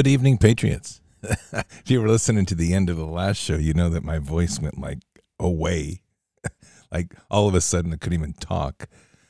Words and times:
Good 0.00 0.06
evening, 0.06 0.38
Patriots. 0.38 1.02
if 1.22 1.82
you 1.90 2.00
were 2.00 2.08
listening 2.08 2.46
to 2.46 2.54
the 2.54 2.72
end 2.72 2.88
of 2.88 2.96
the 2.96 3.04
last 3.04 3.36
show, 3.36 3.56
you 3.56 3.74
know 3.74 3.90
that 3.90 4.02
my 4.02 4.18
voice 4.18 4.58
went 4.58 4.80
like 4.80 5.00
away. 5.38 6.04
like 6.90 7.14
all 7.30 7.46
of 7.46 7.54
a 7.54 7.60
sudden, 7.60 7.92
I 7.92 7.96
couldn't 7.96 8.18
even 8.18 8.32
talk. 8.32 8.88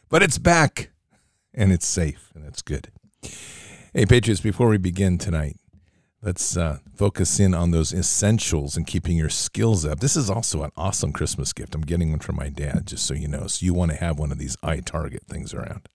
But 0.08 0.22
it's 0.22 0.38
back 0.38 0.90
and 1.52 1.72
it's 1.72 1.88
safe, 1.88 2.30
and 2.36 2.44
that's 2.44 2.62
good. 2.62 2.92
Hey, 3.92 4.06
Patriots, 4.06 4.40
before 4.40 4.68
we 4.68 4.78
begin 4.78 5.18
tonight, 5.18 5.56
let's 6.22 6.56
uh, 6.56 6.78
focus 6.94 7.40
in 7.40 7.52
on 7.52 7.72
those 7.72 7.92
essentials 7.92 8.76
and 8.76 8.86
keeping 8.86 9.16
your 9.16 9.28
skills 9.28 9.84
up. 9.84 9.98
This 9.98 10.14
is 10.14 10.30
also 10.30 10.62
an 10.62 10.70
awesome 10.76 11.12
Christmas 11.12 11.52
gift. 11.52 11.74
I'm 11.74 11.80
getting 11.80 12.10
one 12.10 12.20
from 12.20 12.36
my 12.36 12.48
dad, 12.48 12.86
just 12.86 13.08
so 13.08 13.14
you 13.14 13.26
know. 13.26 13.48
So 13.48 13.66
you 13.66 13.74
want 13.74 13.90
to 13.90 13.96
have 13.96 14.20
one 14.20 14.30
of 14.30 14.38
these 14.38 14.56
iTarget 14.58 15.24
things 15.26 15.52
around. 15.52 15.88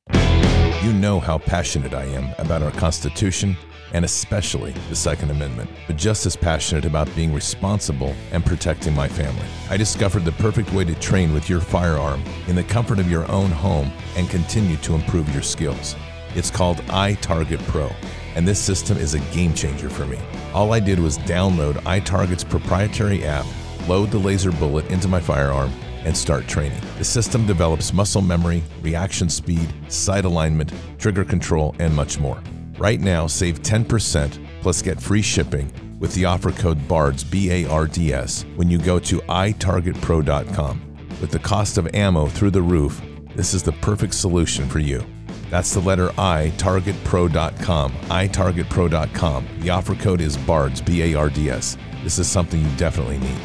You 0.84 0.94
know 0.94 1.20
how 1.20 1.38
passionate 1.38 1.94
I 1.94 2.06
am 2.06 2.34
about 2.38 2.62
our 2.62 2.72
Constitution 2.72 3.58
and 3.94 4.04
especially 4.04 4.72
the 4.90 4.96
Second 4.96 5.32
Amendment, 5.32 5.70
but 5.88 5.96
just 5.96 6.26
as 6.26 6.36
passionate 6.36 6.86
about 6.86 7.14
being 7.16 7.34
responsible 7.34 8.14
and 8.32 8.46
protecting 8.46 8.94
my 8.94 9.08
family. 9.08 9.46
I 9.70 9.78
discovered 9.78 10.26
the 10.26 10.34
perfect 10.34 10.74
way 10.74 10.84
to 10.84 10.94
train 10.96 11.34
with 11.34 11.50
your 11.50 11.62
firearm 11.62 12.22
in 12.48 12.56
the 12.56 12.64
comfort 12.64 13.00
of 13.00 13.10
your 13.10 13.30
own 13.32 13.52
home 13.52 13.92
and 14.18 14.30
continue 14.30 14.76
to 14.78 14.96
improve 14.96 15.32
your 15.34 15.44
skills. 15.44 15.96
It's 16.36 16.52
called 16.52 16.78
iTarget 16.88 17.66
Pro, 17.68 17.90
and 18.36 18.46
this 18.46 18.60
system 18.60 18.98
is 18.98 19.14
a 19.14 19.20
game 19.34 19.54
changer 19.54 19.90
for 19.90 20.06
me. 20.06 20.20
All 20.54 20.74
I 20.74 20.82
did 20.82 21.00
was 21.00 21.18
download 21.20 21.76
iTarget's 21.84 22.44
proprietary 22.44 23.24
app, 23.24 23.46
load 23.88 24.12
the 24.12 24.18
laser 24.18 24.52
bullet 24.52 24.86
into 24.92 25.08
my 25.08 25.22
firearm, 25.22 25.72
and 26.06 26.16
start 26.16 26.48
training. 26.48 26.82
The 26.98 27.04
system 27.04 27.46
develops 27.46 27.92
muscle 27.92 28.22
memory, 28.22 28.64
reaction 28.82 29.28
speed, 29.30 29.68
sight 29.90 30.24
alignment, 30.24 30.72
trigger 30.98 31.26
control, 31.26 31.76
and 31.80 31.94
much 31.94 32.20
more. 32.20 32.42
Right 32.78 33.00
now, 33.00 33.28
save 33.28 33.62
10% 33.62 34.40
plus 34.62 34.82
get 34.82 35.02
free 35.02 35.22
shipping 35.22 35.72
with 36.00 36.14
the 36.14 36.26
offer 36.26 36.52
code 36.52 36.88
BARDS, 36.88 37.24
B 37.24 37.52
A 37.52 37.70
R 37.70 37.88
D 37.88 38.14
S, 38.14 38.46
when 38.56 38.70
you 38.70 38.78
go 38.78 39.00
to 39.00 39.20
itargetpro.com. 39.22 40.82
With 41.22 41.32
the 41.32 41.40
cost 41.40 41.78
of 41.78 41.94
ammo 41.96 42.28
through 42.28 42.52
the 42.52 42.62
roof, 42.62 43.02
this 43.36 43.54
is 43.54 43.64
the 43.64 43.72
perfect 43.72 44.14
solution 44.14 44.68
for 44.68 44.80
you. 44.80 45.06
That's 45.50 45.74
the 45.74 45.80
letter 45.80 46.12
I, 46.18 46.52
targetpro.com, 46.58 47.92
itargetpro.com. 47.92 49.48
The 49.60 49.70
offer 49.70 49.96
code 49.96 50.22
is 50.22 50.38
BARDS, 50.38 50.82
B 50.82 51.02
A 51.04 51.18
R 51.18 51.30
D 51.30 51.50
S. 51.50 51.78
This 52.04 52.20
is 52.20 52.28
something 52.28 52.62
you 52.62 52.76
definitely 52.78 53.18
need. 53.18 53.40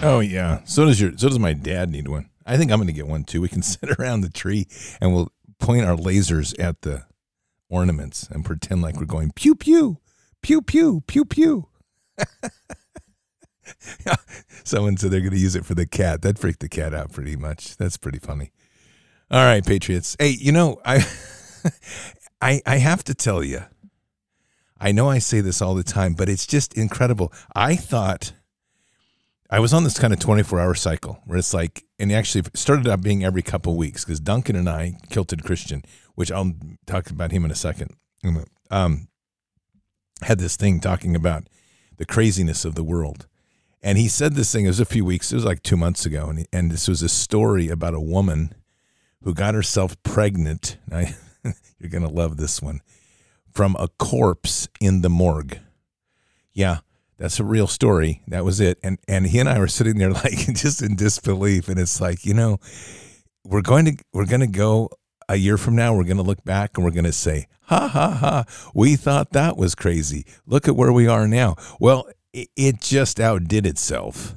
Oh 0.00 0.20
yeah, 0.20 0.60
so 0.64 0.84
does 0.84 1.00
your 1.00 1.16
so 1.16 1.28
does 1.28 1.40
my 1.40 1.52
dad 1.52 1.90
need 1.90 2.06
one. 2.06 2.30
I 2.46 2.56
think 2.56 2.70
I'm 2.70 2.78
going 2.78 2.86
to 2.86 2.92
get 2.92 3.08
one 3.08 3.24
too. 3.24 3.40
We 3.40 3.48
can 3.48 3.62
sit 3.68 3.90
around 3.98 4.20
the 4.20 4.30
tree 4.30 4.68
and 5.00 5.12
we'll 5.12 5.32
point 5.58 5.84
our 5.84 5.96
lasers 5.96 6.58
at 6.58 6.82
the 6.82 7.04
ornaments 7.68 8.28
and 8.30 8.44
pretend 8.44 8.80
like 8.80 8.96
we're 8.96 9.06
going 9.06 9.32
pew 9.32 9.56
pew, 9.56 9.98
pew 10.40 10.62
pew, 10.62 11.02
pew 11.06 11.24
pew. 11.24 11.68
Someone 14.64 14.96
said 14.96 15.10
they're 15.10 15.20
going 15.20 15.32
to 15.32 15.38
use 15.38 15.56
it 15.56 15.66
for 15.66 15.74
the 15.74 15.86
cat. 15.86 16.22
That 16.22 16.38
freaked 16.38 16.60
the 16.60 16.68
cat 16.68 16.94
out 16.94 17.12
pretty 17.12 17.34
much. 17.36 17.76
That's 17.76 17.96
pretty 17.96 18.18
funny. 18.18 18.52
All 19.30 19.44
right, 19.44 19.66
Patriots. 19.66 20.16
Hey, 20.18 20.30
you 20.30 20.52
know, 20.52 20.80
I 20.84 21.04
I 22.40 22.62
I 22.64 22.76
have 22.76 23.02
to 23.04 23.14
tell 23.14 23.42
you. 23.42 23.62
I 24.80 24.92
know 24.92 25.10
I 25.10 25.18
say 25.18 25.40
this 25.40 25.60
all 25.60 25.74
the 25.74 25.82
time, 25.82 26.14
but 26.14 26.28
it's 26.28 26.46
just 26.46 26.74
incredible. 26.74 27.32
I 27.52 27.74
thought 27.74 28.32
I 29.50 29.60
was 29.60 29.72
on 29.72 29.84
this 29.84 29.98
kind 29.98 30.12
of 30.12 30.18
24 30.18 30.60
hour 30.60 30.74
cycle 30.74 31.22
where 31.24 31.38
it's 31.38 31.54
like, 31.54 31.84
and 31.98 32.12
actually 32.12 32.44
started 32.54 32.86
out 32.86 33.00
being 33.00 33.24
every 33.24 33.42
couple 33.42 33.76
weeks 33.76 34.04
because 34.04 34.20
Duncan 34.20 34.56
and 34.56 34.68
I, 34.68 34.98
Kilted 35.10 35.42
Christian, 35.42 35.84
which 36.14 36.30
I'll 36.30 36.52
talk 36.86 37.10
about 37.10 37.32
him 37.32 37.44
in 37.44 37.50
a 37.50 37.56
second, 37.56 37.96
um, 38.70 39.08
had 40.22 40.38
this 40.38 40.56
thing 40.56 40.80
talking 40.80 41.16
about 41.16 41.48
the 41.96 42.04
craziness 42.04 42.64
of 42.64 42.74
the 42.74 42.84
world. 42.84 43.26
And 43.82 43.96
he 43.96 44.08
said 44.08 44.34
this 44.34 44.52
thing, 44.52 44.64
it 44.64 44.68
was 44.68 44.80
a 44.80 44.84
few 44.84 45.04
weeks, 45.04 45.32
it 45.32 45.36
was 45.36 45.44
like 45.44 45.62
two 45.62 45.76
months 45.76 46.04
ago. 46.04 46.28
And, 46.28 46.46
and 46.52 46.70
this 46.70 46.86
was 46.86 47.02
a 47.02 47.08
story 47.08 47.68
about 47.68 47.94
a 47.94 48.00
woman 48.00 48.54
who 49.22 49.32
got 49.32 49.54
herself 49.54 50.00
pregnant. 50.02 50.76
I, 50.92 51.14
you're 51.78 51.90
going 51.90 52.06
to 52.06 52.12
love 52.12 52.36
this 52.36 52.60
one 52.60 52.80
from 53.50 53.76
a 53.78 53.88
corpse 53.88 54.68
in 54.80 55.00
the 55.00 55.08
morgue. 55.08 55.58
Yeah, 56.52 56.78
that's 57.18 57.40
a 57.40 57.44
real 57.44 57.66
story. 57.66 58.22
That 58.28 58.44
was 58.44 58.60
it. 58.60 58.78
And 58.82 58.98
and 59.06 59.26
he 59.26 59.38
and 59.40 59.48
I 59.48 59.58
were 59.58 59.68
sitting 59.68 59.98
there 59.98 60.12
like 60.24 60.54
just 60.54 60.82
in 60.82 60.96
disbelief. 60.96 61.68
And 61.68 61.78
it's 61.78 62.00
like, 62.00 62.24
you 62.24 62.34
know, 62.34 62.58
we're 63.44 63.62
going 63.62 63.84
to 63.84 63.96
we're 64.12 64.24
to 64.26 64.46
go 64.46 64.90
a 65.28 65.36
year 65.36 65.58
from 65.58 65.76
now. 65.76 65.94
We're 65.94 66.04
going 66.04 66.16
to 66.16 66.22
look 66.22 66.44
back 66.44 66.76
and 66.76 66.84
we're 66.84 66.92
going 66.92 67.04
to 67.04 67.12
say, 67.12 67.46
ha 67.62 67.88
ha 67.88 68.10
ha, 68.10 68.44
we 68.74 68.96
thought 68.96 69.32
that 69.32 69.56
was 69.56 69.74
crazy. 69.74 70.24
Look 70.46 70.68
at 70.68 70.76
where 70.76 70.92
we 70.92 71.06
are 71.06 71.28
now. 71.28 71.56
Well, 71.78 72.08
it, 72.32 72.48
it 72.56 72.80
just 72.80 73.20
outdid 73.20 73.66
itself. 73.66 74.34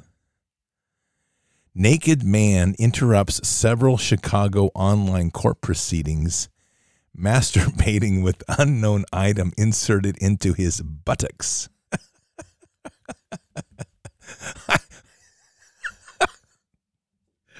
Naked 1.74 2.22
man 2.22 2.74
interrupts 2.78 3.48
several 3.48 3.96
Chicago 3.96 4.70
online 4.74 5.30
court 5.30 5.62
proceedings 5.62 6.50
masturbating 7.16 8.22
with 8.22 8.42
unknown 8.58 9.04
item 9.12 9.52
inserted 9.56 10.16
into 10.18 10.52
his 10.52 10.80
buttocks. 10.80 11.68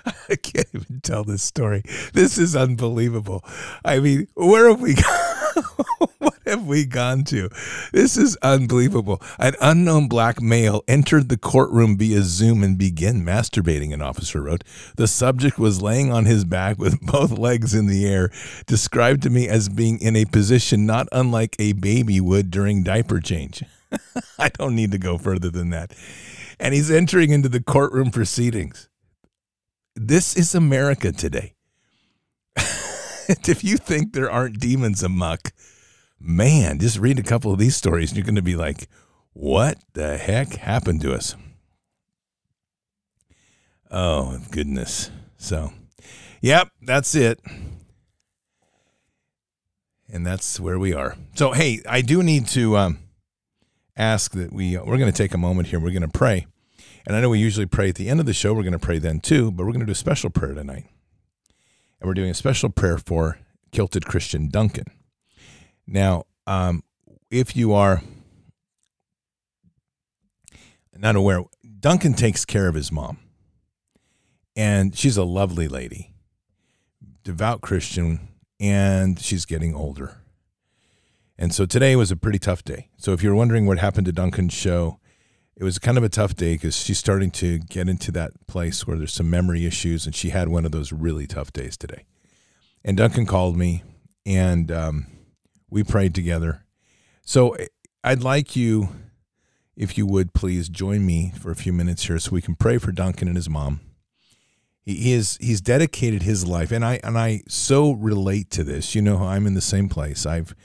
I 0.05 0.37
can't 0.37 0.69
even 0.73 1.01
tell 1.03 1.25
this 1.25 1.43
story. 1.43 1.83
This 2.13 2.39
is 2.39 2.57
unbelievable. 2.57 3.45
I 3.85 3.99
mean, 4.01 4.29
where 4.35 4.69
have 4.69 4.81
we 4.81 4.95
gone? 4.95 5.33
what 6.19 6.39
have 6.47 6.67
we 6.67 6.85
gone 6.85 7.25
to? 7.25 7.51
This 7.93 8.17
is 8.17 8.37
unbelievable. 8.43 9.21
An 9.39 9.55
unknown 9.61 10.09
black 10.09 10.41
male 10.41 10.83
entered 10.89 11.29
the 11.29 11.37
courtroom 11.37 11.97
via 11.99 12.23
Zoom 12.23 12.63
and 12.63 12.79
began 12.79 13.25
masturbating, 13.25 13.93
an 13.93 14.03
officer 14.03 14.43
wrote. 14.43 14.65
The 14.97 15.07
subject 15.07 15.59
was 15.59 15.83
laying 15.83 16.13
on 16.13 16.25
his 16.25 16.45
back 16.45 16.79
with 16.79 17.01
both 17.03 17.33
legs 17.33 17.75
in 17.75 17.87
the 17.87 18.07
air, 18.07 18.31
described 18.67 19.23
to 19.25 19.31
me 19.31 19.49
as 19.49 19.69
being 19.69 20.01
in 20.01 20.17
a 20.17 20.25
position 20.25 20.87
not 20.87 21.09
unlike 21.13 21.57
a 21.59 21.73
baby 21.75 22.21
would 22.21 22.51
during 22.51 22.83
diaper 22.83 23.21
change. 23.21 23.63
I 24.39 24.49
don't 24.49 24.75
need 24.75 24.93
to 24.93 24.99
go 24.99 25.19
further 25.19 25.51
than 25.51 25.71
that. 25.71 25.95
And 26.59 26.75
he's 26.75 26.91
entering 26.91 27.31
into 27.31 27.49
the 27.49 27.63
courtroom 27.63 28.11
proceedings. 28.11 28.89
This 29.95 30.37
is 30.37 30.55
America 30.55 31.13
today. 31.13 31.55
if 33.29 33.63
you 33.65 33.77
think 33.77 34.13
there 34.13 34.31
aren't 34.31 34.61
demons 34.61 35.03
amok, 35.03 35.53
man, 36.21 36.79
just 36.79 36.99
read 36.99 37.19
a 37.19 37.23
couple 37.23 37.53
of 37.53 37.59
these 37.59 37.77
stories 37.77 38.11
and 38.11 38.17
you're 38.17 38.25
going 38.25 38.35
to 38.37 38.43
be 38.43 38.57
like, 38.57 38.89
what 39.33 39.79
the 39.95 40.17
heck 40.17 40.55
happened 40.55 41.01
to 41.03 41.15
us? 41.15 41.37
Oh, 43.91 44.39
goodness. 44.51 45.11
So, 45.37 45.73
yep, 46.41 46.69
that's 46.81 47.15
it. 47.15 47.41
And 50.11 50.27
that's 50.27 50.61
where 50.61 50.79
we 50.79 50.95
are. 50.95 51.17
So, 51.35 51.53
hey, 51.53 51.81
I 51.89 52.03
do 52.03 52.23
need 52.23 52.47
to 52.49 52.77
um, 52.77 52.99
ask 53.97 54.33
that 54.33 54.53
we, 54.53 54.77
we're 54.79 54.99
going 54.99 55.13
to 55.13 55.17
take 55.17 55.35
a 55.35 55.39
moment 55.39 55.69
here. 55.69 55.79
We're 55.81 55.91
going 55.91 56.03
to 56.03 56.09
pray. 56.09 56.47
And 57.07 57.17
I 57.17 57.21
know 57.21 57.31
we 57.31 57.39
usually 57.39 57.67
pray 57.67 57.89
at 57.89 57.97
the 57.97 58.09
end 58.09 58.21
of 58.21 58.27
the 58.27 58.33
show. 58.33 58.55
We're 58.55 58.63
going 58.63 58.73
to 58.73 58.79
pray 58.79 58.99
then 58.99 59.21
too, 59.21 59.51
but 59.51 59.65
we're 59.65 59.73
going 59.73 59.81
to 59.81 59.87
do 59.87 59.93
a 59.93 59.97
special 59.97 60.31
prayer 60.31 60.55
tonight. 60.55 60.87
And 62.01 62.09
we're 62.09 62.15
doing 62.15 62.31
a 62.31 62.35
special 62.35 62.69
prayer 62.69 62.99
for 62.99 63.39
Kilted 63.73 64.07
Christian 64.07 64.49
Duncan. 64.49 64.87
Now, 65.87 66.25
um, 66.47 66.85
if 67.31 67.57
you 67.57 67.73
are 67.73 68.03
not 70.97 71.17
aware, 71.17 71.45
Duncan 71.81 72.15
takes 72.15 72.45
care 72.45 72.69
of 72.69 72.75
his 72.75 72.93
mom. 72.93 73.19
And 74.55 74.97
she's 74.97 75.17
a 75.17 75.25
lovely 75.25 75.67
lady, 75.67 76.13
devout 77.25 77.63
Christian, 77.63 78.29
and 78.61 79.19
she's 79.19 79.47
getting 79.47 79.75
older. 79.75 80.22
And 81.39 81.55
so 81.55 81.67
today 81.67 81.97
was 81.97 82.11
a 82.11 82.17
pretty 82.17 82.39
tough 82.39 82.65
day. 82.65 82.89
So 82.97 83.13
if 83.13 83.23
you're 83.23 83.35
wondering 83.35 83.67
what 83.67 83.79
happened 83.79 84.07
to 84.07 84.13
Duncan's 84.13 84.53
show, 84.53 84.99
it 85.57 85.65
was 85.65 85.79
kind 85.79 85.99
of 85.99 86.05
a 86.05 86.09
tough 86.09 86.35
day 86.35 86.55
because 86.55 86.77
she's 86.77 86.99
starting 86.99 87.31
to 87.33 87.59
get 87.59 87.89
into 87.89 88.11
that 88.13 88.47
place 88.47 88.87
where 88.87 88.97
there's 88.97 89.13
some 89.13 89.31
memory 89.31 89.67
issues, 89.67 90.07
and 90.07 90.15
she 90.15 90.31
had 90.31 90.49
one 90.49 90.65
of 90.65 90.73
those 90.73 90.93
really 90.93 91.27
tough 91.27 91.53
days 91.53 91.77
today. 91.77 92.05
And 92.85 92.97
Duncan 92.97 93.27
called 93.27 93.57
me, 93.57 93.83
and 94.25 94.73
um, 94.73 95.07
we 95.71 95.85
prayed 95.85 96.15
together. 96.15 96.65
So 97.25 97.51
eh, 97.51 97.67
I'd 98.03 98.23
like 98.23 98.57
you, 98.57 98.89
if 99.77 99.97
you 99.97 100.07
would 100.07 100.33
please 100.35 100.69
join 100.69 101.05
me 101.07 101.33
for 101.39 101.51
a 101.51 101.57
few 101.57 101.73
minutes 101.73 102.07
here, 102.07 102.19
so 102.19 102.33
we 102.33 102.43
can 102.43 102.57
pray 102.57 102.79
for 102.79 102.91
Duncan 102.91 103.29
and 103.29 103.37
his 103.37 103.49
mom. 103.49 103.81
He 104.85 105.13
is 105.13 105.39
he's 105.41 105.61
dedicated 105.61 106.23
his 106.23 106.45
life, 106.45 106.73
and 106.73 106.85
I 106.85 106.99
and 107.05 107.17
I 107.17 107.43
so 107.47 107.93
relate 107.93 108.51
to 108.51 108.65
this. 108.65 108.97
You 108.97 109.03
know, 109.03 109.19
I'm 109.19 109.47
in 109.47 109.55
the 109.55 109.61
same 109.61 109.89
place. 109.89 110.27
I've 110.27 110.57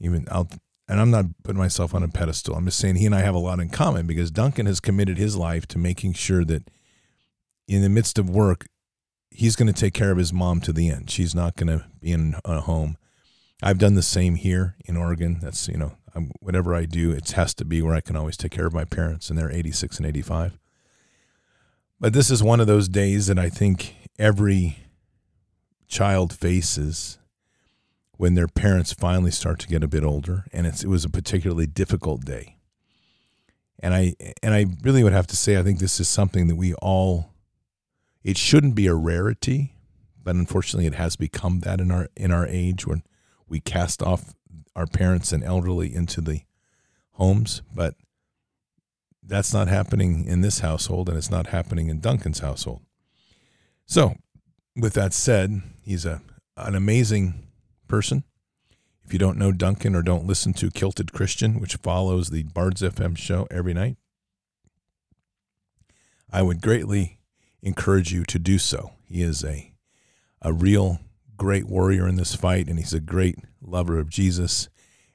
even 0.00 0.26
I'll 0.30 0.48
and 0.88 1.00
I'm 1.00 1.10
not 1.10 1.26
putting 1.44 1.58
myself 1.58 1.94
on 1.94 2.02
a 2.02 2.08
pedestal. 2.08 2.54
I'm 2.54 2.64
just 2.64 2.78
saying 2.78 2.96
he 2.96 3.06
and 3.06 3.14
I 3.14 3.20
have 3.20 3.34
a 3.34 3.38
lot 3.38 3.60
in 3.60 3.68
common 3.68 4.06
because 4.06 4.30
Duncan 4.30 4.64
has 4.66 4.80
committed 4.80 5.18
his 5.18 5.36
life 5.36 5.66
to 5.68 5.78
making 5.78 6.14
sure 6.14 6.44
that 6.46 6.70
in 7.66 7.82
the 7.82 7.90
midst 7.90 8.18
of 8.18 8.30
work, 8.30 8.66
he's 9.30 9.54
going 9.54 9.66
to 9.66 9.78
take 9.78 9.92
care 9.92 10.10
of 10.10 10.16
his 10.16 10.32
mom 10.32 10.60
to 10.62 10.72
the 10.72 10.88
end. 10.88 11.10
She's 11.10 11.34
not 11.34 11.56
going 11.56 11.78
to 11.78 11.84
be 12.00 12.10
in 12.10 12.36
a 12.44 12.60
home. 12.60 12.96
I've 13.62 13.78
done 13.78 13.94
the 13.94 14.02
same 14.02 14.36
here 14.36 14.76
in 14.86 14.96
Oregon. 14.96 15.38
That's, 15.42 15.68
you 15.68 15.76
know, 15.76 15.92
um, 16.14 16.30
whatever 16.40 16.74
I 16.74 16.86
do, 16.86 17.10
it 17.10 17.30
has 17.32 17.52
to 17.54 17.66
be 17.66 17.82
where 17.82 17.94
I 17.94 18.00
can 18.00 18.16
always 18.16 18.36
take 18.36 18.52
care 18.52 18.66
of 18.66 18.72
my 18.72 18.84
parents, 18.84 19.28
and 19.28 19.38
they're 19.38 19.50
86 19.50 19.98
and 19.98 20.06
85. 20.06 20.58
But 22.00 22.12
this 22.14 22.30
is 22.30 22.42
one 22.42 22.60
of 22.60 22.66
those 22.66 22.88
days 22.88 23.26
that 23.26 23.38
I 23.38 23.50
think 23.50 23.94
every 24.18 24.78
child 25.86 26.32
faces 26.32 27.18
when 28.18 28.34
their 28.34 28.48
parents 28.48 28.92
finally 28.92 29.30
start 29.30 29.60
to 29.60 29.68
get 29.68 29.84
a 29.84 29.88
bit 29.88 30.04
older, 30.04 30.44
and 30.52 30.66
it's, 30.66 30.82
it 30.82 30.88
was 30.88 31.04
a 31.04 31.08
particularly 31.08 31.66
difficult 31.66 32.24
day. 32.24 32.56
And 33.78 33.94
I 33.94 34.14
and 34.42 34.52
I 34.52 34.66
really 34.82 35.04
would 35.04 35.12
have 35.12 35.28
to 35.28 35.36
say 35.36 35.56
I 35.56 35.62
think 35.62 35.78
this 35.78 36.00
is 36.00 36.08
something 36.08 36.48
that 36.48 36.56
we 36.56 36.74
all. 36.74 37.32
It 38.24 38.36
shouldn't 38.36 38.74
be 38.74 38.88
a 38.88 38.94
rarity, 38.94 39.76
but 40.22 40.34
unfortunately, 40.34 40.86
it 40.86 40.96
has 40.96 41.14
become 41.14 41.60
that 41.60 41.80
in 41.80 41.92
our 41.92 42.08
in 42.16 42.32
our 42.32 42.44
age 42.44 42.88
when 42.88 43.04
we 43.48 43.60
cast 43.60 44.02
off 44.02 44.34
our 44.74 44.86
parents 44.86 45.30
and 45.32 45.44
elderly 45.44 45.94
into 45.94 46.20
the 46.20 46.42
homes, 47.12 47.62
but 47.72 47.94
that's 49.22 49.54
not 49.54 49.68
happening 49.68 50.24
in 50.24 50.40
this 50.40 50.58
household 50.58 51.08
and 51.08 51.16
it's 51.16 51.30
not 51.30 51.48
happening 51.48 51.88
in 51.88 52.00
Duncan's 52.00 52.40
household. 52.40 52.82
So, 53.86 54.16
with 54.74 54.94
that 54.94 55.12
said, 55.12 55.62
he's 55.82 56.04
a 56.04 56.20
an 56.56 56.74
amazing 56.74 57.47
person. 57.88 58.24
If 59.04 59.12
you 59.12 59.18
don't 59.18 59.38
know 59.38 59.52
Duncan 59.52 59.94
or 59.94 60.02
don't 60.02 60.26
listen 60.26 60.52
to 60.54 60.70
Kilted 60.70 61.12
Christian, 61.12 61.60
which 61.60 61.76
follows 61.76 62.28
the 62.28 62.42
Bards 62.42 62.82
FM 62.82 63.16
show 63.16 63.46
every 63.50 63.72
night, 63.72 63.96
I 66.30 66.42
would 66.42 66.60
greatly 66.60 67.18
encourage 67.62 68.12
you 68.12 68.24
to 68.24 68.38
do 68.38 68.58
so. 68.58 68.92
He 69.06 69.22
is 69.22 69.44
a 69.44 69.72
a 70.40 70.52
real 70.52 71.00
great 71.36 71.66
warrior 71.66 72.06
in 72.06 72.16
this 72.16 72.34
fight, 72.34 72.68
and 72.68 72.78
he's 72.78 72.92
a 72.92 73.00
great 73.00 73.38
lover 73.60 73.98
of 73.98 74.10
Jesus, 74.10 74.68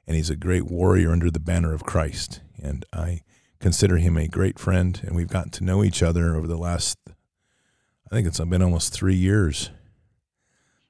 and 0.06 0.16
he's 0.16 0.30
a 0.30 0.36
great 0.36 0.64
warrior 0.64 1.12
under 1.12 1.30
the 1.30 1.40
banner 1.40 1.72
of 1.72 1.84
Christ. 1.84 2.40
And 2.62 2.84
I 2.92 3.22
consider 3.60 3.98
him 3.98 4.16
a 4.16 4.28
great 4.28 4.58
friend, 4.58 5.00
and 5.04 5.14
we've 5.14 5.28
gotten 5.28 5.50
to 5.52 5.64
know 5.64 5.84
each 5.84 6.02
other 6.02 6.34
over 6.34 6.46
the 6.46 6.58
last, 6.58 6.98
I 7.08 8.14
think 8.14 8.26
it's 8.26 8.40
been 8.40 8.62
almost 8.62 8.92
three 8.92 9.14
years 9.14 9.70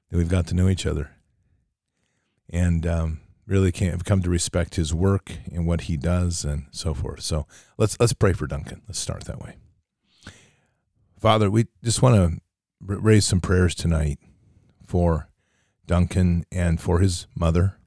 that 0.09 0.17
we've 0.17 0.29
got 0.29 0.47
to 0.47 0.55
know 0.55 0.69
each 0.69 0.85
other, 0.85 1.11
and 2.49 2.85
um, 2.85 3.19
really 3.45 3.71
have 3.71 4.05
come 4.05 4.21
to 4.21 4.29
respect 4.29 4.75
his 4.75 4.93
work 4.93 5.33
and 5.51 5.67
what 5.67 5.81
he 5.81 5.97
does, 5.97 6.43
and 6.45 6.65
so 6.71 6.93
forth. 6.93 7.21
So 7.21 7.47
let's 7.77 7.99
let's 7.99 8.13
pray 8.13 8.33
for 8.33 8.47
Duncan. 8.47 8.81
Let's 8.87 8.99
start 8.99 9.25
that 9.25 9.39
way. 9.39 9.55
Father, 11.19 11.49
we 11.49 11.67
just 11.83 12.01
want 12.01 12.15
to 12.15 12.41
raise 12.79 13.25
some 13.25 13.41
prayers 13.41 13.73
tonight 13.73 14.19
for 14.85 15.29
Duncan 15.87 16.45
and 16.51 16.79
for 16.79 16.99
his 16.99 17.27
mother. 17.35 17.77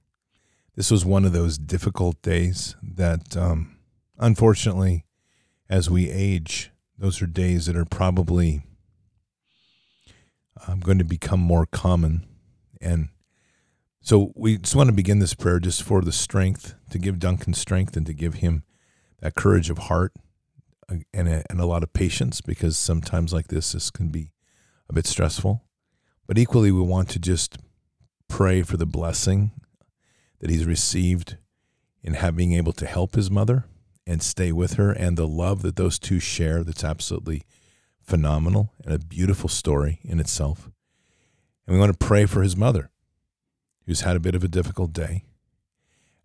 This 0.75 0.91
was 0.91 1.05
one 1.05 1.25
of 1.25 1.33
those 1.33 1.59
difficult 1.59 2.23
days 2.23 2.77
that, 2.83 3.37
um, 3.37 3.79
unfortunately, 4.19 5.05
as 5.69 5.91
we 5.91 6.09
age, 6.09 6.71
those 6.97 7.21
are 7.21 7.27
days 7.27 7.67
that 7.67 7.77
are 7.77 7.85
probably 7.85 8.63
um, 10.67 10.81
going 10.81 10.99
to 10.99 11.05
become 11.05 11.41
more 11.41 11.67
common. 11.67 12.27
And 12.81 13.09
so 14.01 14.33
we 14.35 14.59
just 14.59 14.77
want 14.77 14.89
to 14.89 14.95
begin 14.95 15.19
this 15.19 15.35
prayer 15.35 15.59
just 15.59 15.83
for 15.83 16.01
the 16.01 16.13
strength, 16.13 16.75
to 16.91 16.99
give 16.99 17.19
Duncan 17.19 17.53
strength 17.55 17.97
and 17.97 18.07
to 18.07 18.13
give 18.13 18.35
him 18.35 18.63
that 19.21 19.35
courage 19.35 19.71
of 19.71 19.79
heart 19.79 20.13
uh, 20.91 20.97
and 21.13 21.29
a, 21.29 21.45
and 21.51 21.61
a 21.61 21.67
lot 21.67 21.83
of 21.83 21.93
patience 21.93 22.41
because 22.41 22.77
sometimes 22.77 23.33
like 23.33 23.49
this, 23.49 23.73
this 23.73 23.91
can 23.91 24.09
be 24.09 24.33
a 24.89 24.93
bit 24.93 25.07
stressful. 25.07 25.63
But 26.27 26.39
equally, 26.39 26.73
we 26.73 26.83
want 26.83 27.09
to 27.11 27.19
just 27.19 27.59
pray 28.29 28.63
for 28.63 28.77
the 28.77 28.87
blessing 28.87 29.53
that 30.41 30.51
he's 30.51 30.67
received 30.67 31.37
in 32.03 32.15
having 32.15 32.53
able 32.53 32.73
to 32.75 32.87
help 32.87 33.15
his 33.15 33.31
mother 33.31 33.65
and 34.07 34.23
stay 34.23 34.53
with 34.53 34.75
her 34.75 34.93
and 34.93 35.17
the 35.17 35.27
love 35.27 35.63
that 35.63 35.77
those 35.77 35.99
two 35.99 36.21
share 36.21 36.63
that's 36.63 36.85
absolutely 36.85 37.43
phenomenal 38.01 38.73
and 38.85 38.95
a 38.95 38.99
beautiful 38.99 39.49
story 39.49 40.01
in 40.03 40.21
itself. 40.21 40.71
And 41.67 41.75
we 41.75 41.81
want 41.81 41.93
to 41.99 42.07
pray 42.07 42.25
for 42.25 42.43
his 42.43 42.57
mother, 42.57 42.91
who's 43.89 44.03
had 44.03 44.17
a 44.17 44.21
bit 44.21 44.35
of 44.35 44.45
a 44.45 44.49
difficult 44.49 44.93
day. 44.93 45.25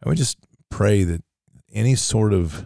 And 0.02 0.10
we 0.10 0.18
just 0.18 0.38
pray 0.70 1.06
that 1.06 1.24
any 1.74 1.96
sort 1.96 2.34
of 2.34 2.66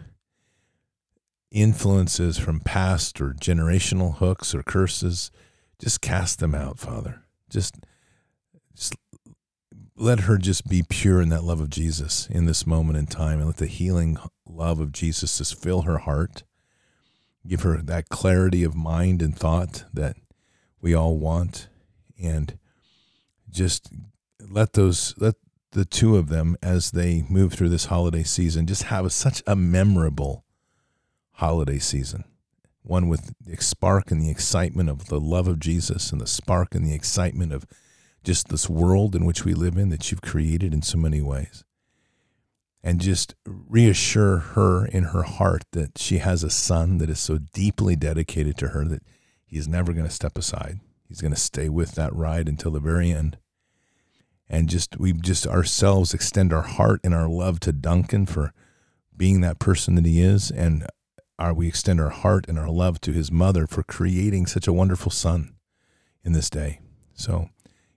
influences 1.51 2.39
from 2.39 2.60
past 2.60 3.22
or 3.22 3.36
generational 3.39 4.16
hooks 4.16 4.56
or 4.56 4.63
curses, 4.63 5.30
just 5.77 6.01
cast 6.01 6.39
them 6.39 6.56
out, 6.56 6.80
Father. 6.80 7.22
Just, 7.48 7.75
just 8.75 8.96
let 9.96 10.22
her 10.22 10.36
just 10.39 10.68
be 10.68 10.82
pure 10.82 11.22
in 11.22 11.30
that 11.30 11.44
love 11.44 11.62
of 11.62 11.70
Jesus 11.70 12.27
in 12.32 12.48
this 12.48 12.66
moment 12.66 12.98
in 12.98 13.06
time 13.06 13.38
and 13.38 13.46
let 13.46 13.58
the 13.58 13.68
healing 13.68 14.18
love 14.48 14.80
of 14.80 14.92
Jesus 14.92 15.38
just 15.38 15.62
fill 15.62 15.84
her 15.84 16.00
heart. 16.00 16.44
Give 17.46 17.62
her 17.62 17.77
that 17.84 18.10
clarity 18.10 18.63
of 18.63 18.74
mind 18.74 19.22
and 19.22 19.38
thought 19.38 19.84
that 19.94 20.18
we 20.82 20.96
all 20.96 21.20
want. 21.20 21.70
And 22.20 22.58
just 23.48 23.92
let 24.39 24.74
those, 24.74 25.13
let 25.17 25.36
the 25.72 25.86
two 25.86 26.17
of 26.17 26.29
them, 26.29 26.58
as 26.62 26.91
they 26.91 27.24
move 27.29 27.53
through 27.53 27.70
this 27.70 27.86
holiday 27.86 28.24
season, 28.24 28.67
just 28.67 28.84
have 28.84 29.06
a, 29.06 29.10
such 29.10 29.44
a 29.46 29.56
memorable 29.56 30.46
holiday 31.32 31.79
season 31.79 32.24
one 32.88 33.08
with 33.08 33.34
the 33.39 33.58
spark 33.58 34.12
and 34.12 34.22
the 34.22 34.29
excitement 34.29 34.89
of 34.89 35.08
the 35.08 35.20
love 35.20 35.48
of 35.48 35.60
Jesus 35.60 36.12
and 36.12 36.22
the 36.22 36.27
spark 36.27 36.74
and 36.74 36.86
the 36.86 36.96
excitement 36.96 37.53
of 37.53 37.65
just 38.24 38.50
this 38.50 38.70
world 38.70 39.15
in 39.15 39.25
which 39.25 39.46
we 39.46 39.53
live 39.53 39.77
in 39.77 39.89
that 39.89 40.10
you've 40.10 40.22
created 40.22 40.74
in 40.74 40.82
so 40.82 40.98
many 40.98 41.22
ways. 41.22 41.63
And 42.84 43.01
just 43.01 43.36
reassure 43.46 44.38
her 44.38 44.86
in 44.86 45.06
her 45.06 45.24
heart 45.24 45.63
that 45.72 45.98
she 45.98 46.20
has 46.20 46.44
a 46.44 46.50
son 46.50 47.00
that 47.00 47.10
is 47.10 47.20
so 47.20 47.38
deeply 47.38 47.96
dedicated 47.96 48.58
to 48.58 48.70
her 48.70 48.86
that 48.86 49.03
he's 49.46 49.67
never 49.67 49.91
going 49.91 50.06
to 50.08 50.13
step 50.13 50.38
aside. 50.38 50.79
He's 51.08 51.22
going 51.22 51.34
to 51.34 51.39
stay 51.39 51.70
with 51.70 51.96
that 51.96 52.15
ride 52.15 52.48
until 52.48 52.72
the 52.72 52.79
very 52.79 53.12
end. 53.12 53.38
And 54.50 54.70
just, 54.70 54.98
we 54.98 55.13
just 55.13 55.46
ourselves 55.46 56.13
extend 56.13 56.54
our 56.54 56.62
heart 56.62 57.01
and 57.04 57.13
our 57.13 57.27
love 57.27 57.60
to 57.62 57.74
Duncan 57.74 58.25
for 58.25 58.54
being 59.16 59.42
that 59.42 59.60
person 59.60 59.96
that 59.96 60.06
he 60.06 60.22
is 60.22 60.51
and 60.51 60.88
our, 61.39 61.54
we 61.54 61.68
extend 61.68 62.00
our 62.00 62.10
heart 62.10 62.46
and 62.48 62.58
our 62.58 62.70
love 62.70 63.01
to 63.01 63.12
his 63.12 63.32
mother 63.32 63.68
for 63.68 63.84
creating 63.84 64.46
such 64.46 64.68
a 64.68 64.74
wonderful 64.74 65.12
son 65.12 65.56
in 66.24 66.34
this 66.34 66.50
day. 66.50 66.80
So, 67.13 67.50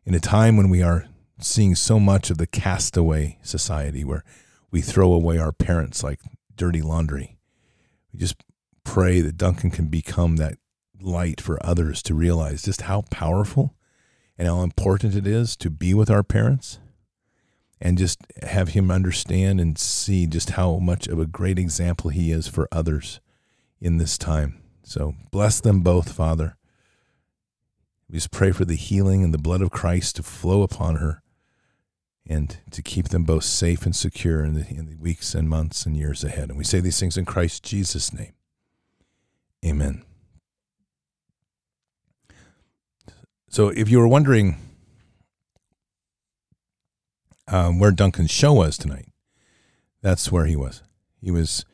in 0.04 0.14
a 0.14 0.20
time 0.20 0.56
when 0.56 0.70
we 0.70 0.82
are 0.82 1.06
seeing 1.40 1.74
so 1.74 1.98
much 1.98 2.30
of 2.30 2.38
the 2.38 2.46
castaway 2.46 3.38
society 3.42 4.04
where 4.04 4.24
we 4.70 4.80
throw 4.80 5.12
away 5.12 5.38
our 5.38 5.52
parents 5.52 6.02
like 6.02 6.20
dirty 6.56 6.82
laundry, 6.82 7.38
we 8.12 8.18
just 8.18 8.36
pray 8.84 9.20
that 9.20 9.36
Duncan 9.36 9.70
can 9.70 9.86
become 9.86 10.36
that 10.36 10.58
light 11.00 11.40
for 11.40 11.64
others 11.64 12.02
to 12.02 12.14
realize 12.14 12.62
just 12.62 12.82
how 12.82 13.04
powerful 13.10 13.74
and 14.40 14.48
how 14.48 14.62
important 14.62 15.14
it 15.14 15.26
is 15.26 15.54
to 15.54 15.68
be 15.68 15.92
with 15.92 16.08
our 16.08 16.22
parents 16.22 16.78
and 17.78 17.98
just 17.98 18.20
have 18.42 18.70
him 18.70 18.90
understand 18.90 19.60
and 19.60 19.78
see 19.78 20.26
just 20.26 20.50
how 20.50 20.78
much 20.78 21.06
of 21.06 21.18
a 21.18 21.26
great 21.26 21.58
example 21.58 22.08
he 22.08 22.32
is 22.32 22.48
for 22.48 22.66
others 22.72 23.20
in 23.82 23.98
this 23.98 24.16
time. 24.16 24.58
So 24.82 25.14
bless 25.30 25.60
them 25.60 25.82
both, 25.82 26.12
Father. 26.12 26.56
We 28.08 28.14
just 28.14 28.30
pray 28.30 28.50
for 28.50 28.64
the 28.64 28.76
healing 28.76 29.22
and 29.22 29.34
the 29.34 29.38
blood 29.38 29.60
of 29.60 29.70
Christ 29.70 30.16
to 30.16 30.22
flow 30.22 30.62
upon 30.62 30.96
her 30.96 31.22
and 32.26 32.56
to 32.70 32.80
keep 32.80 33.10
them 33.10 33.24
both 33.24 33.44
safe 33.44 33.84
and 33.84 33.94
secure 33.94 34.42
in 34.42 34.54
the, 34.54 34.66
in 34.66 34.86
the 34.86 34.96
weeks 34.96 35.34
and 35.34 35.50
months 35.50 35.84
and 35.84 35.98
years 35.98 36.24
ahead. 36.24 36.48
And 36.48 36.56
we 36.56 36.64
say 36.64 36.80
these 36.80 36.98
things 36.98 37.18
in 37.18 37.26
Christ 37.26 37.62
Jesus' 37.62 38.10
name. 38.10 38.32
Amen. 39.62 40.02
So 43.50 43.70
if 43.70 43.88
you 43.90 43.98
were 43.98 44.06
wondering 44.06 44.58
um, 47.48 47.80
where 47.80 47.90
Duncan's 47.90 48.30
show 48.30 48.52
was 48.52 48.78
tonight, 48.78 49.08
that's 50.00 50.30
where 50.30 50.46
he 50.46 50.54
was. 50.54 50.84
He 51.20 51.32
was 51.32 51.64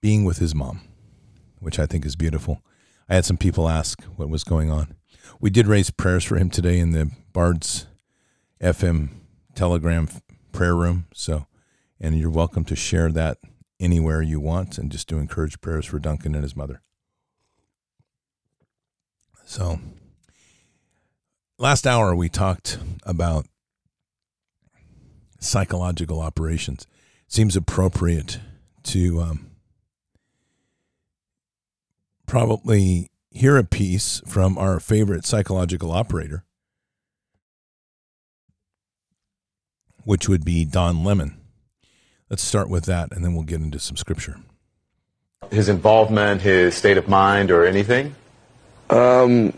being 0.00 0.24
with 0.24 0.38
his 0.38 0.54
mom, 0.54 0.82
which 1.58 1.80
I 1.80 1.86
think 1.86 2.06
is 2.06 2.14
beautiful. 2.14 2.62
I 3.08 3.16
had 3.16 3.24
some 3.24 3.36
people 3.36 3.68
ask 3.68 4.04
what 4.14 4.28
was 4.28 4.44
going 4.44 4.70
on. 4.70 4.94
We 5.40 5.50
did 5.50 5.66
raise 5.66 5.90
prayers 5.90 6.22
for 6.22 6.36
him 6.36 6.48
today 6.48 6.78
in 6.78 6.92
the 6.92 7.10
Bards 7.32 7.88
FM 8.60 9.08
Telegram 9.56 10.08
prayer 10.52 10.76
room. 10.76 11.06
So, 11.12 11.46
and 12.00 12.16
you're 12.16 12.30
welcome 12.30 12.64
to 12.66 12.76
share 12.76 13.10
that 13.10 13.38
anywhere 13.80 14.22
you 14.22 14.38
want 14.38 14.78
and 14.78 14.92
just 14.92 15.08
to 15.08 15.18
encourage 15.18 15.60
prayers 15.60 15.86
for 15.86 15.98
Duncan 15.98 16.36
and 16.36 16.44
his 16.44 16.54
mother. 16.54 16.82
So, 19.44 19.80
last 21.62 21.86
hour 21.86 22.12
we 22.12 22.28
talked 22.28 22.76
about 23.06 23.46
psychological 25.38 26.20
operations. 26.20 26.88
seems 27.28 27.54
appropriate 27.56 28.40
to 28.82 29.20
um, 29.20 29.46
probably 32.26 33.08
hear 33.30 33.56
a 33.56 33.62
piece 33.62 34.20
from 34.26 34.58
our 34.58 34.80
favorite 34.80 35.24
psychological 35.24 35.92
operator, 35.92 36.44
which 40.02 40.28
would 40.28 40.44
be 40.44 40.64
Don 40.64 41.04
Lemon. 41.04 41.40
Let's 42.28 42.42
start 42.42 42.68
with 42.68 42.86
that, 42.86 43.12
and 43.12 43.24
then 43.24 43.34
we'll 43.34 43.44
get 43.44 43.60
into 43.60 43.78
some 43.78 43.96
scripture. 43.96 44.40
His 45.52 45.68
involvement, 45.68 46.42
his 46.42 46.74
state 46.74 46.98
of 46.98 47.08
mind, 47.08 47.52
or 47.52 47.64
anything? 47.64 48.16
Um, 48.90 49.52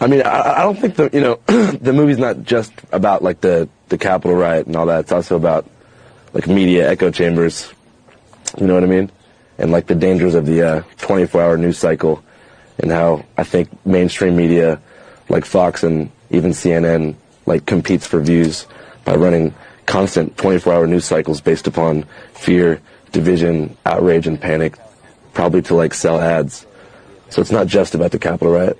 I 0.00 0.06
mean, 0.06 0.22
I, 0.22 0.60
I 0.60 0.62
don't 0.62 0.78
think 0.78 0.96
the 0.96 1.10
you 1.12 1.20
know 1.20 1.40
the 1.46 1.92
movie's 1.92 2.18
not 2.18 2.42
just 2.42 2.72
about 2.92 3.22
like 3.22 3.40
the 3.40 3.68
the 3.88 3.98
Capitol 3.98 4.36
riot 4.36 4.66
and 4.66 4.76
all 4.76 4.86
that. 4.86 5.00
It's 5.00 5.12
also 5.12 5.36
about 5.36 5.68
like 6.32 6.46
media 6.48 6.90
echo 6.90 7.10
chambers. 7.10 7.72
You 8.58 8.66
know 8.66 8.74
what 8.74 8.82
I 8.84 8.86
mean? 8.86 9.10
And 9.58 9.70
like 9.70 9.86
the 9.86 9.94
dangers 9.94 10.34
of 10.34 10.46
the 10.46 10.62
uh, 10.62 10.82
24-hour 10.98 11.56
news 11.58 11.78
cycle, 11.78 12.22
and 12.78 12.90
how 12.90 13.24
I 13.36 13.44
think 13.44 13.68
mainstream 13.86 14.36
media, 14.36 14.80
like 15.28 15.44
Fox 15.44 15.84
and 15.84 16.10
even 16.30 16.50
CNN, 16.50 17.14
like 17.46 17.66
competes 17.66 18.06
for 18.06 18.20
views 18.20 18.66
by 19.04 19.14
running 19.14 19.54
constant 19.86 20.36
24-hour 20.36 20.86
news 20.86 21.04
cycles 21.04 21.40
based 21.40 21.66
upon 21.66 22.04
fear, 22.32 22.80
division, 23.12 23.76
outrage, 23.86 24.26
and 24.26 24.40
panic, 24.40 24.76
probably 25.34 25.62
to 25.62 25.74
like 25.74 25.94
sell 25.94 26.20
ads. 26.20 26.66
So 27.30 27.40
it's 27.40 27.52
not 27.52 27.68
just 27.68 27.94
about 27.94 28.10
the 28.10 28.18
Capitol 28.18 28.52
riot. 28.52 28.78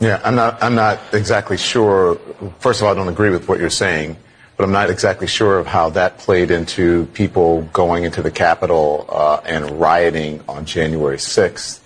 Yeah, 0.00 0.18
I'm 0.24 0.34
not. 0.34 0.62
I'm 0.62 0.74
not 0.74 0.98
exactly 1.12 1.58
sure. 1.58 2.16
First 2.58 2.80
of 2.80 2.86
all, 2.86 2.92
I 2.92 2.96
don't 2.96 3.08
agree 3.08 3.28
with 3.28 3.48
what 3.48 3.60
you're 3.60 3.68
saying, 3.68 4.16
but 4.56 4.64
I'm 4.64 4.72
not 4.72 4.88
exactly 4.88 5.26
sure 5.26 5.58
of 5.58 5.66
how 5.66 5.90
that 5.90 6.16
played 6.16 6.50
into 6.50 7.04
people 7.12 7.62
going 7.74 8.04
into 8.04 8.22
the 8.22 8.30
Capitol 8.30 9.04
uh, 9.10 9.42
and 9.44 9.78
rioting 9.78 10.42
on 10.48 10.64
January 10.64 11.18
6th. 11.18 11.80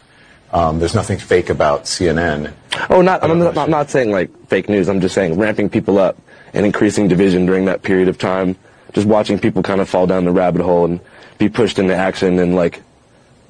Um, 0.53 0.79
there's 0.79 0.95
nothing 0.95 1.19
fake 1.19 1.51
about 1.51 1.85
CNN. 1.85 2.53
Oh, 2.89 3.03
not. 3.03 3.25
I'm 3.25 3.37
not, 3.41 3.59
I'm 3.59 3.71
not 3.71 3.91
saying 3.91 4.13
like 4.13 4.31
fake 4.47 4.69
news. 4.69 4.89
I'm 4.89 5.01
just 5.01 5.17
saying 5.17 5.37
ramping 5.37 5.69
people 5.69 5.99
up 5.99 6.17
and 6.53 6.65
increasing 6.65 7.09
division 7.09 7.47
during 7.47 7.65
that 7.65 7.83
period 7.83 8.07
of 8.07 8.17
time. 8.17 8.55
Just 8.93 9.09
watching 9.09 9.41
people 9.41 9.65
kind 9.65 9.81
of 9.81 9.89
fall 9.89 10.07
down 10.07 10.25
the 10.25 10.31
rabbit 10.31 10.63
hole 10.63 10.85
and 10.85 11.01
be 11.39 11.49
pushed 11.49 11.81
into 11.81 11.97
action 11.97 12.39
and 12.39 12.55
like, 12.55 12.81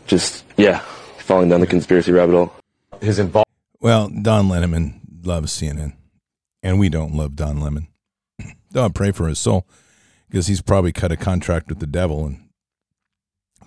just 0.07 0.43
yeah, 0.57 0.79
falling 1.19 1.51
down 1.51 1.61
the 1.61 1.67
conspiracy 1.67 2.13
rabbit 2.13 2.33
hole. 2.33 2.53
His 3.03 3.19
involvement. 3.19 3.44
Well, 3.85 4.09
Don 4.09 4.49
Lemon 4.49 5.03
loves 5.25 5.53
CNN, 5.53 5.93
and 6.63 6.81
we 6.81 6.89
don't 6.89 7.15
love 7.15 7.37
Don 7.37 7.61
Lemon. 7.61 7.89
Don't 8.73 8.95
pray 8.95 9.13
for 9.13 9.29
his 9.29 9.39
soul 9.39 9.69
because 10.27 10.47
he's 10.47 10.63
probably 10.63 10.91
cut 10.91 11.13
a 11.13 11.19
contract 11.19 11.69
with 11.69 11.81
the 11.81 11.87
devil 11.87 12.25
and 12.25 12.49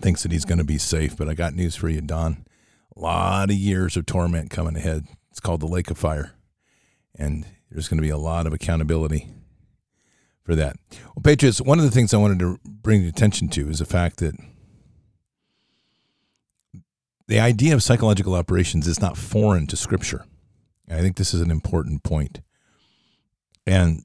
thinks 0.01 0.23
that 0.23 0.31
he's 0.31 0.43
going 0.43 0.57
to 0.57 0.63
be 0.63 0.79
safe. 0.79 1.15
But 1.15 1.29
I 1.29 1.35
got 1.35 1.53
news 1.53 1.75
for 1.75 1.87
you, 1.87 2.01
Don. 2.01 2.47
A 2.95 2.99
lot 2.99 3.51
of 3.51 3.55
years 3.55 3.95
of 3.95 4.07
torment 4.07 4.49
coming 4.49 4.75
ahead. 4.75 5.05
It's 5.29 5.39
called 5.39 5.59
the 5.59 5.67
Lake 5.67 5.91
of 5.91 5.99
Fire, 5.99 6.31
and 7.13 7.45
there's 7.69 7.87
going 7.87 7.99
to 7.99 8.01
be 8.01 8.09
a 8.09 8.17
lot 8.17 8.47
of 8.47 8.53
accountability 8.53 9.29
for 10.41 10.55
that. 10.55 10.77
Well, 11.15 11.21
Patriots, 11.23 11.61
one 11.61 11.77
of 11.77 11.85
the 11.85 11.91
things 11.91 12.11
I 12.11 12.17
wanted 12.17 12.39
to 12.39 12.59
bring 12.65 13.05
attention 13.05 13.49
to 13.49 13.69
is 13.69 13.77
the 13.77 13.85
fact 13.85 14.17
that 14.17 14.33
the 17.27 17.39
idea 17.39 17.73
of 17.73 17.83
psychological 17.83 18.35
operations 18.35 18.87
is 18.87 19.01
not 19.01 19.17
foreign 19.17 19.67
to 19.67 19.77
Scripture. 19.77 20.25
I 20.89 21.01
think 21.01 21.17
this 21.17 21.33
is 21.33 21.41
an 21.41 21.51
important 21.51 22.03
point. 22.03 22.41
And 23.65 24.03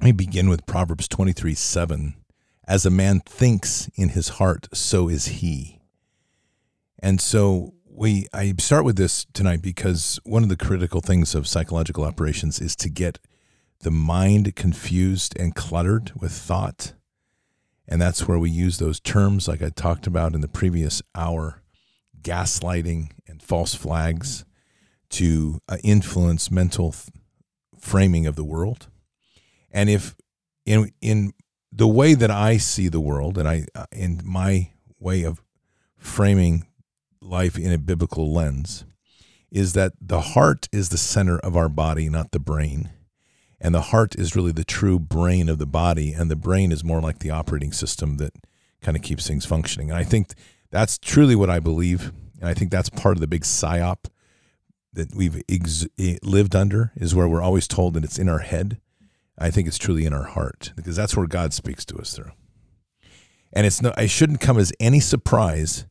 let 0.00 0.06
me 0.06 0.12
begin 0.12 0.50
with 0.50 0.66
Proverbs 0.66 1.08
23 1.08 1.54
7. 1.54 2.14
As 2.68 2.86
a 2.86 2.90
man 2.90 3.20
thinks 3.20 3.90
in 3.96 4.10
his 4.10 4.30
heart, 4.30 4.68
so 4.72 5.08
is 5.08 5.26
he. 5.26 5.80
And 7.02 7.20
so 7.20 7.74
we 7.84 8.26
I 8.32 8.54
start 8.58 8.84
with 8.84 8.96
this 8.96 9.26
tonight 9.32 9.62
because 9.62 10.20
one 10.24 10.42
of 10.42 10.50
the 10.50 10.56
critical 10.56 11.00
things 11.00 11.34
of 11.34 11.48
psychological 11.48 12.04
operations 12.04 12.60
is 12.60 12.76
to 12.76 12.90
get 12.90 13.18
the 13.80 13.90
mind 13.90 14.54
confused 14.54 15.34
and 15.38 15.54
cluttered 15.54 16.12
with 16.20 16.32
thought. 16.32 16.92
And 17.88 18.00
that's 18.00 18.28
where 18.28 18.38
we 18.38 18.50
use 18.50 18.78
those 18.78 19.00
terms 19.00 19.48
like 19.48 19.62
I 19.62 19.70
talked 19.70 20.06
about 20.06 20.34
in 20.34 20.42
the 20.42 20.48
previous 20.48 21.02
hour 21.14 21.59
gaslighting 22.22 23.10
and 23.26 23.42
false 23.42 23.74
flags 23.74 24.44
to 25.10 25.60
uh, 25.68 25.76
influence 25.82 26.50
mental 26.50 26.92
th- 26.92 27.08
framing 27.78 28.26
of 28.26 28.36
the 28.36 28.44
world. 28.44 28.88
And 29.70 29.88
if 29.88 30.14
in 30.64 30.92
in 31.00 31.32
the 31.72 31.88
way 31.88 32.14
that 32.14 32.30
I 32.30 32.56
see 32.56 32.88
the 32.88 33.00
world, 33.00 33.38
and 33.38 33.48
I 33.48 33.66
uh, 33.74 33.86
in 33.92 34.20
my 34.24 34.70
way 34.98 35.22
of 35.22 35.42
framing 35.96 36.66
life 37.20 37.58
in 37.58 37.72
a 37.72 37.78
biblical 37.78 38.32
lens, 38.32 38.84
is 39.50 39.72
that 39.74 39.92
the 40.00 40.20
heart 40.20 40.68
is 40.72 40.88
the 40.88 40.98
center 40.98 41.38
of 41.38 41.56
our 41.56 41.68
body, 41.68 42.08
not 42.08 42.32
the 42.32 42.38
brain. 42.38 42.90
And 43.60 43.74
the 43.74 43.82
heart 43.82 44.14
is 44.16 44.34
really 44.34 44.52
the 44.52 44.64
true 44.64 44.98
brain 44.98 45.48
of 45.48 45.58
the 45.58 45.66
body, 45.66 46.12
and 46.12 46.30
the 46.30 46.36
brain 46.36 46.72
is 46.72 46.82
more 46.82 47.00
like 47.00 47.18
the 47.18 47.30
operating 47.30 47.72
system 47.72 48.16
that 48.16 48.32
kind 48.80 48.96
of 48.96 49.02
keeps 49.02 49.26
things 49.26 49.44
functioning. 49.44 49.90
And 49.90 49.98
I 49.98 50.04
think 50.04 50.32
that's 50.70 50.98
truly 50.98 51.34
what 51.34 51.50
I 51.50 51.60
believe, 51.60 52.12
and 52.40 52.48
I 52.48 52.54
think 52.54 52.70
that's 52.70 52.90
part 52.90 53.16
of 53.16 53.20
the 53.20 53.26
big 53.26 53.42
psyop 53.42 54.06
that 54.92 55.14
we've 55.14 55.42
ex- 55.48 55.86
lived 56.22 56.56
under 56.56 56.92
is 56.96 57.14
where 57.14 57.28
we're 57.28 57.42
always 57.42 57.68
told 57.68 57.94
that 57.94 58.04
it's 58.04 58.18
in 58.18 58.28
our 58.28 58.40
head. 58.40 58.80
I 59.38 59.50
think 59.50 59.68
it's 59.68 59.78
truly 59.78 60.04
in 60.04 60.12
our 60.12 60.24
heart 60.24 60.72
because 60.76 60.96
that's 60.96 61.16
where 61.16 61.26
God 61.26 61.52
speaks 61.52 61.84
to 61.86 61.96
us 61.96 62.14
through. 62.14 62.32
And 63.52 63.66
it's 63.66 63.82
no, 63.82 63.92
it 63.96 64.10
shouldn't 64.10 64.40
come 64.40 64.58
as 64.58 64.72
any 64.78 65.00
surprise 65.00 65.86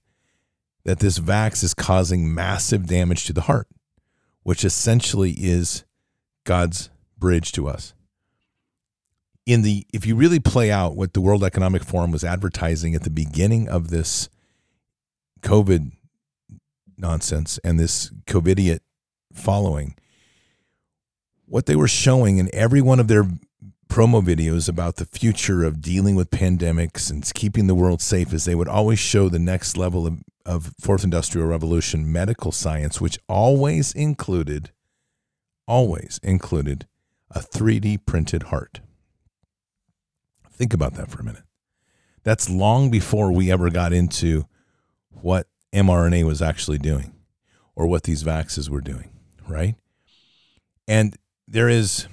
that 0.85 0.99
this 0.99 1.19
vax 1.19 1.63
is 1.63 1.73
causing 1.73 2.33
massive 2.33 2.87
damage 2.87 3.25
to 3.25 3.33
the 3.33 3.41
heart, 3.41 3.67
which 4.43 4.63
essentially 4.63 5.31
is 5.31 5.83
God's 6.45 6.89
bridge 7.17 7.51
to 7.53 7.67
us. 7.67 7.93
In 9.45 9.61
the 9.63 9.85
if 9.91 10.05
you 10.05 10.15
really 10.15 10.39
play 10.39 10.71
out 10.71 10.95
what 10.95 11.13
the 11.13 11.21
World 11.21 11.43
Economic 11.43 11.83
Forum 11.83 12.11
was 12.11 12.23
advertising 12.23 12.95
at 12.95 13.03
the 13.03 13.09
beginning 13.09 13.67
of 13.67 13.89
this 13.89 14.29
COVID 15.41 15.91
nonsense 16.97 17.59
and 17.63 17.79
this 17.79 18.11
COVIDiot 18.25 18.79
following, 19.33 19.95
what 21.45 21.65
they 21.65 21.75
were 21.75 21.87
showing 21.87 22.37
in 22.37 22.49
every 22.53 22.81
one 22.81 22.99
of 22.99 23.07
their 23.07 23.25
promo 23.89 24.23
videos 24.23 24.69
about 24.69 24.97
the 24.97 25.05
future 25.05 25.63
of 25.63 25.81
dealing 25.81 26.15
with 26.15 26.29
pandemics 26.29 27.09
and 27.09 27.29
keeping 27.33 27.67
the 27.67 27.75
world 27.75 28.01
safe 28.01 28.31
is 28.33 28.45
they 28.45 28.55
would 28.55 28.67
always 28.67 28.99
show 28.99 29.29
the 29.29 29.39
next 29.39 29.77
level 29.77 30.05
of, 30.05 30.19
of 30.45 30.73
fourth 30.79 31.03
industrial 31.03 31.47
revolution 31.47 32.11
medical 32.11 32.51
science, 32.51 33.01
which 33.01 33.17
always 33.27 33.91
included, 33.93 34.71
always 35.67 36.19
included 36.21 36.85
a 37.31 37.39
3D 37.39 38.05
printed 38.05 38.43
heart. 38.43 38.81
Think 40.51 40.73
about 40.73 40.93
that 40.95 41.09
for 41.09 41.21
a 41.21 41.23
minute. 41.23 41.43
That's 42.23 42.49
long 42.49 42.91
before 42.91 43.31
we 43.31 43.51
ever 43.51 43.69
got 43.69 43.93
into 43.93 44.45
what 45.21 45.47
mRNA 45.73 46.25
was 46.25 46.41
actually 46.41 46.77
doing 46.77 47.13
or 47.75 47.87
what 47.87 48.03
these 48.03 48.23
vaxes 48.23 48.69
were 48.69 48.81
doing, 48.81 49.09
right? 49.47 49.75
And 50.87 51.15
there 51.47 51.69
is 51.69 52.07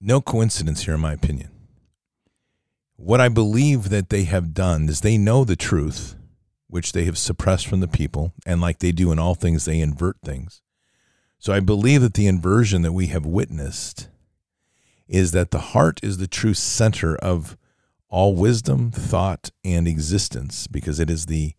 no 0.00 0.20
coincidence 0.20 0.84
here, 0.84 0.94
in 0.94 1.00
my 1.00 1.12
opinion. 1.12 1.50
What 2.96 3.20
I 3.20 3.28
believe 3.28 3.88
that 3.90 4.10
they 4.10 4.24
have 4.24 4.54
done 4.54 4.88
is 4.88 5.00
they 5.00 5.18
know 5.18 5.44
the 5.44 5.56
truth, 5.56 6.16
which 6.68 6.92
they 6.92 7.04
have 7.04 7.18
suppressed 7.18 7.66
from 7.66 7.80
the 7.80 7.88
people, 7.88 8.32
and 8.46 8.60
like 8.60 8.78
they 8.78 8.92
do 8.92 9.10
in 9.12 9.18
all 9.18 9.34
things, 9.34 9.64
they 9.64 9.80
invert 9.80 10.16
things. 10.24 10.62
So 11.38 11.52
I 11.52 11.60
believe 11.60 12.02
that 12.02 12.14
the 12.14 12.26
inversion 12.26 12.82
that 12.82 12.92
we 12.92 13.06
have 13.06 13.24
witnessed 13.24 14.08
is 15.08 15.32
that 15.32 15.50
the 15.50 15.58
heart 15.58 15.98
is 16.02 16.18
the 16.18 16.26
true 16.26 16.54
center 16.54 17.16
of 17.16 17.56
all 18.08 18.34
wisdom, 18.34 18.90
thought, 18.90 19.50
and 19.64 19.88
existence 19.88 20.66
because 20.66 21.00
it 21.00 21.08
is 21.08 21.26
the 21.26 21.54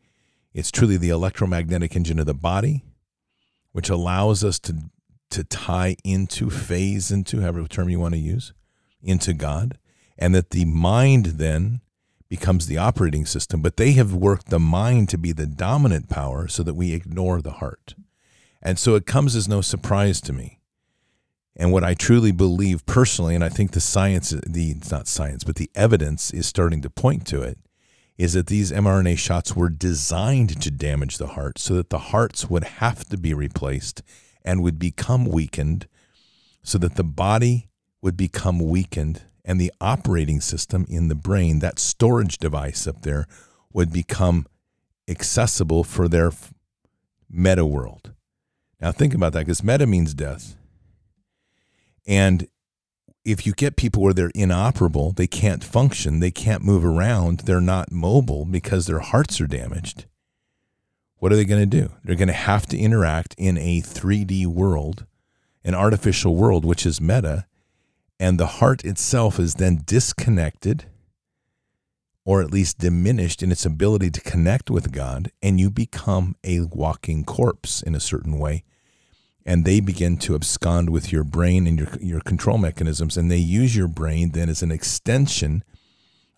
it's 0.53 0.71
truly 0.71 0.97
the 0.97 1.09
electromagnetic 1.09 1.95
engine 1.95 2.19
of 2.19 2.25
the 2.25 2.33
body, 2.33 2.83
which 3.71 3.89
allows 3.89 4.43
us 4.43 4.59
to 4.59 4.75
to 5.31 5.43
tie 5.45 5.95
into, 6.03 6.49
phase 6.49 7.09
into, 7.09 7.39
however 7.39 7.65
term 7.67 7.89
you 7.89 7.99
want 7.99 8.13
to 8.13 8.19
use, 8.19 8.53
into 9.01 9.33
God, 9.33 9.77
and 10.17 10.35
that 10.35 10.51
the 10.51 10.65
mind 10.65 11.25
then 11.37 11.81
becomes 12.29 12.67
the 12.67 12.77
operating 12.77 13.25
system. 13.25 13.61
But 13.61 13.77
they 13.77 13.93
have 13.93 14.13
worked 14.13 14.49
the 14.49 14.59
mind 14.59 15.09
to 15.09 15.17
be 15.17 15.31
the 15.31 15.47
dominant 15.47 16.09
power 16.09 16.47
so 16.47 16.63
that 16.63 16.75
we 16.75 16.93
ignore 16.93 17.41
the 17.41 17.53
heart. 17.53 17.95
And 18.61 18.77
so 18.77 18.95
it 18.95 19.05
comes 19.05 19.35
as 19.35 19.47
no 19.47 19.61
surprise 19.61 20.21
to 20.21 20.33
me. 20.33 20.59
And 21.55 21.71
what 21.71 21.83
I 21.83 21.93
truly 21.93 22.31
believe 22.31 22.85
personally, 22.85 23.35
and 23.35 23.43
I 23.43 23.49
think 23.49 23.71
the 23.71 23.81
science, 23.81 24.29
the 24.29 24.71
it's 24.71 24.91
not 24.91 25.07
science, 25.07 25.43
but 25.43 25.55
the 25.55 25.69
evidence 25.75 26.31
is 26.31 26.45
starting 26.45 26.81
to 26.81 26.89
point 26.89 27.25
to 27.27 27.41
it, 27.41 27.57
is 28.21 28.33
that 28.33 28.45
these 28.45 28.71
mRNA 28.71 29.17
shots 29.17 29.55
were 29.55 29.67
designed 29.67 30.61
to 30.61 30.69
damage 30.69 31.17
the 31.17 31.29
heart 31.29 31.57
so 31.57 31.73
that 31.73 31.89
the 31.89 31.97
hearts 31.97 32.47
would 32.51 32.63
have 32.63 33.03
to 33.03 33.17
be 33.17 33.33
replaced 33.33 34.03
and 34.45 34.61
would 34.61 34.77
become 34.77 35.25
weakened 35.25 35.87
so 36.61 36.77
that 36.77 36.97
the 36.97 37.03
body 37.03 37.67
would 37.99 38.15
become 38.15 38.59
weakened 38.59 39.23
and 39.43 39.59
the 39.59 39.73
operating 39.81 40.39
system 40.39 40.85
in 40.87 41.07
the 41.07 41.15
brain, 41.15 41.59
that 41.59 41.79
storage 41.79 42.37
device 42.37 42.85
up 42.85 43.01
there, 43.01 43.25
would 43.73 43.91
become 43.91 44.45
accessible 45.07 45.83
for 45.83 46.07
their 46.07 46.31
meta 47.27 47.65
world. 47.65 48.11
Now, 48.79 48.91
think 48.91 49.15
about 49.15 49.33
that 49.33 49.47
because 49.47 49.63
meta 49.63 49.87
means 49.87 50.13
death. 50.13 50.55
And 52.05 52.47
if 53.23 53.45
you 53.45 53.53
get 53.53 53.75
people 53.75 54.01
where 54.01 54.13
they're 54.13 54.31
inoperable, 54.33 55.11
they 55.11 55.27
can't 55.27 55.63
function, 55.63 56.19
they 56.19 56.31
can't 56.31 56.63
move 56.63 56.83
around, 56.83 57.41
they're 57.41 57.61
not 57.61 57.91
mobile 57.91 58.45
because 58.45 58.87
their 58.87 58.99
hearts 58.99 59.39
are 59.39 59.47
damaged. 59.47 60.05
What 61.17 61.31
are 61.31 61.35
they 61.35 61.45
going 61.45 61.69
to 61.69 61.79
do? 61.81 61.91
They're 62.03 62.15
going 62.15 62.27
to 62.29 62.33
have 62.33 62.65
to 62.67 62.77
interact 62.77 63.35
in 63.37 63.57
a 63.57 63.81
3D 63.81 64.47
world, 64.47 65.05
an 65.63 65.75
artificial 65.75 66.35
world, 66.35 66.65
which 66.65 66.85
is 66.85 66.99
meta, 66.99 67.45
and 68.19 68.39
the 68.39 68.47
heart 68.47 68.83
itself 68.83 69.39
is 69.39 69.55
then 69.55 69.81
disconnected 69.85 70.85
or 72.23 72.41
at 72.41 72.51
least 72.51 72.79
diminished 72.79 73.41
in 73.41 73.51
its 73.51 73.65
ability 73.65 74.11
to 74.11 74.21
connect 74.21 74.69
with 74.69 74.91
God, 74.91 75.31
and 75.41 75.59
you 75.59 75.71
become 75.71 76.35
a 76.43 76.61
walking 76.61 77.23
corpse 77.23 77.81
in 77.81 77.95
a 77.95 77.99
certain 77.99 78.37
way 78.37 78.63
and 79.45 79.65
they 79.65 79.79
begin 79.79 80.17
to 80.17 80.35
abscond 80.35 80.89
with 80.89 81.11
your 81.11 81.23
brain 81.23 81.67
and 81.67 81.79
your 81.79 81.89
your 81.99 82.21
control 82.21 82.57
mechanisms 82.57 83.17
and 83.17 83.31
they 83.31 83.37
use 83.37 83.75
your 83.75 83.87
brain 83.87 84.31
then 84.31 84.49
as 84.49 84.61
an 84.61 84.71
extension 84.71 85.63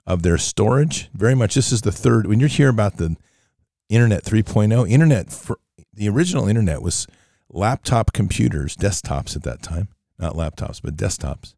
of 0.06 0.24
their 0.24 0.38
storage. 0.38 1.10
Very 1.14 1.36
much 1.36 1.56
this 1.56 1.72
is 1.72 1.82
the 1.82 1.92
third 1.92 2.28
when 2.28 2.40
you're 2.40 2.50
here 2.50 2.70
about 2.70 2.98
the 2.98 3.16
internet 3.90 4.24
3.0 4.24 4.90
internet 4.90 5.32
for, 5.32 5.60
the 5.94 6.10
original 6.10 6.48
internet 6.48 6.82
was 6.82 7.08
laptop 7.50 8.14
computers 8.14 8.76
desktops 8.76 9.36
at 9.36 9.44
that 9.44 9.62
time 9.62 9.90
not 10.18 10.34
laptops 10.34 10.82
but 10.82 10.96
desktops. 10.96 11.54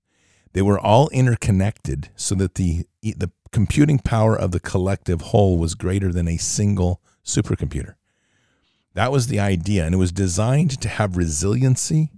They 0.54 0.62
were 0.62 0.80
all 0.80 1.10
interconnected 1.10 2.10
so 2.16 2.36
that 2.36 2.56
the 2.56 2.86
the 3.02 3.32
computing 3.52 4.00
power 4.00 4.38
of 4.38 4.52
the 4.52 4.60
collective 4.60 5.22
whole 5.22 5.58
was 5.58 5.76
greater 5.76 6.12
than 6.12 6.28
a 6.28 6.38
single 6.38 7.02
supercomputer 7.24 7.96
that 8.96 9.12
was 9.12 9.28
the 9.28 9.40
idea. 9.40 9.86
And 9.86 9.94
it 9.94 10.00
was 10.00 10.12
designed 10.12 10.82
to 10.82 10.90
have 10.90 11.18
resiliency. 11.18 12.12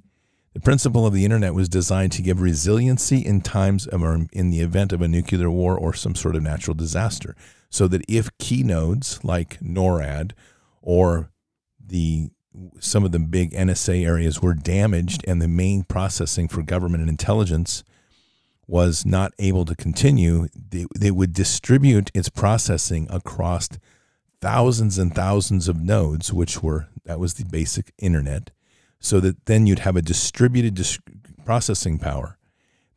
The 0.54 0.60
principle 0.60 1.06
of 1.06 1.14
the 1.14 1.26
internet 1.26 1.54
was 1.54 1.68
designed 1.68 2.14
to 2.14 2.22
give 2.22 2.42
resiliency 2.42 3.26
in 3.26 3.42
times 3.42 3.86
of, 3.88 4.02
in 4.32 4.50
the 4.52 4.62
event 4.62 4.94
of 4.94 5.02
a 5.02 5.08
nuclear 5.08 5.52
war 5.52 5.78
or 5.78 5.94
some 5.94 6.16
sort 6.16 6.36
of 6.36 6.44
natural 6.44 6.76
disaster. 6.76 7.36
So 7.70 7.88
that 7.90 8.06
if 8.08 8.36
key 8.38 8.64
nodes 8.64 9.20
like 9.24 9.60
NORAD 9.60 10.32
or 10.82 11.32
the 11.86 12.30
some 12.80 13.04
of 13.04 13.12
the 13.12 13.20
big 13.20 13.52
NSA 13.52 14.04
areas 14.04 14.42
were 14.42 14.56
damaged 14.56 15.24
and 15.28 15.40
the 15.40 15.48
main 15.48 15.84
processing 15.84 16.48
for 16.48 16.64
government 16.64 17.02
and 17.02 17.10
intelligence 17.10 17.84
was 18.68 19.06
not 19.06 19.32
able 19.38 19.64
to 19.66 19.76
continue, 19.76 20.48
they, 20.56 20.86
they 20.98 21.12
would 21.12 21.34
distribute 21.34 22.10
its 22.16 22.30
processing 22.30 23.08
across 23.12 23.70
thousands 24.42 24.98
and 24.98 25.14
thousands 25.14 25.68
of 25.68 25.82
nodes, 25.82 26.32
which 26.32 26.62
were 26.62 26.88
that 27.06 27.20
was 27.20 27.36
the 27.36 27.46
basic 27.46 27.94
internet, 27.98 28.52
so 29.00 29.20
that 29.20 29.46
then 29.46 29.68
you'd 29.68 29.80
have 29.80 29.96
a 29.96 30.02
distributed 30.02 30.76
dis- 30.76 31.00
processing 31.46 31.98
power 31.98 32.38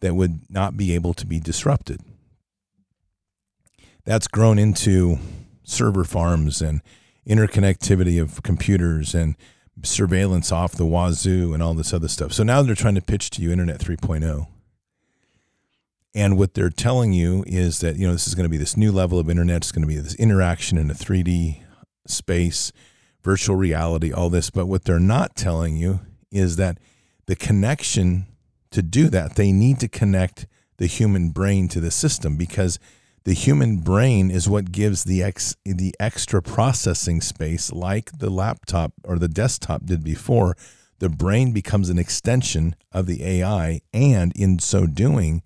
that 0.00 0.14
would 0.14 0.50
not 0.50 0.76
be 0.76 0.94
able 0.94 1.14
to 1.14 1.26
be 1.26 1.38
disrupted. 1.38 2.00
That's 4.05 4.29
grown 4.29 4.59
into 4.59 5.18
server 5.62 6.05
farms 6.05 6.61
and 6.61 6.83
interconnectivity 7.29 8.20
of 8.20 8.42
computers 8.42 9.14
and 9.14 9.37
surveillance 9.83 10.50
off 10.50 10.72
the 10.72 10.87
wazoo 10.87 11.55
and 11.55 11.62
all 11.62 11.74
this 11.74 11.92
other 11.92 12.09
stuff. 12.09 12.33
So 12.33 12.42
now 12.42 12.62
they're 12.62 12.74
trying 12.74 12.96
to 12.96 13.03
pitch 13.03 13.31
to 13.31 13.42
you 13.42 13.53
Internet 13.53 13.79
3.0. 13.79 14.46
And 16.14 16.37
what 16.37 16.55
they're 16.55 16.70
telling 16.70 17.12
you 17.12 17.44
is 17.46 17.81
that, 17.81 17.96
you 17.96 18.07
know, 18.07 18.12
this 18.12 18.27
is 18.27 18.35
going 18.35 18.44
to 18.44 18.51
be 18.51 18.57
this 18.57 18.77
new 18.77 18.90
level 18.90 19.18
of 19.18 19.31
internet. 19.31 19.59
It's 19.59 19.73
going 19.73 19.83
to 19.83 19.88
be 19.88 19.96
this 19.96 20.14
interaction 20.16 20.77
in 20.77 20.90
a 20.90 20.94
3D 20.94 21.62
space, 22.07 22.73
virtual 23.23 23.57
reality, 23.57 24.12
all 24.12 24.31
this. 24.31 24.51
But 24.51 24.66
what 24.66 24.85
they're 24.85 24.99
not 24.99 25.37
telling 25.37 25.77
you 25.77 26.01
is 26.33 26.57
that 26.57 26.79
the 27.27 27.37
connection 27.37 28.27
to 28.73 28.83
do 28.83 29.09
that, 29.09 29.37
they 29.37 29.53
need 29.53 29.79
to 29.81 29.88
connect 29.88 30.46
the 30.79 30.87
human 30.87 31.31
brain 31.31 31.68
to 31.68 31.81
the 31.81 31.90
system 31.90 32.37
because 32.37 32.79
the 33.25 33.35
human 33.35 33.79
brain 33.79 34.31
is 34.31 34.49
what 34.49 34.73
gives 34.73 35.05
the 35.05 35.23
ex, 35.23 35.55
the 35.64 35.94
extra 36.01 36.40
processing 36.40 37.20
space 37.20 37.70
like 37.70 38.18
the 38.18 38.31
laptop 38.31 38.92
or 39.05 39.18
the 39.18 39.29
desktop 39.29 39.85
did 39.85 40.03
before. 40.03 40.57
The 40.99 41.11
brain 41.11 41.53
becomes 41.53 41.90
an 41.90 41.99
extension 41.99 42.75
of 42.92 43.07
the 43.07 43.23
AI 43.23 43.83
and 43.92 44.33
in 44.35 44.59
so 44.59 44.87
doing, 44.87 45.42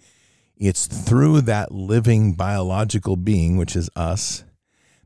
it's 0.57 0.87
through 0.87 1.43
that 1.43 1.73
living 1.73 2.35
biological 2.35 3.17
being, 3.17 3.57
which 3.57 3.75
is 3.75 3.91
us, 3.97 4.45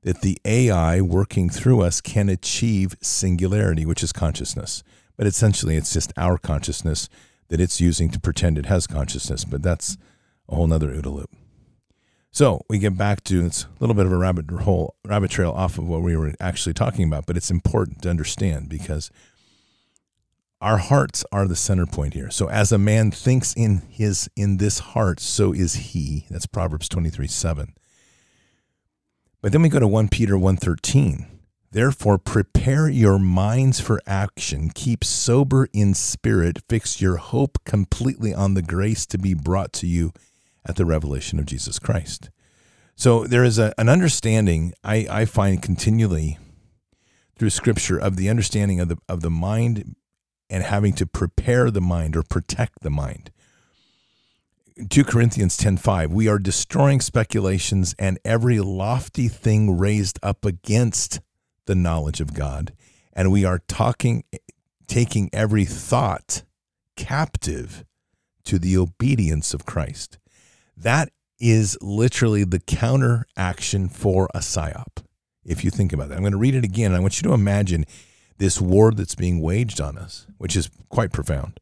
that 0.02 0.20
the 0.20 0.38
AI 0.44 1.00
working 1.00 1.48
through 1.48 1.82
us 1.82 2.00
can 2.00 2.28
achieve 2.28 2.96
singularity, 3.02 3.84
which 3.84 4.02
is 4.02 4.12
consciousness. 4.12 4.82
But 5.16 5.26
essentially, 5.26 5.76
it's 5.76 5.92
just 5.92 6.12
our 6.16 6.38
consciousness 6.38 7.08
that 7.48 7.60
it's 7.60 7.80
using 7.80 8.10
to 8.10 8.20
pretend 8.20 8.58
it 8.58 8.66
has 8.66 8.86
consciousness. 8.86 9.44
But 9.44 9.62
that's 9.62 9.96
a 10.48 10.54
whole 10.54 10.66
nother 10.66 10.90
OODA 10.90 11.12
loop. 11.12 11.30
So 12.30 12.60
we 12.68 12.78
get 12.78 12.96
back 12.96 13.24
to 13.24 13.46
it's 13.46 13.64
a 13.64 13.68
little 13.80 13.94
bit 13.94 14.06
of 14.06 14.12
a 14.12 14.16
rabbit 14.16 14.50
hole, 14.50 14.94
rabbit 15.04 15.30
trail 15.30 15.50
off 15.50 15.78
of 15.78 15.88
what 15.88 16.02
we 16.02 16.16
were 16.16 16.34
actually 16.38 16.74
talking 16.74 17.04
about, 17.04 17.26
but 17.26 17.36
it's 17.36 17.50
important 17.50 18.02
to 18.02 18.10
understand 18.10 18.68
because 18.68 19.10
our 20.60 20.78
hearts 20.78 21.24
are 21.30 21.46
the 21.46 21.56
center 21.56 21.86
point 21.86 22.14
here. 22.14 22.30
So 22.30 22.48
as 22.48 22.72
a 22.72 22.78
man 22.78 23.10
thinks 23.10 23.52
in 23.54 23.82
his 23.88 24.28
in 24.36 24.56
this 24.56 24.80
heart, 24.80 25.20
so 25.20 25.52
is 25.52 25.74
he. 25.74 26.26
That's 26.30 26.46
Proverbs 26.46 26.88
23, 26.88 27.26
7. 27.28 27.74
But 29.40 29.52
then 29.52 29.62
we 29.62 29.68
go 29.68 29.78
to 29.78 29.86
1 29.86 30.08
Peter 30.08 30.36
1:13. 30.36 31.26
Therefore 31.70 32.18
prepare 32.18 32.88
your 32.88 33.18
minds 33.18 33.78
for 33.78 34.00
action, 34.06 34.70
keep 34.74 35.04
sober 35.04 35.68
in 35.72 35.92
spirit, 35.92 36.60
fix 36.66 37.00
your 37.00 37.18
hope 37.18 37.58
completely 37.64 38.32
on 38.32 38.54
the 38.54 38.62
grace 38.62 39.04
to 39.06 39.18
be 39.18 39.34
brought 39.34 39.74
to 39.74 39.86
you 39.86 40.12
at 40.64 40.76
the 40.76 40.86
revelation 40.86 41.38
of 41.38 41.44
Jesus 41.44 41.78
Christ. 41.78 42.30
So 42.96 43.24
there 43.24 43.44
is 43.44 43.58
a, 43.58 43.74
an 43.76 43.90
understanding 43.90 44.72
I, 44.82 45.06
I 45.10 45.24
find 45.26 45.62
continually 45.62 46.38
through 47.38 47.50
scripture 47.50 47.98
of 47.98 48.16
the 48.16 48.30
understanding 48.30 48.80
of 48.80 48.88
the 48.88 48.96
of 49.06 49.20
the 49.20 49.30
mind 49.30 49.94
and 50.50 50.64
having 50.64 50.92
to 50.94 51.06
prepare 51.06 51.70
the 51.70 51.80
mind 51.80 52.16
or 52.16 52.22
protect 52.22 52.80
the 52.80 52.90
mind. 52.90 53.30
2 54.90 55.04
Corinthians 55.04 55.56
10:5 55.56 56.10
We 56.10 56.28
are 56.28 56.38
destroying 56.38 57.00
speculations 57.00 57.94
and 57.98 58.18
every 58.24 58.60
lofty 58.60 59.28
thing 59.28 59.76
raised 59.76 60.18
up 60.22 60.44
against 60.44 61.20
the 61.66 61.74
knowledge 61.74 62.20
of 62.20 62.32
God 62.32 62.72
and 63.12 63.32
we 63.32 63.44
are 63.44 63.58
talking 63.66 64.22
taking 64.86 65.28
every 65.32 65.64
thought 65.64 66.44
captive 66.96 67.84
to 68.44 68.58
the 68.58 68.76
obedience 68.76 69.52
of 69.52 69.66
Christ. 69.66 70.18
That 70.76 71.10
is 71.40 71.76
literally 71.80 72.44
the 72.44 72.60
counter 72.60 73.26
action 73.36 73.88
for 73.88 74.28
a 74.34 74.38
psyop. 74.38 75.02
If 75.44 75.64
you 75.64 75.70
think 75.70 75.92
about 75.92 76.08
that, 76.08 76.14
I'm 76.14 76.22
going 76.22 76.32
to 76.32 76.38
read 76.38 76.54
it 76.54 76.64
again. 76.64 76.94
I 76.94 77.00
want 77.00 77.20
you 77.20 77.28
to 77.28 77.34
imagine 77.34 77.84
this 78.38 78.60
war 78.60 78.92
that's 78.92 79.14
being 79.14 79.40
waged 79.40 79.80
on 79.80 79.98
us, 79.98 80.26
which 80.38 80.56
is 80.56 80.70
quite 80.88 81.12
profound. 81.12 81.60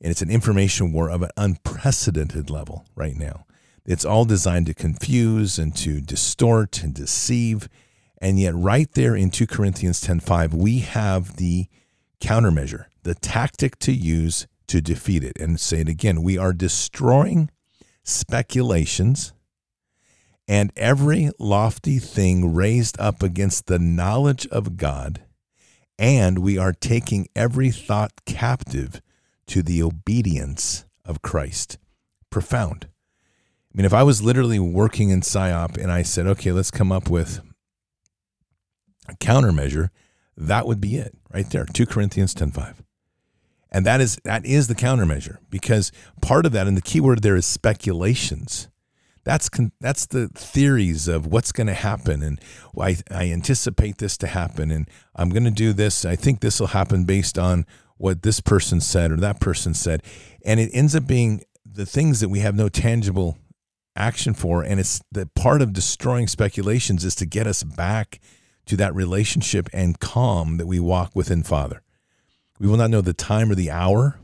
And 0.00 0.10
it's 0.10 0.22
an 0.22 0.30
information 0.30 0.92
war 0.92 1.10
of 1.10 1.22
an 1.22 1.30
unprecedented 1.36 2.50
level 2.50 2.86
right 2.94 3.16
now. 3.16 3.44
It's 3.84 4.04
all 4.04 4.24
designed 4.24 4.66
to 4.66 4.74
confuse 4.74 5.58
and 5.58 5.74
to 5.76 6.00
distort 6.00 6.82
and 6.82 6.92
deceive. 6.92 7.68
And 8.18 8.38
yet, 8.38 8.54
right 8.54 8.90
there 8.92 9.14
in 9.14 9.30
2 9.30 9.46
Corinthians 9.46 10.00
10:5, 10.00 10.54
we 10.54 10.80
have 10.80 11.36
the 11.36 11.66
countermeasure, 12.20 12.86
the 13.02 13.14
tactic 13.14 13.78
to 13.80 13.92
use 13.92 14.46
to 14.66 14.80
defeat 14.80 15.22
it. 15.22 15.38
And 15.38 15.60
say 15.60 15.80
it 15.80 15.88
again 15.88 16.22
we 16.22 16.36
are 16.36 16.52
destroying 16.52 17.50
speculations 18.02 19.32
and 20.48 20.72
every 20.76 21.30
lofty 21.38 21.98
thing 21.98 22.54
raised 22.54 22.98
up 23.00 23.22
against 23.22 23.66
the 23.66 23.78
knowledge 23.78 24.46
of 24.48 24.76
God 24.76 25.22
and 25.98 26.38
we 26.38 26.58
are 26.58 26.72
taking 26.72 27.28
every 27.34 27.70
thought 27.70 28.12
captive 28.26 29.00
to 29.46 29.62
the 29.62 29.82
obedience 29.82 30.84
of 31.04 31.22
Christ. 31.22 31.78
Profound. 32.30 32.88
I 33.72 33.76
mean, 33.76 33.86
if 33.86 33.94
I 33.94 34.02
was 34.02 34.22
literally 34.22 34.58
working 34.58 35.10
in 35.10 35.20
PSYOP 35.20 35.76
and 35.76 35.92
I 35.92 36.02
said, 36.02 36.26
okay, 36.26 36.52
let's 36.52 36.70
come 36.70 36.90
up 36.90 37.08
with 37.08 37.40
a 39.08 39.14
countermeasure, 39.14 39.90
that 40.36 40.66
would 40.66 40.80
be 40.80 40.96
it 40.96 41.14
right 41.32 41.48
there. 41.50 41.64
2 41.64 41.86
Corinthians 41.86 42.34
10.5. 42.34 42.76
And 43.70 43.84
that 43.84 44.00
is 44.00 44.18
that 44.24 44.46
is 44.46 44.68
the 44.68 44.74
countermeasure 44.74 45.38
because 45.50 45.92
part 46.22 46.46
of 46.46 46.52
that, 46.52 46.66
and 46.66 46.76
the 46.76 46.82
key 46.82 47.00
word 47.00 47.22
there 47.22 47.36
is 47.36 47.44
speculations. 47.44 48.68
That's 49.26 49.50
that's 49.80 50.06
the 50.06 50.28
theories 50.28 51.08
of 51.08 51.26
what's 51.26 51.52
going 51.52 51.66
to 51.66 51.74
happen, 51.74 52.22
and 52.22 52.40
I, 52.80 52.96
I 53.10 53.32
anticipate 53.32 53.98
this 53.98 54.16
to 54.18 54.28
happen, 54.28 54.70
and 54.70 54.88
I'm 55.16 55.30
going 55.30 55.44
to 55.44 55.50
do 55.50 55.74
this. 55.74 56.04
I 56.06 56.16
think 56.16 56.40
this 56.40 56.60
will 56.60 56.68
happen 56.68 57.04
based 57.04 57.38
on 57.38 57.66
what 57.98 58.22
this 58.22 58.40
person 58.40 58.80
said 58.80 59.10
or 59.10 59.16
that 59.16 59.40
person 59.40 59.74
said, 59.74 60.02
and 60.44 60.60
it 60.60 60.70
ends 60.72 60.94
up 60.96 61.06
being 61.08 61.42
the 61.64 61.86
things 61.86 62.20
that 62.20 62.28
we 62.28 62.38
have 62.38 62.54
no 62.54 62.68
tangible 62.68 63.36
action 63.96 64.32
for, 64.32 64.62
and 64.62 64.78
it's 64.80 65.02
the 65.10 65.26
part 65.34 65.60
of 65.60 65.72
destroying 65.72 66.28
speculations 66.28 67.04
is 67.04 67.16
to 67.16 67.26
get 67.26 67.46
us 67.48 67.64
back 67.64 68.20
to 68.66 68.76
that 68.76 68.94
relationship 68.94 69.68
and 69.72 70.00
calm 70.00 70.56
that 70.58 70.66
we 70.66 70.80
walk 70.80 71.10
within 71.14 71.42
Father. 71.42 71.82
We 72.60 72.68
will 72.68 72.76
not 72.76 72.90
know 72.90 73.00
the 73.00 73.12
time 73.14 73.50
or 73.50 73.56
the 73.56 73.70
hour 73.70 74.18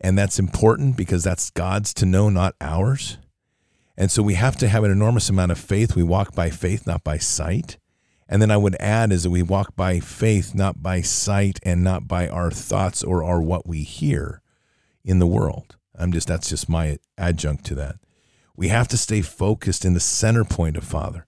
And 0.00 0.16
that's 0.18 0.38
important 0.38 0.96
because 0.96 1.24
that's 1.24 1.50
God's 1.50 1.92
to 1.94 2.06
know, 2.06 2.30
not 2.30 2.54
ours. 2.60 3.18
And 4.00 4.10
so 4.10 4.22
we 4.22 4.32
have 4.32 4.56
to 4.56 4.68
have 4.68 4.82
an 4.82 4.90
enormous 4.90 5.28
amount 5.28 5.52
of 5.52 5.58
faith. 5.58 5.94
We 5.94 6.02
walk 6.02 6.34
by 6.34 6.48
faith, 6.48 6.86
not 6.86 7.04
by 7.04 7.18
sight. 7.18 7.76
And 8.30 8.40
then 8.40 8.50
I 8.50 8.56
would 8.56 8.74
add 8.80 9.12
is 9.12 9.24
that 9.24 9.30
we 9.30 9.42
walk 9.42 9.76
by 9.76 10.00
faith, 10.00 10.54
not 10.54 10.82
by 10.82 11.02
sight 11.02 11.60
and 11.64 11.84
not 11.84 12.08
by 12.08 12.26
our 12.26 12.50
thoughts 12.50 13.04
or, 13.04 13.22
our 13.22 13.42
what 13.42 13.66
we 13.66 13.82
hear 13.82 14.40
in 15.04 15.18
the 15.18 15.26
world. 15.26 15.76
I'm 15.94 16.12
just 16.12 16.28
that's 16.28 16.48
just 16.48 16.66
my 16.66 16.96
adjunct 17.18 17.66
to 17.66 17.74
that. 17.74 17.96
We 18.56 18.68
have 18.68 18.88
to 18.88 18.96
stay 18.96 19.20
focused 19.20 19.84
in 19.84 19.92
the 19.92 20.00
center 20.00 20.44
point 20.44 20.78
of 20.78 20.84
Father. 20.84 21.26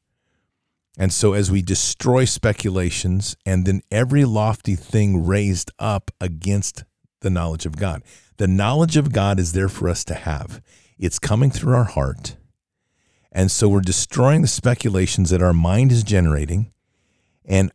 And 0.97 1.13
so 1.13 1.35
as 1.35 1.51
we 1.51 1.61
destroy 1.61 2.25
speculations 2.25 3.37
and 3.45 3.67
then 3.67 3.83
every 3.91 4.25
lofty 4.25 4.77
thing 4.77 5.27
raised 5.27 5.71
up 5.79 6.11
against 6.23 6.85
the 7.21 7.29
knowledge 7.29 7.67
of 7.67 7.77
God. 7.77 8.03
The 8.39 8.49
knowledge 8.49 8.97
of 8.97 9.13
God 9.13 9.39
is 9.39 9.53
there 9.53 9.69
for 9.69 9.91
us 9.91 10.05
to 10.05 10.15
have. 10.15 10.63
It's 10.99 11.19
coming 11.19 11.51
through 11.51 11.75
our 11.75 11.85
heart 11.85 12.37
and 13.33 13.51
so 13.51 13.69
we're 13.69 13.81
destroying 13.81 14.43
the 14.43 14.49
speculations 14.49 15.31
that 15.31 15.43
our 15.43 15.55
mind 15.55 15.91
is 15.91 16.05
generating 16.05 16.71
and 17.45 17.73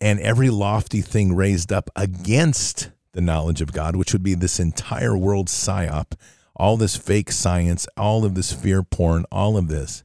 and 0.00 0.20
every 0.20 0.50
lofty 0.50 1.00
thing 1.00 1.34
raised 1.34 1.72
up 1.72 1.88
against 1.96 2.90
the 3.12 3.20
knowledge 3.20 3.60
of 3.60 3.72
God, 3.72 3.96
which 3.96 4.12
would 4.12 4.22
be 4.22 4.34
this 4.34 4.60
entire 4.60 5.16
world 5.16 5.46
psyop, 5.46 6.12
all 6.54 6.76
this 6.76 6.96
fake 6.96 7.30
science, 7.30 7.86
all 7.96 8.24
of 8.24 8.34
this 8.34 8.52
fear 8.52 8.82
porn, 8.82 9.24
all 9.30 9.56
of 9.56 9.68
this. 9.68 10.04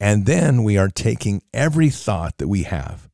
And 0.00 0.26
then 0.26 0.62
we 0.62 0.78
are 0.78 0.88
taking 0.88 1.42
every 1.52 1.90
thought 1.90 2.38
that 2.38 2.48
we 2.48 2.64
have 2.64 3.08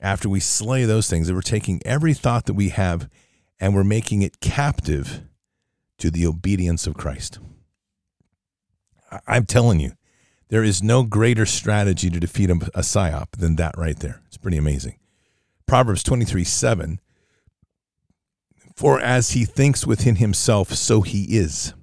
after 0.00 0.28
we 0.28 0.40
slay 0.40 0.84
those 0.84 1.08
things, 1.10 1.26
that 1.26 1.34
we're 1.34 1.42
taking 1.42 1.80
every 1.84 2.14
thought 2.14 2.46
that 2.46 2.54
we 2.54 2.70
have 2.70 3.08
and 3.60 3.74
we're 3.74 3.84
making 3.84 4.22
it 4.22 4.40
captive 4.40 5.22
to 5.98 6.10
the 6.10 6.26
obedience 6.26 6.86
of 6.86 6.94
Christ. 6.94 7.38
I'm 9.26 9.46
telling 9.46 9.80
you, 9.80 9.92
there 10.48 10.64
is 10.64 10.82
no 10.82 11.02
greater 11.04 11.46
strategy 11.46 12.10
to 12.10 12.20
defeat 12.20 12.50
a, 12.50 12.54
a 12.74 12.80
psyop 12.80 13.32
than 13.32 13.56
that 13.56 13.74
right 13.76 13.98
there. 13.98 14.22
It's 14.26 14.36
pretty 14.36 14.56
amazing. 14.56 14.98
Proverbs 15.66 16.02
23 16.02 16.44
7. 16.44 17.00
For 18.74 19.00
as 19.00 19.32
he 19.32 19.44
thinks 19.44 19.86
within 19.86 20.16
himself, 20.16 20.72
so 20.72 21.02
he 21.02 21.36
is. 21.36 21.74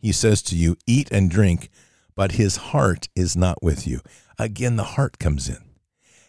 He 0.00 0.12
says 0.12 0.42
to 0.42 0.56
you, 0.56 0.76
Eat 0.86 1.08
and 1.10 1.30
drink, 1.30 1.70
but 2.14 2.32
his 2.32 2.56
heart 2.56 3.08
is 3.14 3.36
not 3.36 3.62
with 3.62 3.86
you. 3.86 4.00
Again, 4.38 4.76
the 4.76 4.84
heart 4.84 5.18
comes 5.18 5.48
in. 5.48 5.58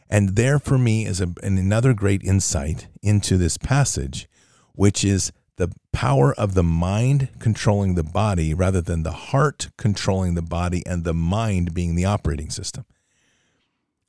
And 0.10 0.36
there 0.36 0.60
for 0.60 0.78
me 0.78 1.06
is 1.06 1.22
a, 1.22 1.34
another 1.44 1.94
great 1.94 2.24
insight 2.24 2.88
into 3.04 3.38
this 3.38 3.58
passage, 3.58 4.28
which 4.74 5.06
is 5.06 5.32
the 5.60 5.72
power 5.92 6.34
of 6.36 6.54
the 6.54 6.64
mind 6.64 7.28
controlling 7.38 7.96
the 7.96 8.04
body 8.04 8.54
rather 8.54 8.80
than 8.80 9.04
the 9.04 9.12
heart 9.12 9.70
controlling 9.78 10.34
the 10.34 10.42
body 10.42 10.82
and 10.86 11.04
the 11.04 11.14
mind 11.14 11.74
being 11.74 11.96
the 11.96 12.06
operating 12.06 12.50
system. 12.50 12.86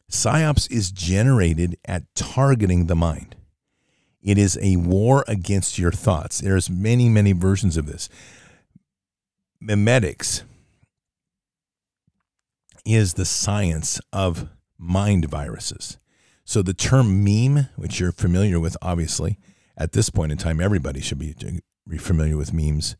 PSYOPs 0.09 0.71
is 0.71 0.93
generated 0.93 1.77
at 1.85 2.05
targeting 2.15 2.87
the 2.87 2.95
mind. 2.95 3.35
It 4.23 4.39
is 4.39 4.59
a 4.63 4.77
war 4.77 5.25
against 5.27 5.77
your 5.77 5.91
thoughts. 5.91 6.41
There's 6.41 6.71
many, 6.71 7.09
many 7.09 7.33
versions 7.33 7.77
of 7.77 7.87
this. 7.87 8.09
Memetics 9.61 10.43
is 12.85 13.15
the 13.15 13.25
science 13.25 14.01
of 14.13 14.49
mind 14.79 15.25
viruses. 15.25 15.99
So 16.45 16.63
the 16.63 16.75
term 16.75 17.25
meme, 17.25 17.69
which 17.75 17.99
you're 17.99 18.13
familiar 18.13 18.61
with, 18.61 18.77
obviously, 18.81 19.39
at 19.81 19.93
this 19.93 20.11
point 20.11 20.31
in 20.31 20.39
time, 20.39 20.61
everybody 20.61 21.01
should 21.01 21.19
be 21.19 21.35
familiar 21.99 22.37
with 22.37 22.53
memes, 22.53 22.97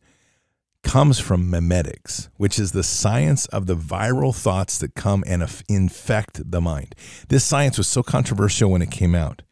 comes 0.83 1.19
from 1.19 1.49
memetics, 1.49 2.29
which 2.37 2.57
is 2.57 2.71
the 2.71 2.83
science 2.83 3.45
of 3.47 3.67
the 3.67 3.75
viral 3.75 4.35
thoughts 4.35 4.79
that 4.79 4.95
come 4.95 5.23
and 5.27 5.47
infect 5.69 6.51
the 6.51 6.59
mind. 6.59 6.95
This 7.29 7.45
science 7.45 7.77
was 7.77 7.87
so 7.87 8.01
controversial 8.01 8.71
when 8.71 8.81
it 8.81 8.89
came 8.89 9.13
out, 9.13 9.43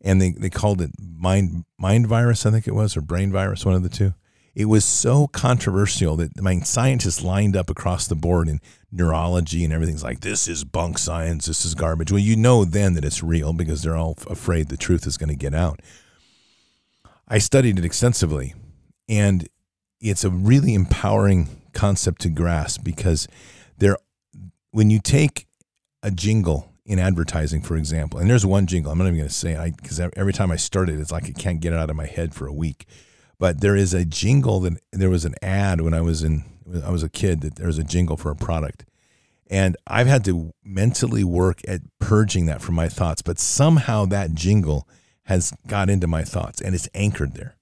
and 0.00 0.22
they, 0.22 0.30
they 0.30 0.50
called 0.50 0.80
it 0.80 0.92
mind 1.00 1.64
mind 1.78 2.06
virus, 2.06 2.46
I 2.46 2.52
think 2.52 2.68
it 2.68 2.76
was, 2.76 2.96
or 2.96 3.00
brain 3.00 3.32
virus, 3.32 3.66
one 3.66 3.74
of 3.74 3.82
the 3.82 3.88
two. 3.88 4.14
It 4.54 4.66
was 4.66 4.84
so 4.84 5.26
controversial 5.26 6.14
that 6.16 6.30
I 6.38 6.42
mean, 6.42 6.62
scientists 6.62 7.24
lined 7.24 7.56
up 7.56 7.70
across 7.70 8.06
the 8.06 8.14
board 8.14 8.48
in 8.48 8.60
neurology 8.92 9.64
and 9.64 9.72
everything's 9.72 10.04
like, 10.04 10.20
this 10.20 10.46
is 10.46 10.62
bunk 10.62 10.98
science, 10.98 11.46
this 11.46 11.64
is 11.64 11.74
garbage. 11.74 12.12
Well, 12.12 12.20
you 12.20 12.36
know 12.36 12.64
then 12.64 12.94
that 12.94 13.04
it's 13.04 13.22
real 13.22 13.52
because 13.52 13.82
they're 13.82 13.96
all 13.96 14.16
afraid 14.28 14.68
the 14.68 14.76
truth 14.76 15.06
is 15.06 15.16
going 15.16 15.30
to 15.30 15.34
get 15.34 15.54
out. 15.54 15.80
I 17.32 17.38
studied 17.38 17.78
it 17.78 17.84
extensively, 17.86 18.52
and 19.08 19.48
it's 20.02 20.22
a 20.22 20.28
really 20.28 20.74
empowering 20.74 21.48
concept 21.72 22.20
to 22.20 22.28
grasp 22.28 22.84
because 22.84 23.26
there, 23.78 23.96
when 24.70 24.90
you 24.90 25.00
take 25.00 25.46
a 26.02 26.10
jingle 26.10 26.70
in 26.84 26.98
advertising, 26.98 27.62
for 27.62 27.74
example, 27.74 28.20
and 28.20 28.28
there's 28.28 28.44
one 28.44 28.66
jingle 28.66 28.92
I'm 28.92 28.98
not 28.98 29.06
even 29.06 29.16
going 29.16 29.28
to 29.28 29.34
say 29.34 29.52
it 29.52 29.76
because 29.78 29.98
every 29.98 30.34
time 30.34 30.50
I 30.50 30.56
start 30.56 30.90
it, 30.90 31.00
it's 31.00 31.10
like 31.10 31.24
I 31.24 31.30
can't 31.30 31.60
get 31.60 31.72
it 31.72 31.78
out 31.78 31.88
of 31.88 31.96
my 31.96 32.04
head 32.04 32.34
for 32.34 32.46
a 32.46 32.52
week. 32.52 32.84
But 33.38 33.62
there 33.62 33.76
is 33.76 33.94
a 33.94 34.04
jingle 34.04 34.60
that 34.60 34.74
there 34.92 35.08
was 35.08 35.24
an 35.24 35.34
ad 35.40 35.80
when 35.80 35.94
I 35.94 36.02
was 36.02 36.22
in 36.22 36.44
I 36.84 36.90
was 36.90 37.02
a 37.02 37.08
kid 37.08 37.40
that 37.40 37.56
there 37.56 37.66
was 37.66 37.78
a 37.78 37.84
jingle 37.84 38.18
for 38.18 38.30
a 38.30 38.36
product, 38.36 38.84
and 39.48 39.74
I've 39.86 40.06
had 40.06 40.22
to 40.26 40.52
mentally 40.62 41.24
work 41.24 41.62
at 41.66 41.80
purging 41.98 42.44
that 42.44 42.60
from 42.60 42.74
my 42.74 42.90
thoughts. 42.90 43.22
But 43.22 43.38
somehow 43.38 44.04
that 44.04 44.34
jingle 44.34 44.86
has 45.24 45.52
got 45.66 45.88
into 45.88 46.06
my 46.06 46.22
thoughts 46.22 46.60
and 46.60 46.74
it's 46.74 46.88
anchored 46.94 47.34
there. 47.34 47.56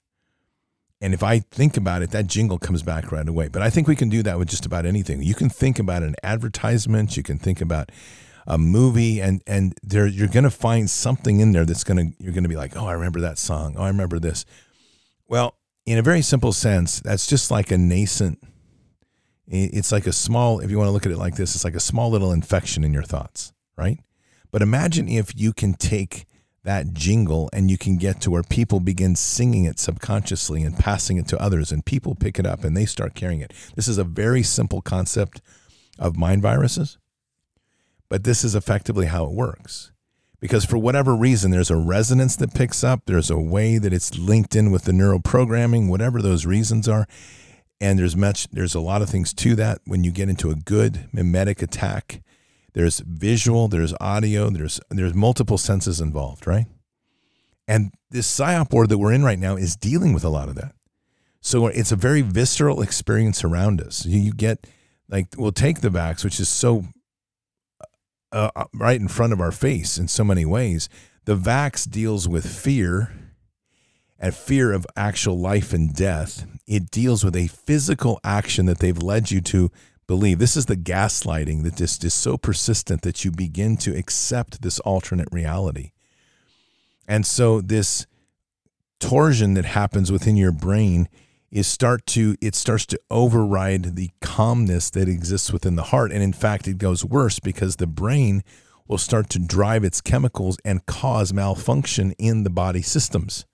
And 1.01 1.13
if 1.15 1.23
I 1.23 1.39
think 1.39 1.77
about 1.77 2.03
it, 2.03 2.11
that 2.11 2.27
jingle 2.27 2.59
comes 2.59 2.83
back 2.83 3.11
right 3.11 3.27
away. 3.27 3.47
But 3.47 3.63
I 3.63 3.71
think 3.71 3.87
we 3.87 3.95
can 3.95 4.09
do 4.09 4.21
that 4.23 4.37
with 4.37 4.49
just 4.49 4.67
about 4.67 4.85
anything. 4.85 5.23
You 5.23 5.33
can 5.33 5.49
think 5.49 5.79
about 5.79 6.03
an 6.03 6.15
advertisement, 6.21 7.17
you 7.17 7.23
can 7.23 7.39
think 7.39 7.59
about 7.59 7.91
a 8.45 8.57
movie, 8.57 9.19
and 9.19 9.41
and 9.47 9.73
there 9.83 10.05
you're 10.05 10.27
going 10.27 10.43
to 10.43 10.51
find 10.51 10.89
something 10.89 11.39
in 11.39 11.51
there 11.51 11.65
that's 11.65 11.83
going 11.83 11.97
to 11.97 12.23
you're 12.23 12.33
going 12.33 12.43
to 12.43 12.49
be 12.49 12.55
like, 12.55 12.75
oh, 12.75 12.85
I 12.85 12.93
remember 12.93 13.21
that 13.21 13.37
song. 13.37 13.75
Oh, 13.77 13.83
I 13.83 13.87
remember 13.87 14.19
this. 14.19 14.45
Well, 15.27 15.55
in 15.85 15.97
a 15.97 16.01
very 16.01 16.21
simple 16.21 16.53
sense, 16.53 16.99
that's 16.99 17.27
just 17.27 17.49
like 17.51 17.71
a 17.71 17.77
nascent. 17.77 18.39
It's 19.47 19.91
like 19.91 20.07
a 20.07 20.13
small. 20.13 20.59
If 20.59 20.69
you 20.69 20.77
want 20.77 20.87
to 20.87 20.91
look 20.91 21.05
at 21.05 21.11
it 21.11 21.17
like 21.17 21.35
this, 21.35 21.55
it's 21.55 21.63
like 21.63 21.75
a 21.75 21.79
small 21.79 22.09
little 22.09 22.31
infection 22.31 22.83
in 22.83 22.93
your 22.93 23.03
thoughts, 23.03 23.53
right? 23.77 23.99
But 24.51 24.61
imagine 24.61 25.09
if 25.09 25.33
you 25.35 25.51
can 25.51 25.73
take 25.73 26.25
that 26.63 26.93
jingle 26.93 27.49
and 27.53 27.71
you 27.71 27.77
can 27.77 27.97
get 27.97 28.21
to 28.21 28.31
where 28.31 28.43
people 28.43 28.79
begin 28.79 29.15
singing 29.15 29.65
it 29.65 29.79
subconsciously 29.79 30.63
and 30.63 30.77
passing 30.77 31.17
it 31.17 31.27
to 31.27 31.41
others 31.41 31.71
and 31.71 31.85
people 31.85 32.13
pick 32.13 32.37
it 32.37 32.45
up 32.45 32.63
and 32.63 32.77
they 32.77 32.85
start 32.85 33.15
carrying 33.15 33.41
it. 33.41 33.53
This 33.75 33.87
is 33.87 33.97
a 33.97 34.03
very 34.03 34.43
simple 34.43 34.81
concept 34.81 35.41
of 35.97 36.17
mind 36.17 36.41
viruses, 36.41 36.97
but 38.09 38.23
this 38.23 38.43
is 38.43 38.55
effectively 38.55 39.07
how 39.07 39.25
it 39.25 39.31
works. 39.31 39.91
Because 40.39 40.65
for 40.65 40.77
whatever 40.77 41.15
reason, 41.15 41.51
there's 41.51 41.69
a 41.69 41.75
resonance 41.75 42.35
that 42.37 42.55
picks 42.55 42.83
up, 42.83 43.01
there's 43.05 43.29
a 43.29 43.37
way 43.37 43.77
that 43.77 43.93
it's 43.93 44.17
linked 44.17 44.55
in 44.55 44.71
with 44.71 44.85
the 44.85 44.91
neuroprogramming, 44.91 45.87
whatever 45.87 46.19
those 46.19 46.47
reasons 46.47 46.87
are. 46.87 47.07
And 47.79 47.97
there's 47.97 48.15
much 48.15 48.47
there's 48.49 48.75
a 48.75 48.79
lot 48.79 49.01
of 49.01 49.09
things 49.09 49.33
to 49.35 49.55
that 49.55 49.81
when 49.85 50.03
you 50.03 50.11
get 50.11 50.29
into 50.29 50.49
a 50.49 50.55
good 50.55 51.09
memetic 51.13 51.61
attack 51.61 52.21
there's 52.73 52.99
visual, 52.99 53.67
there's 53.67 53.93
audio, 53.99 54.49
there's 54.49 54.79
there's 54.89 55.13
multiple 55.13 55.57
senses 55.57 55.99
involved, 55.99 56.47
right? 56.47 56.67
And 57.67 57.91
this 58.09 58.27
psyop 58.27 58.73
war 58.73 58.87
that 58.87 58.97
we're 58.97 59.13
in 59.13 59.23
right 59.23 59.39
now 59.39 59.55
is 59.55 59.75
dealing 59.75 60.13
with 60.13 60.23
a 60.23 60.29
lot 60.29 60.49
of 60.49 60.55
that. 60.55 60.73
So 61.41 61.67
it's 61.67 61.91
a 61.91 61.95
very 61.95 62.21
visceral 62.21 62.81
experience 62.81 63.43
around 63.43 63.81
us. 63.81 64.05
You, 64.05 64.19
you 64.19 64.33
get 64.33 64.67
like 65.09 65.27
we'll 65.37 65.51
take 65.51 65.81
the 65.81 65.89
vax, 65.89 66.23
which 66.23 66.39
is 66.39 66.49
so 66.49 66.85
uh, 68.31 68.49
uh, 68.55 68.65
right 68.73 68.99
in 68.99 69.07
front 69.07 69.33
of 69.33 69.41
our 69.41 69.51
face 69.51 69.97
in 69.97 70.07
so 70.07 70.23
many 70.23 70.45
ways. 70.45 70.87
The 71.25 71.35
vax 71.35 71.89
deals 71.89 72.27
with 72.27 72.45
fear 72.45 73.11
and 74.17 74.33
fear 74.33 74.71
of 74.71 74.85
actual 74.95 75.37
life 75.37 75.73
and 75.73 75.93
death. 75.93 76.45
It 76.67 76.91
deals 76.91 77.25
with 77.25 77.35
a 77.35 77.47
physical 77.47 78.19
action 78.23 78.67
that 78.67 78.79
they've 78.79 79.01
led 79.01 79.31
you 79.31 79.41
to 79.41 79.71
believe. 80.11 80.39
This 80.39 80.57
is 80.57 80.65
the 80.65 80.75
gaslighting 80.75 81.63
that 81.63 81.77
just 81.77 82.03
is 82.03 82.13
so 82.13 82.37
persistent 82.37 83.01
that 83.03 83.23
you 83.23 83.31
begin 83.31 83.77
to 83.77 83.97
accept 83.97 84.61
this 84.61 84.77
alternate 84.81 85.29
reality. 85.31 85.91
And 87.07 87.25
so 87.25 87.61
this 87.61 88.05
torsion 88.99 89.53
that 89.53 89.63
happens 89.63 90.11
within 90.11 90.35
your 90.35 90.51
brain 90.51 91.07
is 91.49 91.65
start 91.65 92.05
to 92.07 92.35
it 92.41 92.55
starts 92.55 92.85
to 92.87 92.99
override 93.09 93.95
the 93.95 94.09
calmness 94.19 94.89
that 94.89 95.07
exists 95.07 95.53
within 95.53 95.77
the 95.77 95.83
heart 95.83 96.11
and 96.11 96.21
in 96.21 96.33
fact 96.33 96.67
it 96.67 96.77
goes 96.77 97.05
worse 97.05 97.39
because 97.39 97.77
the 97.77 97.87
brain 97.87 98.43
will 98.89 98.97
start 98.97 99.29
to 99.29 99.39
drive 99.39 99.85
its 99.85 100.01
chemicals 100.01 100.57
and 100.65 100.85
cause 100.85 101.31
malfunction 101.31 102.11
in 102.19 102.43
the 102.43 102.49
body 102.49 102.81
systems. 102.81 103.45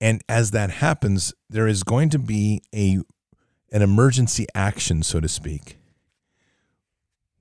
And 0.00 0.22
as 0.26 0.52
that 0.52 0.70
happens, 0.70 1.34
there 1.50 1.68
is 1.68 1.82
going 1.82 2.08
to 2.10 2.18
be 2.18 2.62
a 2.74 3.00
an 3.72 3.82
emergency 3.82 4.46
action, 4.54 5.02
so 5.02 5.20
to 5.20 5.28
speak, 5.28 5.78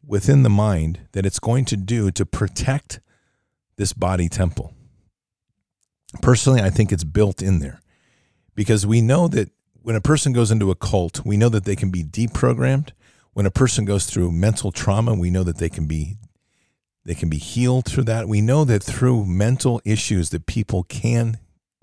within 0.05 0.43
the 0.43 0.49
mind 0.49 1.01
that 1.11 1.25
it's 1.25 1.39
going 1.39 1.65
to 1.65 1.77
do 1.77 2.11
to 2.11 2.25
protect 2.25 2.99
this 3.75 3.93
body 3.93 4.29
temple. 4.29 4.73
Personally, 6.21 6.61
I 6.61 6.69
think 6.69 6.91
it's 6.91 7.03
built 7.03 7.41
in 7.41 7.59
there 7.59 7.81
because 8.55 8.85
we 8.85 9.01
know 9.01 9.27
that 9.29 9.49
when 9.81 9.95
a 9.95 10.01
person 10.01 10.31
goes 10.31 10.51
into 10.51 10.71
a 10.71 10.75
cult, 10.75 11.25
we 11.25 11.37
know 11.37 11.49
that 11.49 11.65
they 11.65 11.75
can 11.75 11.89
be 11.89 12.03
deprogrammed. 12.03 12.91
When 13.33 13.45
a 13.45 13.51
person 13.51 13.83
goes 13.83 14.05
through 14.05 14.31
mental 14.31 14.71
trauma, 14.71 15.15
we 15.15 15.29
know 15.29 15.43
that 15.43 15.57
they 15.57 15.69
can 15.69 15.87
be 15.87 16.17
they 17.05 17.15
can 17.15 17.29
be 17.29 17.37
healed 17.37 17.85
through 17.85 18.05
that. 18.05 18.29
We 18.29 18.39
know 18.39 18.63
that 18.63 18.81
through 18.81 19.25
mental 19.25 19.81
issues 19.83 20.29
that 20.29 20.45
people 20.45 20.83
can 20.83 21.37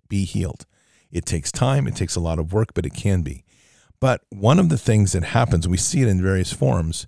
be 0.09 0.25
healed. 0.25 0.65
It 1.11 1.27
takes 1.27 1.53
time, 1.53 1.87
it 1.87 1.95
takes 1.97 2.17
a 2.17 2.21
lot 2.21 2.39
of 2.39 2.53
work, 2.55 2.73
but 2.73 2.87
it 2.87 2.95
can 2.95 3.21
be. 3.21 3.45
But 4.01 4.23
one 4.31 4.59
of 4.59 4.71
the 4.71 4.79
things 4.79 5.13
that 5.13 5.25
happens, 5.25 5.69
we 5.69 5.77
see 5.77 6.01
it 6.01 6.09
in 6.09 6.23
various 6.23 6.53
forms, 6.53 7.07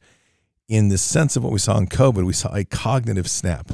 in 0.69 0.89
the 0.89 0.99
sense 0.99 1.37
of 1.37 1.43
what 1.43 1.53
we 1.53 1.59
saw 1.59 1.79
in 1.79 1.87
COVID, 1.87 2.25
we 2.25 2.35
saw 2.35 2.55
a 2.55 2.65
cognitive 2.65 3.29
snap, 3.29 3.73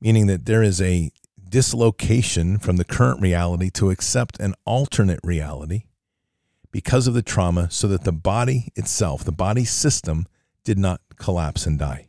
meaning 0.00 0.28
that 0.28 0.46
there 0.46 0.62
is 0.62 0.80
a 0.80 1.10
dislocation 1.48 2.58
from 2.58 2.76
the 2.76 2.84
current 2.84 3.20
reality 3.20 3.70
to 3.70 3.90
accept 3.90 4.40
an 4.40 4.54
alternate 4.64 5.20
reality 5.22 5.84
because 6.72 7.06
of 7.06 7.14
the 7.14 7.22
trauma 7.22 7.70
so 7.70 7.86
that 7.86 8.04
the 8.04 8.12
body 8.12 8.68
itself, 8.74 9.24
the 9.24 9.32
body 9.32 9.64
system, 9.64 10.26
did 10.64 10.78
not 10.78 11.00
collapse 11.16 11.66
and 11.66 11.78
die. 11.78 12.08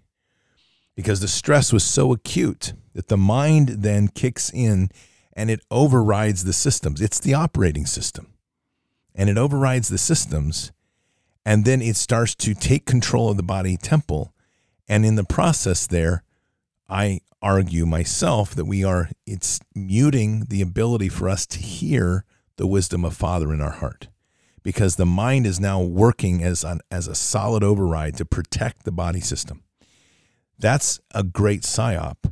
Because 0.96 1.20
the 1.20 1.28
stress 1.28 1.74
was 1.74 1.84
so 1.84 2.12
acute 2.14 2.74
that 2.94 3.08
the 3.08 3.18
mind 3.18 3.70
then 3.70 4.08
kicks 4.08 4.50
in 4.52 4.90
and 5.34 5.52
it 5.52 5.60
overrides 5.70 6.46
the 6.46 6.54
systems. 6.54 7.02
It's 7.02 7.20
the 7.20 7.34
operating 7.34 7.86
system. 7.86 8.35
And 9.16 9.30
it 9.30 9.38
overrides 9.38 9.88
the 9.88 9.98
systems. 9.98 10.72
And 11.46 11.66
then 11.66 11.82
it 11.82 11.96
starts 11.96 12.36
to 12.36 12.54
take 12.54 12.86
control 12.86 13.32
of 13.32 13.38
the 13.38 13.44
body 13.44 13.78
temple. 13.78 14.34
And 14.88 15.06
in 15.06 15.16
the 15.16 15.24
process, 15.24 15.88
there, 15.88 16.24
I 16.90 17.22
argue 17.42 17.86
myself 17.86 18.54
that 18.56 18.66
we 18.66 18.84
are, 18.84 19.10
it's 19.26 19.60
muting 19.74 20.46
the 20.50 20.62
ability 20.62 21.10
for 21.10 21.30
us 21.30 21.46
to 21.48 21.60
hear 21.60 22.26
the 22.58 22.68
wisdom 22.68 23.06
of 23.06 23.16
Father 23.16 23.54
in 23.54 23.62
our 23.62 23.72
heart 23.72 24.08
because 24.66 24.96
the 24.96 25.06
mind 25.06 25.46
is 25.46 25.60
now 25.60 25.80
working 25.80 26.44
as 26.44 26.64
an, 26.64 26.82
as 26.90 27.08
a 27.08 27.14
solid 27.14 27.64
override 27.64 28.18
to 28.18 28.26
protect 28.26 28.84
the 28.84 28.92
body 28.92 29.22
system. 29.22 29.64
That's 30.58 31.00
a 31.14 31.24
great 31.24 31.62
psyop. 31.62 32.32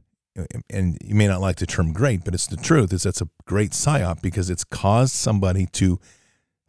And 0.67 0.97
you 1.03 1.13
may 1.13 1.27
not 1.27 1.41
like 1.41 1.57
the 1.57 1.67
term 1.67 1.93
great, 1.93 2.23
but 2.25 2.33
it's 2.33 2.47
the 2.47 2.57
truth. 2.57 2.91
Is 2.91 3.03
that's 3.03 3.21
a 3.21 3.29
great 3.45 3.71
psyop 3.71 4.21
because 4.21 4.49
it's 4.49 4.63
caused 4.63 5.13
somebody 5.13 5.67
to 5.73 5.99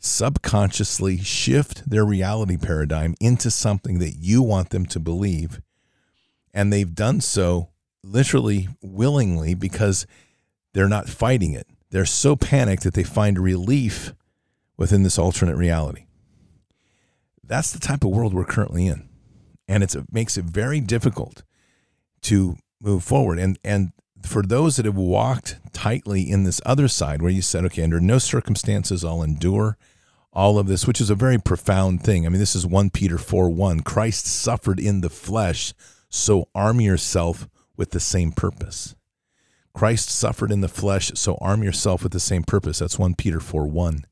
subconsciously 0.05 1.19
shift 1.19 1.89
their 1.89 2.05
reality 2.05 2.57
paradigm 2.57 3.15
into 3.21 3.51
something 3.51 3.99
that 3.99 4.17
you 4.19 4.43
want 4.43 4.71
them 4.71 4.85
to 4.87 5.01
believe. 5.01 5.61
And 6.53 6.73
they've 6.73 6.95
done 6.95 7.21
so 7.21 7.71
literally 8.03 8.69
willingly 8.83 9.55
because 9.55 10.07
they're 10.75 10.89
not 10.89 11.09
fighting 11.09 11.53
it. 11.55 11.67
They're 11.91 12.05
so 12.05 12.37
panicked 12.37 12.83
that 12.83 12.95
they 12.95 13.03
find 13.03 13.39
relief 13.39 14.13
within 14.77 15.05
this 15.05 15.19
alternate 15.19 15.57
reality. 15.57 16.07
That's 17.43 17.73
the 17.73 17.81
type 17.81 18.05
of 18.05 18.11
world 18.11 18.35
we're 18.35 18.45
currently 18.45 18.87
in. 18.87 19.09
And 19.67 19.83
it 19.83 19.95
makes 20.13 20.37
it 20.37 20.45
very 20.45 20.81
difficult 20.81 21.43
to 22.23 22.57
move 22.81 23.05
forward. 23.05 23.39
And, 23.39 23.59
and 23.65 23.93
for 24.23 24.43
those 24.43 24.77
that 24.77 24.87
have 24.87 24.97
walked 24.97 25.59
tightly 25.73 26.29
in 26.29 26.45
this 26.45 26.61
other 26.67 26.89
side, 26.89 27.23
where 27.23 27.31
you 27.31 27.43
said, 27.43 27.65
okay, 27.67 27.83
under 27.83 28.01
no 28.01 28.19
circumstances 28.19 29.05
I'll 29.05 29.23
endure 29.23 29.79
all 30.35 30.59
of 30.59 30.67
this, 30.67 30.87
which 30.87 31.01
is 31.01 31.11
a 31.11 31.15
very 31.15 31.39
profound 31.39 32.03
thing. 32.03 32.27
I 32.27 32.29
mean, 32.29 32.41
this 32.41 32.57
is 32.57 32.67
1 32.67 32.91
Peter 32.91 33.19
4 33.19 33.49
1. 33.49 33.81
Christ 33.81 34.27
suffered 34.27 34.81
in 34.81 35.01
the 35.01 35.11
flesh, 35.11 35.73
so 36.09 36.49
arm 36.55 36.81
yourself 36.81 37.49
with 37.77 37.91
the 37.91 38.01
same 38.01 38.33
purpose. 38.33 38.95
Christ 39.73 40.09
suffered 40.09 40.53
in 40.53 40.61
the 40.61 40.69
flesh, 40.69 41.13
so 41.15 41.37
arm 41.41 41.63
yourself 41.63 42.03
with 42.03 42.13
the 42.13 42.21
same 42.21 42.45
purpose. 42.45 42.79
That's 42.79 42.99
1 42.99 43.15
Peter 43.15 43.41
4 43.41 43.67
1 43.67 44.05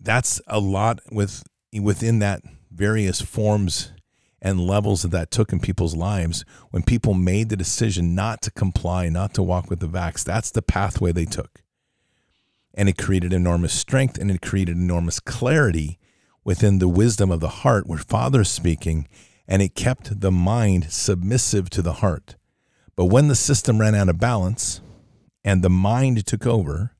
that's 0.00 0.40
a 0.46 0.60
lot 0.60 1.00
with 1.10 1.42
within 1.80 2.18
that 2.20 2.42
various 2.70 3.20
forms 3.20 3.92
and 4.40 4.60
levels 4.60 5.02
that 5.02 5.10
that 5.10 5.30
took 5.30 5.52
in 5.52 5.58
people's 5.58 5.96
lives 5.96 6.44
when 6.70 6.82
people 6.82 7.14
made 7.14 7.48
the 7.48 7.56
decision 7.56 8.14
not 8.14 8.40
to 8.42 8.50
comply 8.50 9.08
not 9.08 9.34
to 9.34 9.42
walk 9.42 9.68
with 9.68 9.80
the 9.80 9.88
vax 9.88 10.24
that's 10.24 10.50
the 10.50 10.62
pathway 10.62 11.12
they 11.12 11.24
took 11.24 11.62
and 12.74 12.88
it 12.88 12.98
created 12.98 13.32
enormous 13.32 13.72
strength 13.72 14.18
and 14.18 14.30
it 14.30 14.40
created 14.40 14.76
enormous 14.76 15.20
clarity 15.20 15.98
within 16.44 16.78
the 16.78 16.88
wisdom 16.88 17.30
of 17.30 17.40
the 17.40 17.48
heart 17.48 17.86
where 17.86 17.98
father's 17.98 18.50
speaking 18.50 19.08
and 19.46 19.62
it 19.62 19.74
kept 19.74 20.20
the 20.20 20.30
mind 20.30 20.90
submissive 20.90 21.70
to 21.70 21.82
the 21.82 21.94
heart 21.94 22.36
but 22.96 23.06
when 23.06 23.28
the 23.28 23.36
system 23.36 23.78
ran 23.78 23.94
out 23.94 24.08
of 24.08 24.18
balance 24.18 24.80
and 25.44 25.62
the 25.62 25.70
mind 25.70 26.26
took 26.26 26.46
over 26.46 26.96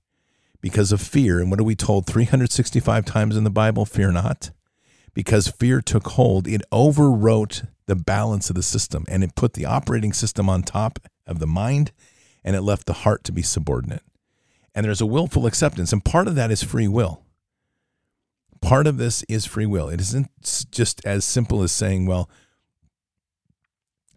because 0.61 0.93
of 0.93 1.01
fear. 1.01 1.41
And 1.41 1.51
what 1.51 1.61
are 1.61 1.65
we 1.65 1.75
told 1.75 2.07
365 2.07 3.05
times 3.05 3.37
in 3.37 3.45
the 3.45 3.51
Bible? 3.51 3.85
Fear 3.85 4.13
not. 4.13 4.51
Because 5.15 5.49
fear 5.49 5.81
took 5.81 6.09
hold, 6.09 6.47
it 6.47 6.63
overwrote 6.73 7.67
the 7.87 7.97
balance 7.97 8.51
of 8.51 8.57
the 8.57 8.63
system 8.63 9.05
and 9.09 9.25
it 9.25 9.35
put 9.35 9.55
the 9.55 9.65
operating 9.65 10.13
system 10.13 10.49
on 10.49 10.63
top 10.63 10.99
of 11.27 11.39
the 11.39 11.47
mind 11.47 11.93
and 12.45 12.55
it 12.55 12.63
left 12.63 12.87
the 12.87 12.93
heart 12.93 13.25
to 13.25 13.33
be 13.33 13.43
subordinate. 13.43 14.03
And 14.75 14.85
there's 14.85 15.01
a 15.01 15.07
willful 15.07 15.47
acceptance, 15.47 15.93
and 15.93 16.05
part 16.05 16.29
of 16.29 16.35
that 16.37 16.51
is 16.51 16.63
free 16.63 16.89
will. 16.89 17.23
Part 18.61 18.87
of 18.87 18.97
this 18.99 19.23
is 19.25 19.47
free 19.47 19.67
will. 19.67 19.89
It 19.89 20.01
isn't 20.01 20.29
just 20.71 21.05
as 21.05 21.25
simple 21.25 21.63
as 21.63 21.73
saying, 21.73 22.07
well, 22.07 22.29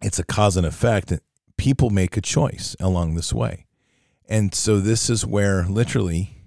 it's 0.02 0.18
a 0.18 0.24
cause 0.24 0.56
and 0.56 0.66
effect. 0.66 1.12
People 1.56 1.90
make 1.90 2.16
a 2.16 2.20
choice 2.20 2.74
along 2.80 3.14
this 3.14 3.32
way. 3.32 3.66
And 4.28 4.54
so 4.54 4.80
this 4.80 5.08
is 5.10 5.26
where 5.26 5.64
literally 5.64 6.42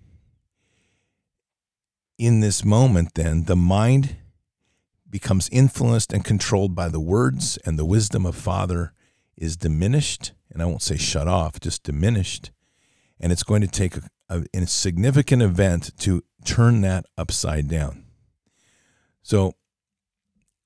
in 2.18 2.39
this 2.39 2.63
moment, 2.63 3.13
then 3.15 3.44
the 3.44 3.56
mind 3.56 4.18
becomes 5.10 5.50
influenced 5.50 6.12
and 6.13 6.26
controlled 6.26 6.76
by 6.76 6.89
the 6.89 7.00
words, 7.00 7.58
and 7.65 7.78
the 7.78 7.86
wisdom 7.86 8.26
of 8.26 8.36
Father 8.36 8.94
is 9.38 9.58
diminished. 9.58 10.34
And 10.52 10.62
I 10.62 10.65
won't 10.65 10.82
say 10.82 10.98
shut 10.98 11.28
off, 11.28 11.60
just 11.60 11.84
diminished. 11.84 12.52
And 13.19 13.32
it's 13.32 13.43
going 13.43 13.62
to 13.62 13.67
take 13.67 13.97
a, 13.97 14.01
a, 14.30 14.43
a 14.54 14.67
significant 14.67 15.41
event 15.41 15.91
to 15.99 16.23
turn 16.43 16.82
that 16.82 17.06
upside 17.17 17.67
down. 17.67 18.06
So 19.23 19.56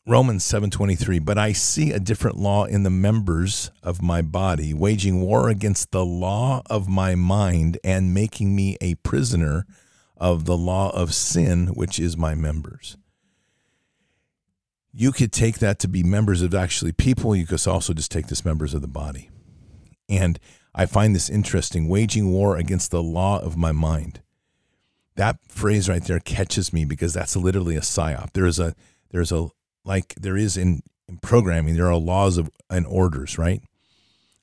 Romans 0.10 0.44
7:23 0.44 1.24
but 1.24 1.38
I 1.38 1.52
see 1.52 1.92
a 1.92 2.00
different 2.00 2.36
law 2.36 2.66
in 2.66 2.82
the 2.82 2.90
members 2.90 3.70
of 3.84 4.02
my 4.02 4.24
body 4.24 4.74
waging 4.74 5.22
war 5.22 5.50
against 5.50 5.92
the 5.92 6.04
law 6.04 6.64
of 6.68 6.90
my 6.90 7.14
mind 7.14 7.78
and 7.84 8.12
making 8.14 8.56
me 8.56 8.76
a 8.82 8.96
prisoner 8.96 9.68
of 10.18 10.46
the 10.46 10.58
law 10.58 10.90
of 10.96 11.14
sin 11.14 11.68
which 11.68 12.00
is 12.00 12.18
my 12.18 12.34
members. 12.34 12.98
You 14.92 15.12
could 15.12 15.32
take 15.32 15.60
that 15.60 15.78
to 15.80 15.88
be 15.88 16.02
members 16.02 16.42
of 16.42 16.56
actually 16.56 16.92
people 16.92 17.36
you 17.36 17.46
could 17.46 17.66
also 17.68 17.94
just 17.94 18.12
take 18.12 18.28
this 18.28 18.44
members 18.44 18.74
of 18.74 18.82
the 18.82 18.88
body. 18.88 19.30
And 20.10 20.40
I 20.80 20.86
find 20.86 21.14
this 21.14 21.30
interesting 21.30 21.90
waging 21.90 22.32
war 22.32 22.56
against 22.56 22.90
the 22.90 23.04
law 23.04 23.38
of 23.42 23.58
my 23.58 23.74
mind. 23.74 24.22
That 25.18 25.36
phrase 25.46 25.90
right 25.90 26.02
there 26.02 26.22
catches 26.22 26.72
me 26.72 26.86
because 26.86 27.14
that's 27.14 27.36
literally 27.36 27.76
a 27.76 27.82
psyop. 27.82 28.32
There 28.32 28.46
is 28.46 28.60
a 28.60 28.74
there's 29.12 29.34
a 29.34 29.50
like 29.84 30.16
there 30.16 30.38
is 30.38 30.56
in, 30.56 30.80
in 31.10 31.18
programming, 31.18 31.76
there 31.76 31.92
are 31.92 31.98
laws 31.98 32.38
of 32.38 32.50
and 32.70 32.88
orders, 32.88 33.38
right? 33.38 33.62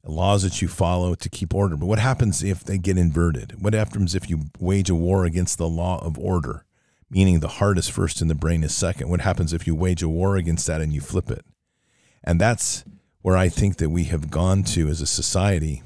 Laws 0.04 0.42
that 0.42 0.60
you 0.60 0.68
follow 0.68 1.14
to 1.14 1.30
keep 1.30 1.54
order. 1.54 1.74
But 1.74 1.86
what 1.86 2.00
happens 2.00 2.44
if 2.44 2.62
they 2.62 2.76
get 2.76 2.98
inverted? 2.98 3.62
What 3.62 3.72
happens 3.72 4.14
if 4.14 4.28
you 4.28 4.50
wage 4.58 4.90
a 4.90 4.94
war 4.94 5.24
against 5.24 5.56
the 5.56 5.66
law 5.66 6.04
of 6.04 6.18
order, 6.18 6.66
meaning 7.08 7.40
the 7.40 7.48
heart 7.48 7.78
is 7.78 7.88
first 7.88 8.20
and 8.20 8.28
the 8.28 8.34
brain 8.34 8.62
is 8.62 8.76
second? 8.76 9.08
What 9.08 9.22
happens 9.22 9.54
if 9.54 9.66
you 9.66 9.74
wage 9.74 10.02
a 10.02 10.08
war 10.10 10.36
against 10.36 10.66
that 10.66 10.82
and 10.82 10.92
you 10.92 11.00
flip 11.00 11.30
it? 11.30 11.46
And 12.22 12.38
that's 12.38 12.84
where 13.22 13.38
I 13.38 13.48
think 13.48 13.78
that 13.78 13.88
we 13.88 14.04
have 14.04 14.30
gone 14.30 14.64
to 14.64 14.88
as 14.88 15.00
a 15.00 15.06
society. 15.06 15.82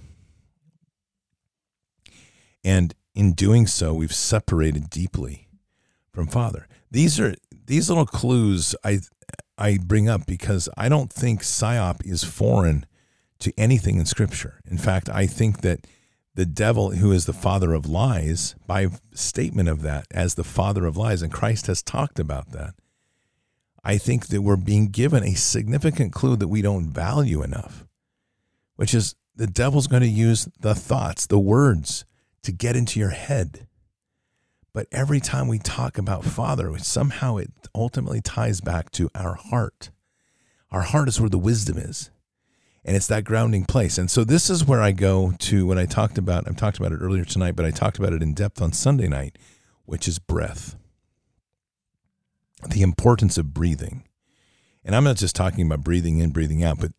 And 2.64 2.94
in 3.14 3.32
doing 3.32 3.66
so, 3.66 3.94
we've 3.94 4.14
separated 4.14 4.90
deeply 4.90 5.48
from 6.12 6.26
Father. 6.26 6.66
These 6.90 7.18
are 7.20 7.34
these 7.66 7.88
little 7.88 8.06
clues 8.06 8.74
I 8.84 9.00
I 9.56 9.78
bring 9.78 10.08
up 10.08 10.26
because 10.26 10.68
I 10.76 10.88
don't 10.88 11.12
think 11.12 11.42
psyop 11.42 12.04
is 12.04 12.24
foreign 12.24 12.86
to 13.40 13.52
anything 13.58 13.98
in 13.98 14.06
Scripture. 14.06 14.60
In 14.66 14.78
fact, 14.78 15.08
I 15.08 15.26
think 15.26 15.60
that 15.60 15.86
the 16.34 16.46
devil, 16.46 16.92
who 16.92 17.12
is 17.12 17.26
the 17.26 17.32
father 17.32 17.74
of 17.74 17.86
lies, 17.86 18.54
by 18.66 18.88
statement 19.12 19.68
of 19.68 19.82
that 19.82 20.06
as 20.10 20.34
the 20.34 20.44
father 20.44 20.86
of 20.86 20.96
lies, 20.96 21.22
and 21.22 21.32
Christ 21.32 21.66
has 21.66 21.82
talked 21.82 22.18
about 22.18 22.52
that, 22.52 22.74
I 23.84 23.98
think 23.98 24.28
that 24.28 24.42
we're 24.42 24.56
being 24.56 24.88
given 24.88 25.22
a 25.22 25.34
significant 25.34 26.12
clue 26.12 26.36
that 26.36 26.48
we 26.48 26.62
don't 26.62 26.90
value 26.90 27.42
enough, 27.42 27.86
which 28.76 28.94
is 28.94 29.14
the 29.34 29.46
devil's 29.46 29.86
going 29.86 30.02
to 30.02 30.08
use 30.08 30.48
the 30.60 30.74
thoughts, 30.74 31.26
the 31.26 31.38
words 31.38 32.04
to 32.42 32.52
get 32.52 32.76
into 32.76 32.98
your 32.98 33.10
head. 33.10 33.66
But 34.72 34.86
every 34.92 35.20
time 35.20 35.48
we 35.48 35.58
talk 35.58 35.98
about 35.98 36.24
Father, 36.24 36.76
somehow 36.78 37.36
it 37.36 37.50
ultimately 37.74 38.20
ties 38.20 38.60
back 38.60 38.90
to 38.92 39.10
our 39.14 39.34
heart. 39.34 39.90
Our 40.70 40.82
heart 40.82 41.08
is 41.08 41.20
where 41.20 41.28
the 41.28 41.38
wisdom 41.38 41.76
is. 41.76 42.10
And 42.84 42.96
it's 42.96 43.08
that 43.08 43.24
grounding 43.24 43.66
place. 43.66 43.98
And 43.98 44.10
so 44.10 44.24
this 44.24 44.48
is 44.48 44.64
where 44.64 44.80
I 44.80 44.92
go 44.92 45.34
to 45.38 45.66
when 45.66 45.78
I 45.78 45.84
talked 45.84 46.16
about, 46.16 46.48
I've 46.48 46.56
talked 46.56 46.78
about 46.78 46.92
it 46.92 47.00
earlier 47.00 47.24
tonight, 47.24 47.56
but 47.56 47.66
I 47.66 47.70
talked 47.70 47.98
about 47.98 48.12
it 48.12 48.22
in 48.22 48.32
depth 48.32 48.62
on 48.62 48.72
Sunday 48.72 49.08
night, 49.08 49.36
which 49.84 50.08
is 50.08 50.18
breath. 50.18 50.76
The 52.66 52.82
importance 52.82 53.36
of 53.36 53.52
breathing. 53.52 54.04
And 54.84 54.94
I'm 54.96 55.04
not 55.04 55.16
just 55.16 55.36
talking 55.36 55.66
about 55.66 55.84
breathing 55.84 56.18
in, 56.18 56.30
breathing 56.30 56.64
out, 56.64 56.78
but 56.80 56.92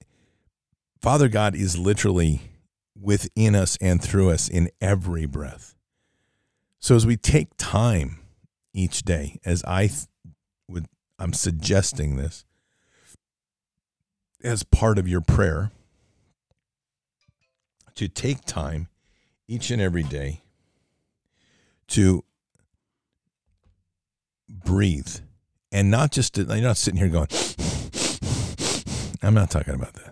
Father 1.01 1.29
God 1.29 1.55
is 1.55 1.79
literally 1.79 2.41
within 2.99 3.55
us 3.55 3.77
and 3.81 4.01
through 4.01 4.29
us 4.29 4.47
in 4.47 4.69
every 4.79 5.25
breath. 5.25 5.75
So 6.79 6.95
as 6.95 7.05
we 7.05 7.17
take 7.17 7.49
time 7.57 8.19
each 8.73 9.03
day, 9.03 9.39
as 9.45 9.63
I 9.65 9.87
th- 9.87 10.07
would, 10.67 10.87
I'm 11.19 11.33
suggesting 11.33 12.15
this 12.15 12.45
as 14.43 14.63
part 14.63 14.97
of 14.97 15.07
your 15.07 15.21
prayer, 15.21 15.71
to 17.95 18.07
take 18.07 18.45
time 18.45 18.87
each 19.47 19.69
and 19.69 19.81
every 19.81 20.01
day 20.01 20.41
to 21.87 22.23
breathe 24.49 25.17
and 25.71 25.91
not 25.91 26.11
just 26.11 26.33
to, 26.35 26.43
you're 26.43 26.61
not 26.61 26.77
sitting 26.77 26.97
here 26.97 27.09
going 27.09 27.27
i'm 29.21 29.33
not 29.33 29.51
talking 29.51 29.73
about 29.73 29.93
that 29.93 30.10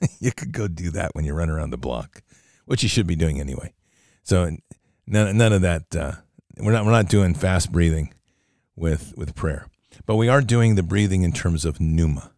you 0.20 0.32
could 0.32 0.52
go 0.52 0.68
do 0.68 0.90
that 0.90 1.14
when 1.14 1.24
you 1.24 1.34
run 1.34 1.50
around 1.50 1.70
the 1.70 1.78
block 1.78 2.22
which 2.66 2.82
you 2.82 2.88
should 2.88 3.06
be 3.06 3.16
doing 3.16 3.40
anyway. 3.40 3.72
So 4.22 4.56
none, 5.06 5.38
none 5.38 5.52
of 5.52 5.62
that 5.62 5.96
uh, 5.96 6.12
we're 6.58 6.72
not 6.72 6.84
we're 6.84 6.90
not 6.90 7.08
doing 7.08 7.32
fast 7.32 7.72
breathing 7.72 8.12
with 8.74 9.14
with 9.16 9.34
prayer. 9.34 9.68
But 10.04 10.16
we 10.16 10.28
are 10.28 10.42
doing 10.42 10.74
the 10.74 10.82
breathing 10.82 11.22
in 11.22 11.32
terms 11.32 11.64
of 11.64 11.80
pneuma. 11.80 12.32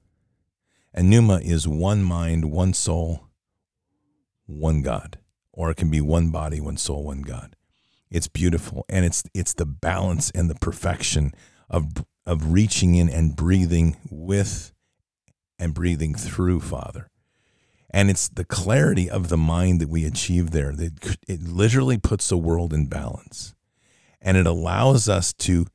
And 0.95 1.11
pneuma 1.11 1.41
is 1.43 1.67
one 1.67 2.05
mind 2.05 2.53
one 2.53 2.73
soul 2.73 3.29
one 4.47 4.83
god. 4.83 5.19
Or 5.53 5.71
it 5.71 5.77
can 5.77 5.91
be 5.91 6.01
one 6.01 6.31
body 6.31 6.61
one 6.61 6.77
soul 6.77 7.05
one 7.05 7.23
god. 7.23 7.57
It's 8.11 8.29
beautiful. 8.29 8.85
And 8.89 9.05
it's 9.05 9.25
it's 9.35 9.55
the 9.55 9.67
balance 9.67 10.31
and 10.31 10.49
the 10.49 10.55
perfection 10.55 11.33
of 11.69 12.05
of 12.27 12.53
reaching 12.53 12.95
in 12.95 13.09
and 13.09 13.35
breathing 13.35 13.97
with 14.11 14.73
and 15.59 15.75
breathing 15.75 16.15
through 16.15 16.61
father 16.61 17.11
and 17.91 18.11
it's 18.11 18.29
the 18.29 18.45
clarity 18.45 19.09
of 19.09 19.29
the 19.29 19.37
mind 19.37 19.81
that 19.81 19.89
we 19.89 20.05
achieve 20.05 20.51
there 20.51 20.73
that 20.73 21.17
it 21.27 21.43
literally 21.43 21.99
puts 21.99 22.29
the 22.29 22.37
world 22.37 22.73
in 22.73 22.87
balance. 22.87 23.55
And 24.21 24.37
it 24.37 24.47
allows 24.47 25.09
us 25.09 25.33
to 25.35 25.67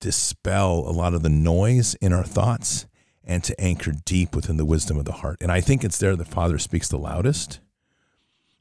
dispel 0.00 0.78
a 0.86 0.92
lot 0.92 1.14
of 1.14 1.22
the 1.22 1.28
noise 1.28 1.94
in 1.96 2.12
our 2.12 2.24
thoughts 2.24 2.86
and 3.24 3.42
to 3.44 3.60
anchor 3.60 3.92
deep 4.04 4.36
within 4.36 4.56
the 4.56 4.64
wisdom 4.64 4.96
of 4.96 5.04
the 5.04 5.12
heart. 5.12 5.38
And 5.40 5.50
i 5.50 5.60
think 5.60 5.82
it's 5.82 5.98
there 5.98 6.16
that 6.16 6.28
father 6.28 6.58
speaks 6.58 6.88
the 6.88 6.98
loudest. 6.98 7.60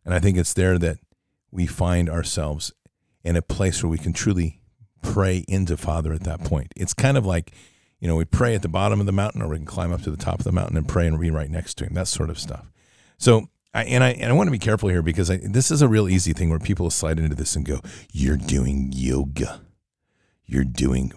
And 0.04 0.14
i 0.14 0.20
think 0.20 0.38
it's 0.38 0.54
there 0.54 0.78
that 0.80 0.98
we 1.52 1.66
find 1.66 2.10
ourselves 2.10 2.74
in 3.24 3.36
a 3.36 3.42
place 3.42 3.82
where 3.82 3.90
we 3.90 3.98
can 3.98 4.14
truly 4.14 4.60
pray 5.02 5.46
into 5.48 5.78
Father 5.78 6.14
at 6.14 6.24
that 6.24 6.44
point. 6.44 6.74
It's 6.76 6.94
kind 6.94 7.18
of 7.18 7.26
like, 7.26 7.54
you 8.06 8.12
know, 8.12 8.18
we 8.18 8.26
pray 8.26 8.54
at 8.54 8.62
the 8.62 8.68
bottom 8.68 9.00
of 9.00 9.08
the 9.08 9.12
mountain 9.12 9.42
or 9.42 9.48
we 9.48 9.58
can 9.58 9.66
climb 9.66 9.92
up 9.92 10.04
to 10.04 10.12
the 10.12 10.16
top 10.16 10.38
of 10.38 10.44
the 10.44 10.52
mountain 10.52 10.78
and 10.78 10.88
pray 10.88 11.08
and 11.08 11.20
be 11.20 11.32
right 11.32 11.50
next 11.50 11.74
to 11.74 11.86
him, 11.86 11.96
that 11.96 12.08
sort 12.08 12.30
of 12.30 12.38
stuff. 12.38 12.72
So, 13.18 13.48
I, 13.74 13.86
and 13.86 14.04
I 14.04 14.12
and 14.12 14.32
I 14.32 14.34
want 14.34 14.46
to 14.46 14.52
be 14.52 14.60
careful 14.60 14.90
here 14.90 15.02
because 15.02 15.32
I, 15.32 15.38
this 15.38 15.72
is 15.72 15.82
a 15.82 15.88
real 15.88 16.08
easy 16.08 16.32
thing 16.32 16.52
where 16.52 16.60
people 16.60 16.92
slide 16.92 17.18
into 17.18 17.36
this 17.36 17.56
and 17.56 17.66
go, 17.66 17.80
"You're 18.12 18.38
doing 18.38 18.92
yoga, 18.94 19.62
you're 20.46 20.66
doing 20.66 21.14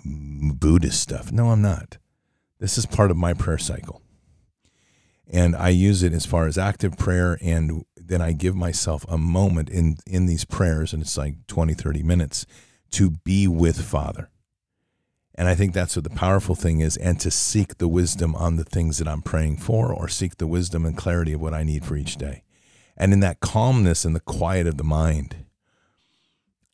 Buddhist 0.58 0.98
stuff." 0.98 1.30
No, 1.30 1.50
I'm 1.50 1.60
not. 1.60 1.98
This 2.58 2.78
is 2.78 2.86
part 2.86 3.10
of 3.10 3.18
my 3.18 3.34
prayer 3.34 3.58
cycle, 3.58 4.00
and 5.30 5.54
I 5.54 5.68
use 5.68 6.02
it 6.02 6.14
as 6.14 6.24
far 6.24 6.46
as 6.46 6.56
active 6.56 6.96
prayer 6.96 7.38
and 7.42 7.84
then 7.98 8.22
I 8.22 8.32
give 8.32 8.56
myself 8.56 9.04
a 9.10 9.18
moment 9.18 9.68
in 9.68 9.98
in 10.06 10.24
these 10.24 10.46
prayers, 10.46 10.94
and 10.94 11.02
it's 11.02 11.18
like 11.18 11.46
20, 11.48 11.74
30 11.74 12.02
minutes 12.02 12.46
to 12.92 13.10
be 13.10 13.46
with 13.46 13.84
Father. 13.84 14.30
And 15.38 15.46
I 15.46 15.54
think 15.54 15.72
that's 15.72 15.94
what 15.94 16.02
the 16.02 16.10
powerful 16.10 16.56
thing 16.56 16.80
is, 16.80 16.96
and 16.96 17.20
to 17.20 17.30
seek 17.30 17.78
the 17.78 17.86
wisdom 17.86 18.34
on 18.34 18.56
the 18.56 18.64
things 18.64 18.98
that 18.98 19.06
I'm 19.06 19.22
praying 19.22 19.58
for, 19.58 19.92
or 19.92 20.08
seek 20.08 20.38
the 20.38 20.48
wisdom 20.48 20.84
and 20.84 20.96
clarity 20.96 21.32
of 21.32 21.40
what 21.40 21.54
I 21.54 21.62
need 21.62 21.84
for 21.84 21.96
each 21.96 22.16
day. 22.16 22.42
And 22.96 23.12
in 23.12 23.20
that 23.20 23.38
calmness 23.38 24.04
and 24.04 24.16
the 24.16 24.20
quiet 24.20 24.66
of 24.66 24.78
the 24.78 24.84
mind, 24.84 25.36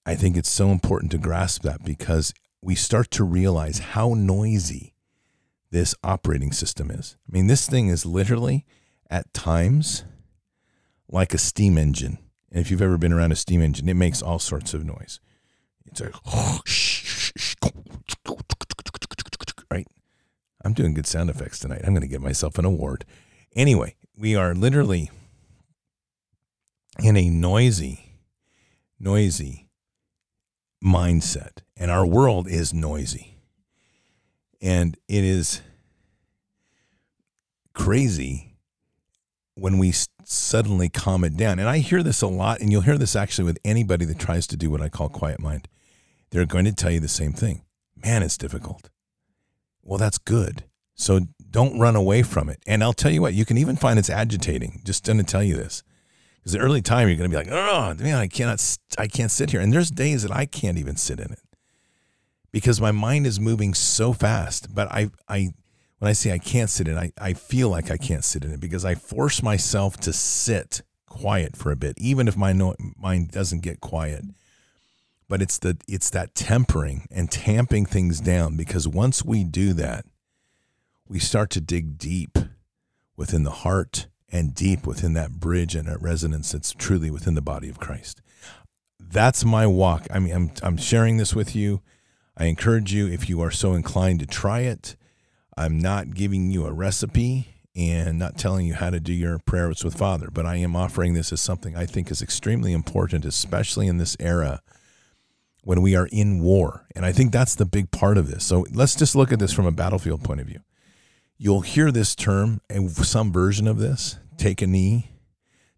I 0.07 0.15
think 0.15 0.39
it's 0.39 0.49
so 0.49 0.71
important 0.71 1.13
to 1.13 1.19
grasp 1.19 1.61
that 1.63 1.85
because 1.85 2.33
we 2.63 2.75
start 2.75 3.11
to 3.11 3.23
realize 3.23 3.81
how 3.81 4.15
noisy 4.15 4.95
this 5.71 5.95
operating 6.03 6.51
system 6.51 6.91
is. 6.91 7.19
I 7.29 7.33
mean, 7.33 7.49
this 7.49 7.69
thing 7.69 7.89
is 7.89 8.07
literally 8.07 8.65
at 9.11 9.35
times 9.35 10.05
like 11.07 11.35
a 11.35 11.39
steam 11.39 11.77
engine. 11.77 12.17
And 12.51 12.63
if 12.63 12.71
you've 12.71 12.81
ever 12.81 12.97
been 12.97 13.13
around 13.13 13.33
a 13.33 13.37
steam 13.37 13.61
engine, 13.61 13.91
it 13.91 13.95
makes 13.95 14.23
all 14.23 14.39
sorts 14.39 14.73
of 14.73 14.87
noise. 14.87 15.21
It's 15.85 16.01
like? 16.01 16.15
I'm 20.65 20.73
doing 20.73 20.95
good 20.95 21.07
sound 21.07 21.31
effects 21.31 21.59
tonight. 21.59 21.83
I'm 21.85 21.93
going 21.93 22.03
to 22.03 22.09
get 22.09 22.21
myself 22.21 22.59
an 22.59 22.65
award. 22.65 23.05
Anyway, 23.55 23.97
we 24.17 24.35
are 24.35 24.55
literally 24.55 25.11
in 27.03 27.17
a 27.17 27.29
noisy, 27.29 28.15
noisy 28.99 29.69
mindset. 30.83 31.59
And 31.77 31.91
our 31.91 32.07
world 32.07 32.49
is 32.49 32.73
noisy. 32.73 33.37
And 34.61 34.97
it 35.09 35.25
is 35.25 35.61
crazy 37.75 38.57
when 39.55 39.79
we 39.79 39.93
suddenly 40.25 40.89
calm 40.89 41.25
it 41.25 41.37
down. 41.37 41.59
And 41.59 41.69
I 41.69 41.79
hear 41.79 42.03
this 42.03 42.23
a 42.23 42.27
lot, 42.27 42.61
and 42.61 42.73
you'll 42.73 42.83
hear 42.83 42.99
this 42.99 43.15
actually 43.15 43.45
with 43.45 43.59
anybody 43.65 44.05
that 44.07 44.19
tries 44.19 44.47
to 44.49 44.57
do 44.57 44.71
what 44.71 44.81
I 44.81 44.89
call 44.89 45.09
quiet 45.09 45.41
mind. 45.41 45.69
They're 46.31 46.47
going 46.47 46.65
to 46.65 46.73
tell 46.73 46.91
you 46.91 47.01
the 47.01 47.09
same 47.09 47.33
thing. 47.33 47.63
Man, 48.03 48.23
it's 48.23 48.39
difficult. 48.39 48.89
Well, 49.85 49.99
that's 49.99 50.19
good. 50.19 50.65
So 50.95 51.21
don't 51.51 51.79
run 51.79 51.97
away 51.97 52.23
from 52.23 52.49
it. 52.49 52.63
And 52.67 52.83
I'll 52.83 52.93
tell 52.93 53.11
you 53.11 53.23
what, 53.23 53.35
you 53.35 53.45
can 53.45 53.59
even 53.59 53.77
find 53.77 53.99
it's 53.99 54.11
agitating. 54.11 54.81
Just 54.85 55.05
going 55.05 55.19
to 55.19 55.25
tell 55.25 55.43
you 55.43 55.57
this. 55.57 55.83
Because 56.37 56.53
the 56.53 56.59
early 56.59 56.83
time 56.83 57.09
you're 57.09 57.17
going 57.17 57.31
to 57.31 57.37
be 57.37 57.43
like, 57.43 57.53
oh 57.53 57.95
man, 57.95 58.17
I 58.17 58.27
cannot, 58.27 58.79
I 58.99 59.07
can't 59.07 59.31
sit 59.31 59.51
here. 59.51 59.61
And 59.61 59.73
there's 59.73 59.91
days 59.91 60.23
that 60.23 60.33
I 60.33 60.47
can't 60.47 60.79
even 60.79 60.97
sit 60.97 61.21
in 61.21 61.33
it 61.33 61.41
because 62.53 62.81
my 62.81 62.93
mind 62.93 63.27
is 63.27 63.41
moving 63.41 63.75
so 63.75 64.13
fast. 64.13 64.75
But 64.75 64.91
I, 64.93 65.11
I, 65.29 65.53
when 65.99 66.09
I 66.09 66.13
say 66.13 66.33
I 66.33 66.39
can't 66.39 66.71
sit 66.71 66.87
in, 66.87 66.99
I, 66.99 67.13
I 67.19 67.33
feel 67.33 67.69
like 67.69 67.91
I 67.91 67.97
can't 67.97 68.25
sit 68.25 68.45
in 68.45 68.53
it 68.53 68.61
because 68.61 68.85
I 68.85 68.95
force 68.95 69.43
myself 69.43 69.97
to 69.99 70.13
sit 70.13 70.83
quiet 71.07 71.57
for 71.57 71.71
a 71.71 71.77
bit, 71.77 71.95
even 71.99 72.29
if 72.29 72.37
my 72.37 72.53
no, 72.53 72.75
mind 72.97 73.31
doesn't 73.31 73.63
get 73.63 73.81
quiet. 73.81 74.25
But 75.35 75.43
it's 75.43 75.59
the 75.59 75.77
it's 75.89 76.11
that 76.11 76.37
tempering 76.37 77.09
and 77.11 77.29
tamping 77.29 77.87
things 77.87 78.21
down 78.21 78.57
because 78.57 78.87
once 78.87 79.25
we 79.25 79.43
do 79.43 79.73
that, 79.73 80.07
we 81.09 81.19
start 81.19 81.51
to 81.51 81.61
dig 81.61 81.99
deep 81.99 82.39
within 83.17 83.43
the 83.43 83.51
heart 83.51 84.07
and 84.31 84.55
deep 84.55 84.87
within 84.87 85.15
that 85.15 85.33
bridge 85.33 85.75
and 85.75 85.89
that 85.89 86.01
resonance 86.01 86.53
that's 86.53 86.71
truly 86.71 87.11
within 87.11 87.35
the 87.35 87.43
body 87.43 87.69
of 87.69 87.81
Christ. 87.81 88.23
That's 89.01 89.45
my 89.45 89.67
walk. 89.67 90.07
I 90.09 90.21
mean, 90.21 90.33
I'm 90.33 90.51
I'm 90.63 90.77
sharing 90.77 91.17
this 91.17 91.35
with 91.35 91.57
you. 91.57 91.83
I 92.37 92.45
encourage 92.45 92.95
you 92.95 93.09
if 93.09 93.29
you 93.29 93.41
are 93.41 93.51
so 93.51 93.73
inclined 93.73 94.21
to 94.21 94.27
try 94.27 94.61
it 94.61 94.95
I'm 95.57 95.81
not 95.81 96.15
giving 96.15 96.53
you 96.53 96.65
a 96.65 96.73
recipe 96.73 97.49
and 97.75 98.21
not 98.21 98.39
telling 98.39 98.69
you 98.69 98.75
how 98.75 98.91
to 98.91 99.01
do 99.01 99.13
your 99.13 99.41
prayers 99.41 99.83
with 99.83 99.99
Father, 99.99 100.29
but 100.33 100.47
I 100.47 100.59
am 100.59 100.77
offering 100.77 101.15
this 101.15 101.33
as 101.33 101.41
something 101.41 101.75
I 101.75 101.87
think 101.87 102.13
is 102.13 102.23
extremely 102.23 102.73
important, 102.73 103.25
especially 103.25 103.89
in 103.89 103.99
this 103.99 104.17
era 104.21 104.63
when 105.65 105.83
we 105.83 105.97
are 105.97 106.07
in 106.13 106.41
war. 106.41 106.87
And 106.95 107.05
I 107.05 107.13
think 107.13 107.33
that's 107.33 107.55
the 107.55 107.65
big 107.65 107.91
part 107.91 108.17
of 108.19 108.29
this. 108.31 108.45
So 108.45 108.67
let's 108.73 108.95
just 108.95 109.17
look 109.17 109.33
at 109.33 109.39
this 109.39 109.53
from 109.53 109.67
a 109.67 109.73
battlefield 109.73 110.23
point 110.23 110.41
of 110.41 110.47
view. 110.47 110.61
You'll 111.37 111.63
hear 111.63 111.91
this 111.91 112.15
term 112.15 112.61
and 112.71 112.91
some 112.91 113.33
version 113.33 113.67
of 113.67 113.79
this 113.79 114.19
take 114.37 114.63
a 114.63 114.67
knee, 114.67 115.11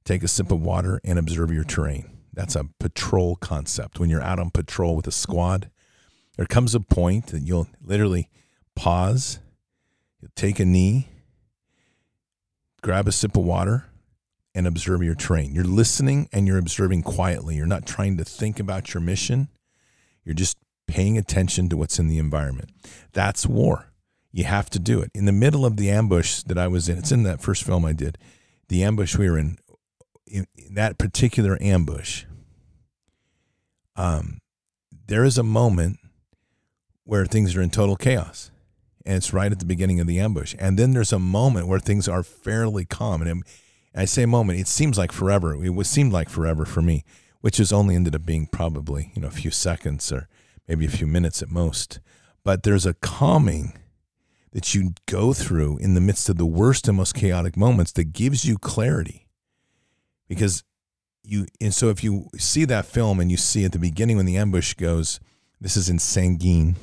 take 0.05 0.23
a 0.23 0.29
sip 0.29 0.51
of 0.51 0.61
water, 0.61 1.01
and 1.05 1.19
observe 1.19 1.53
your 1.53 1.65
terrain. 1.65 2.11
That's 2.33 2.57
a 2.57 2.69
patrol 2.79 3.37
concept. 3.37 3.99
When 3.99 4.11
you're 4.11 4.23
out 4.23 4.39
on 4.39 4.51
patrol 4.51 4.97
with 4.97 5.07
a 5.07 5.13
squad, 5.13 5.71
there 6.37 6.47
comes 6.47 6.75
a 6.75 6.81
point 6.81 7.29
that 7.29 7.43
you'll 7.43 7.69
literally 7.83 8.29
pause 8.75 9.39
you'll 10.21 10.31
take 10.35 10.61
a 10.61 10.65
knee, 10.65 11.09
grab 12.83 13.09
a 13.09 13.13
sip 13.13 13.37
of 13.37 13.45
water, 13.45 13.87
and 14.55 14.67
observe 14.67 15.03
your 15.03 15.15
terrain. 15.15 15.55
You're 15.55 15.65
listening 15.65 16.29
and 16.33 16.47
you're 16.47 16.59
observing 16.59 17.03
quietly. 17.03 17.57
You're 17.57 17.67
not 17.67 17.87
trying 17.87 18.17
to 18.17 18.25
think 18.25 18.59
about 18.59 18.95
your 18.95 19.01
mission. 19.03 19.49
You're 20.27 20.35
just 20.35 20.59
paying 20.87 21.17
attention 21.17 21.71
to 21.71 21.77
what's 21.77 21.99
in 21.99 22.09
the 22.09 22.19
environment. 22.19 22.71
That's 23.13 23.47
war. 23.47 23.93
You 24.33 24.45
have 24.45 24.69
to 24.71 24.79
do 24.79 25.01
it. 25.01 25.11
In 25.15 25.25
the 25.25 25.33
middle 25.33 25.65
of 25.65 25.79
the 25.79 25.89
ambush 25.89 26.43
that 26.43 26.59
I 26.59 26.69
was 26.69 26.91
in, 26.91 26.99
it's 26.99 27.13
in 27.13 27.23
that 27.23 27.41
first 27.41 27.65
film 27.65 27.87
I 27.87 27.95
did, 27.95 28.19
the 28.69 28.83
ambush 28.85 29.17
we 29.17 29.31
were 29.31 29.39
in, 29.39 29.57
in, 30.27 30.47
in 30.55 30.75
that 30.75 30.99
particular 30.99 31.57
ambush, 31.63 32.25
um, 33.95 34.41
there 35.07 35.25
is 35.25 35.39
a 35.39 35.43
moment 35.43 35.99
where 37.05 37.25
things 37.25 37.57
are 37.57 37.63
in 37.63 37.71
total 37.71 37.97
chaos 37.97 38.51
and 39.07 39.17
it's 39.17 39.33
right 39.33 39.53
at 39.53 39.61
the 39.61 39.65
beginning 39.65 40.01
of 40.01 40.09
the 40.09 40.19
ambush. 40.19 40.55
And 40.59 40.77
then 40.77 40.93
there's 40.93 41.13
a 41.13 41.19
moment 41.19 41.69
where 41.69 41.79
things 41.79 42.09
are 42.09 42.25
fairly 42.25 42.85
calm. 42.85 43.23
And 43.23 43.45
I 43.95 44.05
say 44.05 44.27
moment, 44.27 44.59
it 44.59 44.67
seems 44.67 44.99
like 44.99 45.13
forever. 45.13 45.55
It 45.65 45.71
would 45.71 45.87
seem 45.87 46.11
like 46.11 46.29
forever 46.29 46.65
for 46.65 46.83
me, 46.83 47.05
which 47.47 47.59
has 47.59 47.73
only 47.73 47.95
ended 47.95 48.13
up 48.13 48.27
being 48.27 48.45
probably 48.45 49.13
you 49.15 49.23
know 49.23 49.29
a 49.29 49.31
few 49.31 49.53
seconds 49.53 50.11
or 50.11 50.27
maybe 50.67 50.85
a 50.85 50.89
few 50.91 51.07
minutes 51.07 51.41
at 51.43 51.49
most. 51.49 52.01
But 52.43 52.65
there's 52.65 52.85
a 52.85 52.95
calming 52.95 53.79
that 54.51 54.75
you 54.75 54.95
go 55.07 55.33
through 55.33 55.79
in 55.79 55.95
the 55.95 56.01
midst 56.01 56.29
of 56.29 56.39
the 56.39 56.45
worst 56.45 56.89
and 56.89 56.97
most 56.97 57.15
chaotic 57.15 57.57
moments 57.57 57.93
that 57.93 58.13
gives 58.13 58.45
you 58.45 58.59
clarity. 58.59 59.29
Because 60.27 60.65
you, 61.23 61.47
and 61.61 61.73
so 61.73 61.89
if 61.89 62.03
you 62.03 62.31
see 62.37 62.65
that 62.65 62.85
film 62.85 63.21
and 63.21 63.31
you 63.31 63.37
see 63.37 63.65
at 63.65 63.71
the 63.71 63.79
beginning 63.79 64.17
when 64.17 64.27
the 64.27 64.37
ambush 64.37 64.75
goes, 64.75 65.21
this 65.61 65.77
is 65.77 65.89
in 65.89 65.99
Sangin, 65.99 66.75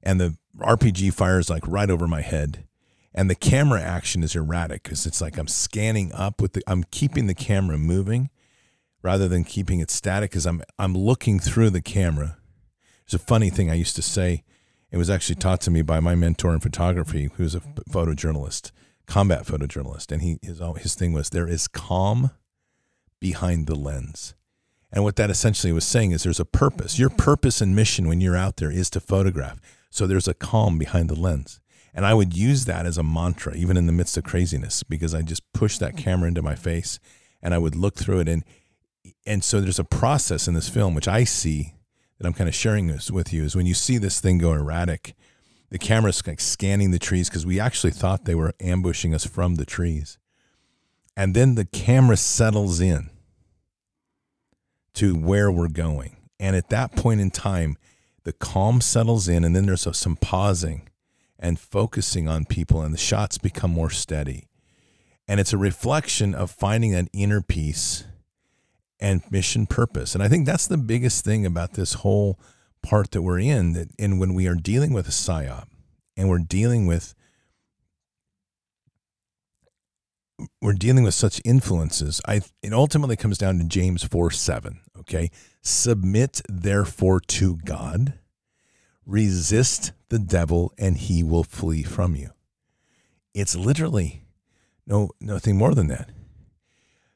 and 0.00 0.20
the 0.20 0.36
RPG 0.60 1.12
fires 1.12 1.50
like 1.50 1.66
right 1.66 1.90
over 1.90 2.06
my 2.06 2.20
head 2.20 2.62
and 3.12 3.28
the 3.28 3.34
camera 3.34 3.82
action 3.82 4.22
is 4.22 4.36
erratic 4.36 4.84
because 4.84 5.06
it's 5.06 5.20
like 5.20 5.38
I'm 5.38 5.48
scanning 5.48 6.12
up 6.12 6.40
with 6.40 6.52
the 6.52 6.62
I'm 6.68 6.84
keeping 6.84 7.26
the 7.26 7.34
camera 7.34 7.78
moving 7.78 8.30
rather 9.04 9.28
than 9.28 9.44
keeping 9.44 9.78
it 9.78 9.90
static 9.90 10.30
because 10.30 10.46
I'm 10.46 10.62
I'm 10.78 10.94
looking 10.94 11.38
through 11.38 11.70
the 11.70 11.82
camera. 11.82 12.38
It's 13.04 13.14
a 13.14 13.18
funny 13.18 13.50
thing 13.50 13.70
I 13.70 13.74
used 13.74 13.94
to 13.96 14.02
say. 14.02 14.42
It 14.90 14.96
was 14.96 15.10
actually 15.10 15.36
taught 15.36 15.60
to 15.62 15.70
me 15.70 15.82
by 15.82 16.00
my 16.00 16.14
mentor 16.14 16.54
in 16.54 16.60
photography, 16.60 17.28
who's 17.36 17.54
a 17.54 17.60
photojournalist, 17.60 18.70
combat 19.06 19.44
photojournalist, 19.44 20.10
and 20.10 20.22
he 20.22 20.38
his 20.42 20.60
his 20.78 20.94
thing 20.94 21.12
was 21.12 21.30
there 21.30 21.46
is 21.46 21.68
calm 21.68 22.30
behind 23.20 23.66
the 23.66 23.76
lens. 23.76 24.34
And 24.90 25.04
what 25.04 25.16
that 25.16 25.30
essentially 25.30 25.72
was 25.72 25.84
saying 25.84 26.12
is 26.12 26.22
there's 26.22 26.40
a 26.40 26.44
purpose. 26.44 26.98
Your 26.98 27.10
purpose 27.10 27.60
and 27.60 27.74
mission 27.74 28.06
when 28.06 28.20
you're 28.20 28.36
out 28.36 28.56
there 28.56 28.70
is 28.70 28.88
to 28.90 29.00
photograph. 29.00 29.60
So 29.90 30.06
there's 30.06 30.28
a 30.28 30.34
calm 30.34 30.78
behind 30.78 31.10
the 31.10 31.18
lens. 31.18 31.60
And 31.92 32.06
I 32.06 32.14
would 32.14 32.36
use 32.36 32.64
that 32.64 32.86
as 32.86 32.96
a 32.96 33.02
mantra, 33.02 33.56
even 33.56 33.76
in 33.76 33.86
the 33.86 33.92
midst 33.92 34.16
of 34.16 34.24
craziness, 34.24 34.84
because 34.84 35.12
I 35.12 35.22
just 35.22 35.42
push 35.52 35.78
that 35.78 35.96
camera 35.96 36.28
into 36.28 36.42
my 36.42 36.54
face 36.54 37.00
and 37.42 37.52
I 37.52 37.58
would 37.58 37.74
look 37.74 37.96
through 37.96 38.20
it. 38.20 38.28
And, 38.28 38.44
and 39.26 39.42
so 39.42 39.60
there's 39.60 39.78
a 39.78 39.84
process 39.84 40.46
in 40.46 40.54
this 40.54 40.68
film, 40.68 40.94
which 40.94 41.08
I 41.08 41.24
see 41.24 41.74
that 42.18 42.26
I'm 42.26 42.34
kind 42.34 42.48
of 42.48 42.54
sharing 42.54 42.86
this 42.86 43.10
with 43.10 43.32
you, 43.32 43.44
is 43.44 43.56
when 43.56 43.66
you 43.66 43.74
see 43.74 43.98
this 43.98 44.20
thing 44.20 44.38
go 44.38 44.52
erratic, 44.52 45.14
the 45.70 45.78
camera's 45.78 46.24
like 46.26 46.40
scanning 46.40 46.90
the 46.90 46.98
trees 46.98 47.28
because 47.28 47.46
we 47.46 47.58
actually 47.58 47.90
thought 47.90 48.24
they 48.24 48.34
were 48.34 48.54
ambushing 48.60 49.14
us 49.14 49.26
from 49.26 49.56
the 49.56 49.64
trees. 49.64 50.18
And 51.16 51.34
then 51.34 51.54
the 51.54 51.64
camera 51.64 52.16
settles 52.16 52.80
in 52.80 53.10
to 54.94 55.14
where 55.16 55.50
we're 55.50 55.68
going. 55.68 56.16
And 56.38 56.54
at 56.54 56.68
that 56.68 56.94
point 56.94 57.20
in 57.20 57.30
time, 57.30 57.76
the 58.24 58.32
calm 58.32 58.80
settles 58.80 59.28
in, 59.28 59.44
and 59.44 59.54
then 59.54 59.66
there's 59.66 59.86
some 59.96 60.16
pausing 60.16 60.88
and 61.38 61.58
focusing 61.58 62.28
on 62.28 62.44
people, 62.44 62.82
and 62.82 62.92
the 62.92 62.98
shots 62.98 63.38
become 63.38 63.70
more 63.70 63.90
steady. 63.90 64.48
And 65.26 65.40
it's 65.40 65.52
a 65.52 65.58
reflection 65.58 66.34
of 66.34 66.50
finding 66.50 66.92
that 66.92 67.08
inner 67.12 67.40
peace 67.40 68.04
and 69.04 69.20
mission 69.30 69.66
purpose. 69.66 70.14
And 70.14 70.24
I 70.24 70.28
think 70.28 70.46
that's 70.46 70.66
the 70.66 70.78
biggest 70.78 71.26
thing 71.26 71.44
about 71.44 71.74
this 71.74 71.92
whole 71.92 72.40
part 72.82 73.10
that 73.10 73.20
we're 73.20 73.38
in. 73.38 73.74
That, 73.74 73.88
and 73.98 74.18
when 74.18 74.32
we 74.32 74.46
are 74.46 74.54
dealing 74.54 74.94
with 74.94 75.06
a 75.06 75.10
psyop 75.10 75.66
and 76.16 76.30
we're 76.30 76.38
dealing 76.38 76.86
with 76.86 77.14
we're 80.60 80.72
dealing 80.72 81.04
with 81.04 81.12
such 81.12 81.40
influences, 81.44 82.22
I 82.26 82.40
it 82.62 82.72
ultimately 82.72 83.14
comes 83.14 83.36
down 83.36 83.58
to 83.58 83.64
James 83.64 84.02
4 84.02 84.30
7. 84.30 84.80
Okay. 85.00 85.30
Submit 85.60 86.40
therefore 86.48 87.20
to 87.20 87.56
God 87.58 88.14
resist 89.04 89.92
the 90.08 90.18
devil 90.18 90.72
and 90.78 90.96
he 90.96 91.22
will 91.22 91.44
flee 91.44 91.82
from 91.82 92.16
you. 92.16 92.30
It's 93.34 93.54
literally 93.54 94.24
no 94.86 95.10
nothing 95.20 95.58
more 95.58 95.74
than 95.74 95.88
that. 95.88 96.08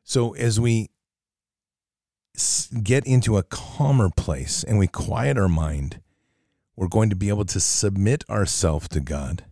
So 0.05 0.35
as 0.35 0.61
we 0.61 0.91
get 2.83 3.07
into 3.07 3.37
a 3.37 3.43
calmer 3.43 4.11
place 4.11 4.65
and 4.65 4.79
we 4.79 4.87
quiet 4.87 5.39
our 5.39 5.49
mind, 5.49 6.01
we're 6.77 6.89
going 6.89 7.11
to 7.11 7.17
be 7.17 7.29
able 7.29 7.45
to 7.47 7.61
submit 7.61 8.25
ourselves 8.31 8.89
to 8.89 9.01
God. 9.01 9.45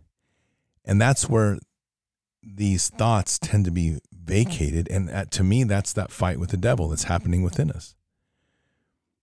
And 0.85 1.01
that's 1.01 1.29
where 1.29 1.59
these 2.41 2.89
thoughts 2.89 3.37
tend 3.37 3.65
to 3.65 3.71
be 3.71 3.99
vacated. 4.13 4.87
And 4.89 5.09
at, 5.09 5.31
to 5.31 5.43
me, 5.43 5.63
that's 5.63 5.93
that 5.93 6.11
fight 6.11 6.39
with 6.39 6.49
the 6.51 6.57
devil 6.57 6.87
that's 6.87 7.03
happening 7.03 7.43
within 7.43 7.69
us. 7.69 7.95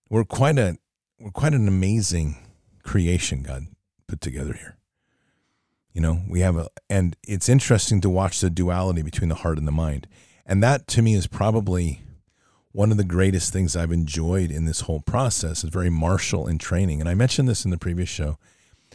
We're 0.09 0.23
quite 0.23 0.59
a 0.59 0.77
we're 1.19 1.31
quite 1.31 1.53
an 1.53 1.67
amazing 1.67 2.37
creation 2.83 3.41
God 3.41 3.67
put 4.07 4.21
together 4.21 4.53
here. 4.53 4.77
You 5.93 6.01
know, 6.01 6.21
we 6.27 6.41
have 6.41 6.57
a, 6.57 6.67
and 6.89 7.15
it's 7.23 7.47
interesting 7.47 8.01
to 8.01 8.09
watch 8.09 8.41
the 8.41 8.49
duality 8.49 9.01
between 9.01 9.29
the 9.29 9.35
heart 9.35 9.57
and 9.57 9.67
the 9.67 9.71
mind. 9.71 10.07
And 10.45 10.61
that 10.61 10.87
to 10.89 11.01
me 11.01 11.15
is 11.15 11.25
probably 11.25 12.01
one 12.75 12.91
of 12.91 12.97
the 12.97 13.05
greatest 13.05 13.53
things 13.53 13.73
I've 13.73 13.93
enjoyed 13.93 14.51
in 14.51 14.65
this 14.65 14.81
whole 14.81 14.99
process 14.99 15.63
is 15.63 15.69
very 15.69 15.89
martial 15.89 16.45
in 16.45 16.57
training. 16.57 16.99
And 16.99 17.07
I 17.07 17.13
mentioned 17.13 17.47
this 17.47 17.63
in 17.63 17.71
the 17.71 17.77
previous 17.77 18.09
show, 18.09 18.37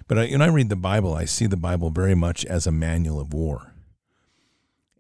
but 0.06 0.18
I, 0.18 0.26
when 0.26 0.42
I 0.42 0.48
read 0.48 0.68
the 0.68 0.76
Bible, 0.76 1.14
I 1.14 1.24
see 1.24 1.46
the 1.46 1.56
Bible 1.56 1.88
very 1.88 2.14
much 2.14 2.44
as 2.44 2.66
a 2.66 2.72
manual 2.72 3.18
of 3.18 3.32
war. 3.32 3.72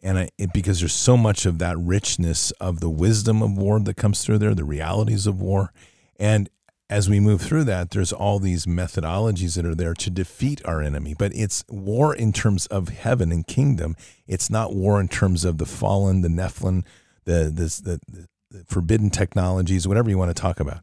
And 0.02 0.18
I, 0.18 0.30
it, 0.38 0.54
because 0.54 0.80
there's 0.80 0.94
so 0.94 1.18
much 1.18 1.44
of 1.44 1.58
that 1.58 1.76
richness 1.76 2.52
of 2.52 2.80
the 2.80 2.88
wisdom 2.88 3.42
of 3.42 3.58
war 3.58 3.78
that 3.80 3.98
comes 3.98 4.24
through 4.24 4.38
there, 4.38 4.54
the 4.54 4.64
realities 4.64 5.26
of 5.26 5.42
war. 5.42 5.74
And 6.18 6.48
as 6.88 7.06
we 7.06 7.20
move 7.20 7.42
through 7.42 7.64
that, 7.64 7.90
there's 7.90 8.14
all 8.14 8.38
these 8.38 8.64
methodologies 8.64 9.56
that 9.56 9.66
are 9.66 9.74
there 9.74 9.92
to 9.92 10.08
defeat 10.08 10.62
our 10.64 10.80
enemy. 10.80 11.14
But 11.18 11.34
it's 11.34 11.64
war 11.68 12.14
in 12.14 12.32
terms 12.32 12.64
of 12.68 12.88
heaven 12.88 13.30
and 13.30 13.46
kingdom. 13.46 13.94
It's 14.26 14.48
not 14.48 14.74
war 14.74 14.98
in 15.02 15.08
terms 15.08 15.44
of 15.44 15.58
the 15.58 15.66
fallen, 15.66 16.22
the 16.22 16.28
Nephilim, 16.28 16.86
the, 17.26 17.52
the, 17.54 17.82
the, 17.84 18.00
the 18.08 18.28
forbidden 18.66 19.10
technologies, 19.10 19.86
whatever 19.86 20.10
you 20.10 20.18
want 20.18 20.34
to 20.34 20.40
talk 20.40 20.60
about. 20.60 20.82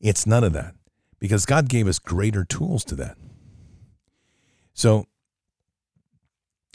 It's 0.00 0.26
none 0.26 0.44
of 0.44 0.52
that 0.52 0.74
because 1.18 1.46
God 1.46 1.68
gave 1.68 1.86
us 1.86 1.98
greater 1.98 2.44
tools 2.44 2.84
to 2.86 2.94
that. 2.96 3.16
So, 4.72 5.06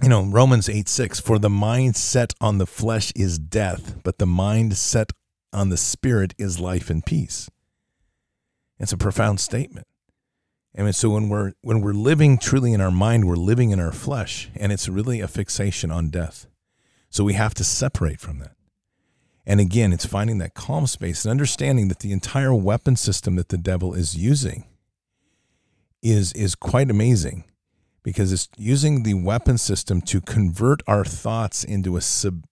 you 0.04 0.10
know, 0.10 0.24
Romans 0.26 0.70
8 0.70 0.88
6, 0.88 1.20
for 1.20 1.40
the 1.40 1.50
mind 1.50 1.96
set 1.96 2.34
on 2.40 2.58
the 2.58 2.66
flesh 2.66 3.12
is 3.16 3.40
death, 3.40 3.96
but 4.04 4.20
the 4.20 4.28
mind 4.28 4.78
set 4.78 5.12
on 5.52 5.70
the 5.70 5.78
spirit 5.78 6.34
is 6.38 6.60
life 6.60 6.90
and 6.90 7.06
peace. 7.06 7.50
It's 8.78 8.92
a 8.92 8.98
profound 8.98 9.40
statement. 9.40 9.88
I 10.78 10.82
mean, 10.82 10.94
so 10.94 11.10
when 11.12 11.30
we're 11.30 11.54
when 11.62 11.80
we're 11.80 11.94
living 11.94 12.38
truly 12.38 12.74
in 12.74 12.82
our 12.82 12.92
mind, 12.92 13.26
we're 13.26 13.38
living 13.38 13.72
in 13.72 13.80
our 13.80 13.94
flesh, 13.94 14.50
and 14.56 14.74
it's 14.74 14.90
really 14.90 15.22
a 15.22 15.28
fixation 15.28 15.90
on 15.90 16.10
death. 16.10 16.48
So 17.10 17.24
we 17.24 17.34
have 17.34 17.54
to 17.56 17.64
separate 17.64 18.20
from 18.20 18.40
that. 18.40 18.56
And 19.46 19.60
again, 19.60 19.94
it's 19.94 20.06
finding 20.06 20.40
that 20.40 20.56
calm 20.56 20.88
space 20.88 21.24
and 21.24 21.32
understanding 21.32 21.88
that 21.90 22.00
the 22.00 22.12
entire 22.12 22.54
weapon 22.54 22.96
system 22.96 23.36
that 23.36 23.50
the 23.50 23.58
devil 23.58 23.94
is 23.94 24.16
using 24.16 24.66
is 26.02 26.34
is 26.34 26.56
quite 26.56 26.90
amazing 26.90 27.44
because 28.04 28.32
it's 28.32 28.48
using 28.58 29.04
the 29.04 29.16
weapon 29.16 29.58
system 29.58 30.02
to 30.02 30.22
convert 30.22 30.82
our 30.88 31.04
thoughts 31.04 31.64
into 31.64 31.98
a 31.98 32.02
sub, 32.02 32.46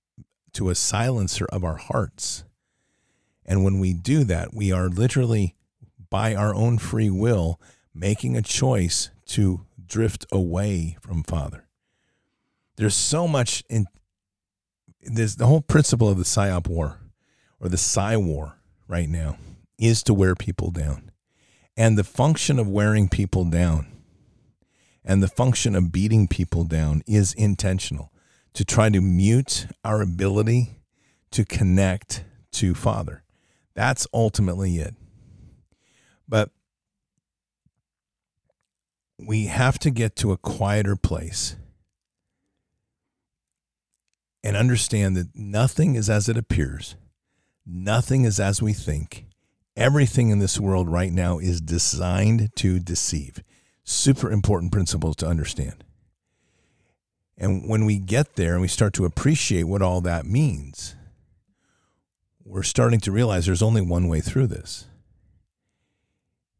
to 0.52 0.70
a 0.70 0.76
silencer 0.76 1.46
of 1.46 1.64
our 1.64 1.78
hearts. 1.78 2.44
And 3.46 3.64
when 3.64 3.80
we 3.80 3.94
do 3.94 4.24
that, 4.24 4.54
we 4.54 4.72
are 4.72 4.88
literally 4.88 5.56
by 6.10 6.34
our 6.34 6.56
own 6.56 6.78
free 6.78 7.10
will, 7.10 7.60
making 7.94 8.36
a 8.36 8.42
choice 8.42 9.10
to 9.26 9.66
drift 9.86 10.26
away 10.32 10.98
from 11.02 11.24
Father. 11.24 11.68
There's 12.78 12.96
so 12.96 13.28
much 13.28 13.64
in 13.70 13.86
the 15.06 15.46
whole 15.46 15.62
principle 15.62 16.10
of 16.10 16.18
the 16.18 16.24
psyop 16.24 16.68
war 16.68 17.00
or 17.60 17.70
the 17.70 17.78
psy 17.78 18.16
war 18.16 18.60
right 18.88 19.10
now 19.10 19.38
is 19.78 20.04
to 20.04 20.14
wear 20.14 20.36
people 20.36 20.72
down. 20.72 21.12
And 21.76 21.98
the 21.98 22.04
function 22.04 22.60
of 22.60 22.70
wearing 22.70 23.10
people 23.10 23.46
down 23.46 23.88
and 25.04 25.22
the 25.22 25.28
function 25.28 25.76
of 25.76 25.92
beating 25.92 26.28
people 26.28 26.64
down 26.64 27.02
is 27.06 27.34
intentional 27.34 28.12
to 28.54 28.64
try 28.64 28.90
to 28.90 29.02
mute 29.02 29.68
our 29.84 30.02
ability 30.02 30.80
to 31.32 31.44
connect 31.44 32.24
to 32.52 32.74
Father. 32.74 33.24
That's 33.74 34.08
ultimately 34.14 34.78
it. 34.78 34.96
But 36.28 36.52
we 39.18 39.48
have 39.48 39.80
to 39.80 39.90
get 39.90 40.16
to 40.18 40.32
a 40.32 40.38
quieter 40.38 40.96
place 40.96 41.56
and 44.44 44.58
understand 44.58 45.16
that 45.16 45.36
nothing 45.36 45.96
is 45.96 46.10
as 46.10 46.28
it 46.28 46.38
appears, 46.38 46.96
nothing 47.66 48.26
is 48.26 48.40
as 48.40 48.62
we 48.62 48.74
think. 48.74 49.26
Everything 49.76 50.30
in 50.30 50.40
this 50.40 50.60
world 50.60 50.88
right 50.88 51.12
now 51.12 51.40
is 51.40 51.60
designed 51.60 52.56
to 52.58 52.80
deceive. 52.80 53.42
Super 53.84 54.32
important 54.32 54.72
principles 54.72 55.16
to 55.18 55.28
understand. 55.28 55.84
And 57.38 57.68
when 57.68 57.86
we 57.86 57.98
get 57.98 58.36
there 58.36 58.54
and 58.54 58.62
we 58.62 58.68
start 58.68 58.94
to 58.94 59.06
appreciate 59.06 59.64
what 59.64 59.82
all 59.82 60.02
that 60.02 60.26
means, 60.26 60.96
we're 62.46 62.64
starting 62.64 63.00
to 63.02 63.12
realize 63.12 63.46
there's 63.46 63.64
only 63.64 63.82
one 63.82 64.08
way 64.08 64.20
through 64.20 64.48
this 64.48 64.86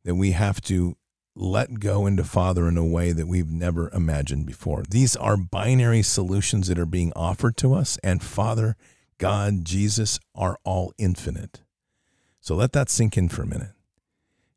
that 0.04 0.16
we 0.16 0.32
have 0.32 0.60
to 0.62 0.98
let 1.36 1.80
go 1.80 2.06
into 2.06 2.24
Father 2.24 2.68
in 2.68 2.78
a 2.78 2.86
way 2.86 3.12
that 3.12 3.28
we've 3.28 3.50
never 3.50 3.90
imagined 3.92 4.46
before. 4.46 4.84
These 4.90 5.16
are 5.16 5.36
binary 5.38 6.04
solutions 6.04 6.68
that 6.68 6.78
are 6.78 6.86
being 6.86 7.12
offered 7.16 7.58
to 7.58 7.74
us, 7.74 7.98
and 8.04 8.22
Father, 8.22 8.76
God, 9.18 9.66
Jesus 9.66 10.20
are 10.36 10.60
all 10.64 10.94
infinite. 10.98 11.62
So 12.40 12.56
let 12.56 12.74
that 12.74 12.90
sink 12.90 13.18
in 13.18 13.30
for 13.30 13.44
a 13.44 13.48
minute. 13.48 13.72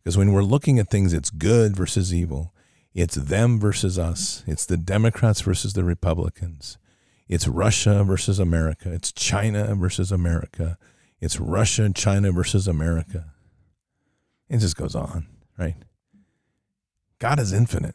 Because 0.03 0.19
when 0.19 0.33
we're 0.33 0.43
looking 0.43 0.79
at 0.79 0.91
things, 0.91 1.13
it's 1.13 1.31
good 1.31 1.77
versus 1.77 2.13
evil. 2.13 2.53
It's 2.95 3.15
them 3.15 3.59
versus 3.59 3.99
us. 3.99 4.43
It's 4.47 4.67
the 4.67 4.77
Democrats 4.77 5.41
versus 5.41 5.73
the 5.73 5.85
Republicans. 5.85 6.79
It's 7.29 7.49
Russia 7.49 8.05
versus 8.05 8.39
America. 8.39 8.93
It's 8.93 9.13
China 9.13 9.75
versus 9.75 10.13
America. 10.13 10.79
It's 11.21 11.41
Russia 11.41 11.91
China 11.95 12.33
versus 12.33 12.69
America. 12.69 13.33
It 14.49 14.59
just 14.59 14.77
goes 14.77 14.95
on, 14.95 15.27
right? 15.59 15.77
God 17.19 17.39
is 17.39 17.53
infinite. 17.53 17.95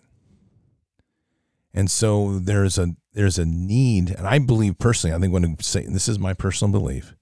And 1.73 1.89
so 1.89 2.39
there's 2.39 2.77
a 2.77 2.95
there's 3.13 3.37
a 3.37 3.45
need, 3.45 4.09
and 4.11 4.25
I 4.25 4.39
believe 4.39 4.79
personally, 4.79 5.15
I 5.15 5.19
think 5.19 5.33
when 5.33 5.57
Satan, 5.59 5.93
this 5.93 6.07
is 6.07 6.17
my 6.17 6.33
personal 6.33 6.71
belief, 6.71 7.15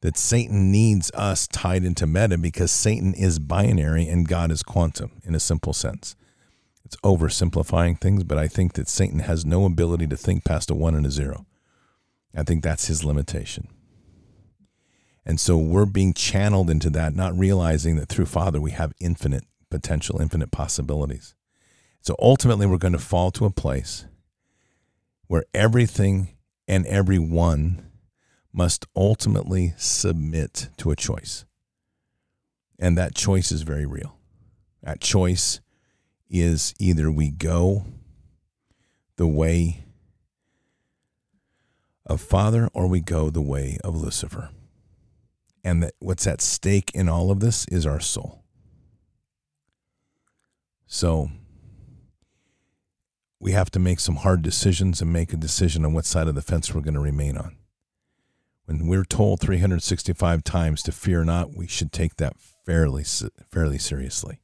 that 0.00 0.16
Satan 0.16 0.72
needs 0.72 1.10
us 1.12 1.46
tied 1.46 1.84
into 1.84 2.06
meta 2.06 2.38
because 2.38 2.70
Satan 2.70 3.12
is 3.14 3.38
binary 3.38 4.08
and 4.08 4.28
God 4.28 4.50
is 4.50 4.62
quantum 4.62 5.20
in 5.24 5.34
a 5.34 5.40
simple 5.40 5.72
sense. 5.72 6.16
It's 6.84 6.96
oversimplifying 6.96 8.00
things, 8.00 8.24
but 8.24 8.38
I 8.38 8.48
think 8.48 8.72
that 8.74 8.88
Satan 8.88 9.18
has 9.18 9.44
no 9.44 9.66
ability 9.66 10.06
to 10.06 10.16
think 10.16 10.44
past 10.44 10.70
a 10.70 10.74
one 10.74 10.94
and 10.94 11.04
a 11.04 11.10
zero. 11.10 11.44
I 12.34 12.42
think 12.44 12.62
that's 12.62 12.86
his 12.86 13.04
limitation. 13.04 13.68
And 15.26 15.38
so 15.38 15.58
we're 15.58 15.84
being 15.84 16.14
channeled 16.14 16.70
into 16.70 16.88
that, 16.90 17.14
not 17.14 17.38
realizing 17.38 17.96
that 17.96 18.08
through 18.08 18.26
Father 18.26 18.60
we 18.60 18.70
have 18.70 18.94
infinite 18.98 19.44
potential, 19.70 20.20
infinite 20.20 20.50
possibilities. 20.50 21.34
So 22.00 22.14
ultimately, 22.18 22.66
we're 22.66 22.78
going 22.78 22.92
to 22.92 22.98
fall 22.98 23.30
to 23.32 23.44
a 23.44 23.50
place 23.50 24.06
where 25.26 25.44
everything 25.52 26.36
and 26.66 26.86
everyone 26.86 27.84
must 28.52 28.86
ultimately 28.96 29.74
submit 29.76 30.68
to 30.78 30.90
a 30.90 30.96
choice. 30.96 31.44
And 32.78 32.96
that 32.96 33.14
choice 33.14 33.52
is 33.52 33.62
very 33.62 33.86
real. 33.86 34.18
That 34.82 35.00
choice 35.00 35.60
is 36.30 36.74
either 36.78 37.10
we 37.10 37.30
go 37.30 37.86
the 39.16 39.26
way 39.26 39.84
of 42.06 42.20
Father 42.20 42.68
or 42.72 42.86
we 42.86 43.00
go 43.00 43.30
the 43.30 43.42
way 43.42 43.78
of 43.84 43.94
Lucifer. 43.94 44.50
And 45.64 45.82
that 45.82 45.94
what's 45.98 46.26
at 46.26 46.40
stake 46.40 46.90
in 46.94 47.08
all 47.08 47.30
of 47.30 47.40
this 47.40 47.66
is 47.68 47.84
our 47.84 48.00
soul. 48.00 48.44
So 50.88 51.30
we 53.38 53.52
have 53.52 53.70
to 53.70 53.78
make 53.78 54.00
some 54.00 54.16
hard 54.16 54.42
decisions 54.42 55.00
and 55.00 55.12
make 55.12 55.32
a 55.32 55.36
decision 55.36 55.84
on 55.84 55.92
what 55.92 56.06
side 56.06 56.26
of 56.26 56.34
the 56.34 56.42
fence 56.42 56.74
we're 56.74 56.80
going 56.80 56.94
to 56.94 57.00
remain 57.00 57.36
on. 57.36 57.56
When 58.64 58.86
we're 58.86 59.04
told 59.04 59.40
365 59.40 60.42
times 60.42 60.82
to 60.82 60.92
fear 60.92 61.24
not, 61.24 61.54
we 61.54 61.66
should 61.66 61.92
take 61.92 62.16
that 62.16 62.36
fairly 62.66 63.04
fairly 63.50 63.78
seriously. 63.78 64.40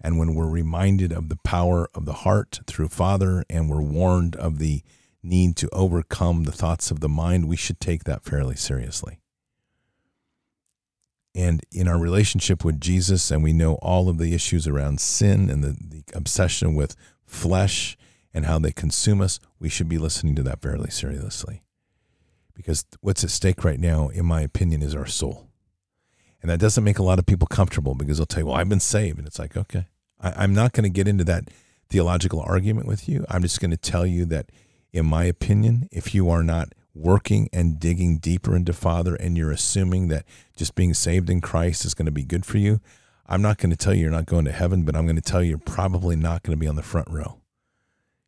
And 0.00 0.18
when 0.18 0.34
we're 0.34 0.50
reminded 0.50 1.12
of 1.12 1.28
the 1.28 1.38
power 1.44 1.88
of 1.94 2.06
the 2.06 2.12
heart 2.12 2.60
through 2.66 2.88
Father 2.88 3.44
and 3.48 3.70
we're 3.70 3.82
warned 3.82 4.34
of 4.36 4.58
the 4.58 4.82
need 5.22 5.56
to 5.56 5.68
overcome 5.70 6.44
the 6.44 6.52
thoughts 6.52 6.90
of 6.90 7.00
the 7.00 7.08
mind, 7.08 7.46
we 7.46 7.56
should 7.56 7.80
take 7.80 8.04
that 8.04 8.24
fairly 8.24 8.56
seriously. 8.56 9.20
And 11.34 11.64
in 11.70 11.86
our 11.86 11.98
relationship 11.98 12.64
with 12.64 12.80
Jesus, 12.80 13.30
and 13.30 13.42
we 13.42 13.52
know 13.52 13.74
all 13.74 14.08
of 14.08 14.18
the 14.18 14.34
issues 14.34 14.66
around 14.66 15.00
sin 15.00 15.48
and 15.48 15.62
the, 15.62 15.76
the 15.80 16.02
obsession 16.14 16.74
with 16.74 16.96
flesh 17.24 17.96
and 18.34 18.46
how 18.46 18.58
they 18.58 18.72
consume 18.72 19.20
us, 19.20 19.38
we 19.58 19.68
should 19.68 19.88
be 19.88 19.98
listening 19.98 20.34
to 20.36 20.42
that 20.42 20.60
fairly 20.60 20.90
seriously. 20.90 21.62
Because 22.54 22.84
what's 23.00 23.24
at 23.24 23.30
stake 23.30 23.64
right 23.64 23.80
now, 23.80 24.08
in 24.08 24.26
my 24.26 24.42
opinion, 24.42 24.82
is 24.82 24.94
our 24.94 25.06
soul. 25.06 25.48
And 26.42 26.50
that 26.50 26.60
doesn't 26.60 26.84
make 26.84 26.98
a 26.98 27.02
lot 27.02 27.18
of 27.18 27.26
people 27.26 27.46
comfortable 27.46 27.94
because 27.94 28.18
they'll 28.18 28.26
tell 28.26 28.42
you, 28.42 28.46
well, 28.46 28.56
I've 28.56 28.68
been 28.68 28.80
saved. 28.80 29.18
And 29.18 29.26
it's 29.26 29.38
like, 29.38 29.56
okay, 29.56 29.86
I, 30.20 30.44
am 30.44 30.54
not 30.54 30.72
going 30.72 30.84
to 30.84 30.90
get 30.90 31.08
into 31.08 31.24
that 31.24 31.44
theological 31.88 32.40
argument 32.40 32.86
with 32.86 33.08
you. 33.08 33.24
I'm 33.28 33.42
just 33.42 33.60
going 33.60 33.70
to 33.70 33.76
tell 33.76 34.06
you 34.06 34.24
that, 34.26 34.50
in 34.92 35.06
my 35.06 35.24
opinion, 35.24 35.88
if 35.92 36.14
you 36.14 36.30
are 36.30 36.42
not 36.42 36.72
working 36.94 37.48
and 37.52 37.78
digging 37.78 38.18
deeper 38.18 38.56
into 38.56 38.72
Father 38.72 39.14
and 39.14 39.36
you're 39.36 39.52
assuming 39.52 40.08
that 40.08 40.24
just 40.56 40.74
being 40.74 40.94
saved 40.94 41.30
in 41.30 41.40
Christ 41.40 41.84
is 41.84 41.94
going 41.94 42.06
to 42.06 42.12
be 42.12 42.24
good 42.24 42.44
for 42.44 42.58
you, 42.58 42.80
I'm 43.26 43.42
not 43.42 43.58
going 43.58 43.70
to 43.70 43.76
tell 43.76 43.94
you 43.94 44.02
you're 44.02 44.10
not 44.10 44.26
going 44.26 44.44
to 44.46 44.52
heaven, 44.52 44.82
but 44.82 44.96
I'm 44.96 45.06
going 45.06 45.16
to 45.16 45.22
tell 45.22 45.42
you 45.42 45.50
you're 45.50 45.58
probably 45.58 46.16
not 46.16 46.42
going 46.42 46.56
to 46.56 46.60
be 46.60 46.66
on 46.66 46.76
the 46.76 46.82
front 46.82 47.08
row. 47.08 47.40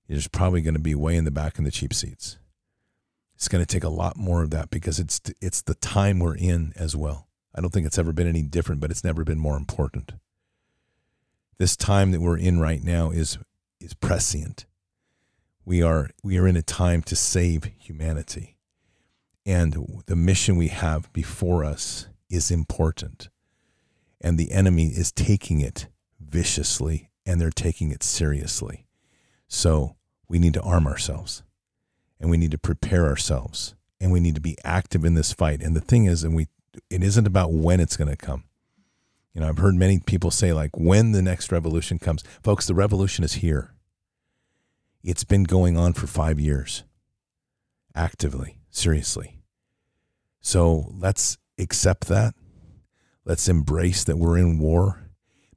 You're 0.06 0.18
just 0.18 0.32
probably 0.32 0.60
going 0.60 0.74
to 0.74 0.80
be 0.80 0.94
way 0.94 1.16
in 1.16 1.24
the 1.24 1.30
back 1.30 1.58
in 1.58 1.64
the 1.64 1.70
cheap 1.70 1.92
seats. 1.92 2.38
It's 3.34 3.48
going 3.48 3.64
to 3.64 3.66
take 3.66 3.82
a 3.82 3.88
lot 3.88 4.16
more 4.16 4.42
of 4.42 4.50
that 4.50 4.70
because 4.70 5.00
it's 5.00 5.20
it's 5.40 5.62
the 5.62 5.74
time 5.74 6.20
we're 6.20 6.36
in 6.36 6.72
as 6.76 6.94
well. 6.94 7.26
I 7.54 7.60
don't 7.60 7.70
think 7.70 7.86
it's 7.86 7.98
ever 7.98 8.12
been 8.12 8.28
any 8.28 8.42
different, 8.42 8.80
but 8.80 8.90
it's 8.90 9.02
never 9.02 9.24
been 9.24 9.38
more 9.38 9.56
important. 9.56 10.12
This 11.58 11.76
time 11.76 12.12
that 12.12 12.20
we're 12.20 12.38
in 12.38 12.60
right 12.60 12.82
now 12.82 13.10
is 13.10 13.38
is 13.80 13.94
prescient. 13.94 14.66
We 15.64 15.82
are 15.82 16.10
we 16.22 16.38
are 16.38 16.46
in 16.46 16.56
a 16.56 16.62
time 16.62 17.02
to 17.02 17.16
save 17.16 17.64
humanity. 17.78 18.56
And 19.44 20.02
the 20.06 20.16
mission 20.16 20.56
we 20.56 20.68
have 20.68 21.12
before 21.12 21.64
us 21.64 22.06
is 22.30 22.50
important 22.50 23.28
and 24.20 24.38
the 24.38 24.52
enemy 24.52 24.86
is 24.86 25.12
taking 25.12 25.60
it 25.60 25.88
viciously 26.20 27.10
and 27.26 27.40
they're 27.40 27.50
taking 27.50 27.90
it 27.90 28.02
seriously. 28.02 28.86
So 29.48 29.96
we 30.28 30.38
need 30.38 30.54
to 30.54 30.62
arm 30.62 30.86
ourselves 30.86 31.42
and 32.20 32.30
we 32.30 32.36
need 32.36 32.52
to 32.52 32.58
prepare 32.58 33.06
ourselves 33.06 33.74
and 34.00 34.10
we 34.12 34.20
need 34.20 34.34
to 34.36 34.40
be 34.40 34.56
active 34.64 35.04
in 35.04 35.14
this 35.14 35.32
fight. 35.32 35.60
And 35.60 35.76
the 35.76 35.80
thing 35.80 36.06
is, 36.06 36.24
and 36.24 36.34
we, 36.34 36.48
it 36.88 37.02
isn't 37.02 37.26
about 37.26 37.52
when 37.52 37.80
it's 37.80 37.96
going 37.96 38.10
to 38.10 38.16
come. 38.16 38.44
You 39.34 39.40
know, 39.40 39.48
I've 39.48 39.58
heard 39.58 39.74
many 39.74 39.98
people 39.98 40.30
say, 40.30 40.52
like, 40.52 40.76
when 40.76 41.12
the 41.12 41.22
next 41.22 41.52
revolution 41.52 41.98
comes. 41.98 42.22
Folks, 42.42 42.66
the 42.66 42.74
revolution 42.74 43.24
is 43.24 43.34
here. 43.34 43.71
It's 45.02 45.24
been 45.24 45.44
going 45.44 45.76
on 45.76 45.94
for 45.94 46.06
five 46.06 46.38
years, 46.38 46.84
actively, 47.94 48.58
seriously. 48.70 49.40
So 50.40 50.92
let's 50.96 51.38
accept 51.58 52.08
that 52.08 52.34
Let's 53.24 53.48
embrace 53.48 54.02
that 54.04 54.18
we're 54.18 54.38
in 54.38 54.58
war. 54.58 55.10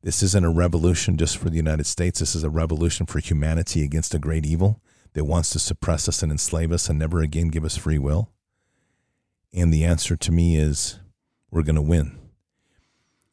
This 0.04 0.22
isn't 0.22 0.46
a 0.46 0.52
revolution 0.52 1.18
just 1.18 1.38
for 1.38 1.50
the 1.50 1.56
United 1.56 1.88
States. 1.88 2.20
This 2.20 2.36
is 2.36 2.44
a 2.44 2.50
revolution 2.50 3.08
for 3.08 3.20
humanity 3.20 3.84
against 3.84 4.14
a 4.14 4.20
great 4.20 4.46
evil 4.46 4.82
that 5.14 5.26
wants 5.26 5.50
to 5.52 5.60
suppress 5.60 6.08
us 6.08 6.22
and 6.22 6.32
enslave 6.32 6.72
us 6.72 6.90
and 6.90 7.00
never 7.00 7.22
again 7.22 7.48
give 7.48 7.66
us 7.66 7.78
free 7.78 7.98
will. 7.98 8.32
And 9.52 9.74
the 9.74 9.84
answer 9.84 10.16
to 10.16 10.32
me 10.32 10.58
is 10.58 11.00
we're 11.50 11.64
going 11.64 11.76
to 11.76 11.82
win. 11.82 12.20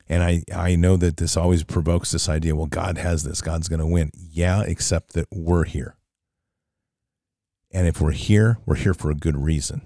And 0.09 0.23
I, 0.23 0.45
I 0.55 0.77
know 0.77 0.97
that 0.97 1.19
this 1.19 1.37
always 1.37 1.63
provokes 1.63 2.13
this 2.13 2.29
idea 2.29 2.57
well, 2.57 2.67
God 2.67 2.97
has 2.99 3.25
this, 3.25 3.43
God's 3.43 3.69
going 3.69 3.81
to 3.81 3.87
win. 3.87 4.11
Yeah, 4.15 4.63
except 4.63 5.13
that 5.13 5.27
we're 5.31 5.65
here. 5.65 5.97
And 7.73 7.87
if 7.87 8.01
we're 8.01 8.13
here, 8.13 8.59
we're 8.67 8.77
here 8.77 8.95
for 8.95 9.11
a 9.11 9.15
good 9.15 9.37
reason. 9.37 9.81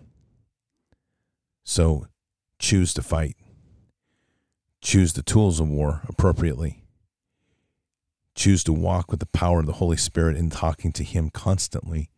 So 1.64 2.07
choose 2.59 2.93
to 2.95 3.03
fight. 3.03 3.37
Choose 4.80 5.12
the 5.12 5.22
tools 5.22 5.61
of 5.61 5.68
war 5.68 6.03
appropriately. 6.09 6.82
Choose 8.34 8.62
to 8.64 8.72
walk 8.72 9.11
with 9.11 9.20
the 9.20 9.26
power 9.26 9.61
of 9.61 9.66
the 9.66 9.74
Holy 9.74 9.97
Spirit 9.97 10.37
in 10.37 10.51
talking 10.51 10.93
to 10.93 11.05
Him 11.05 11.30
constantly. 11.30 12.11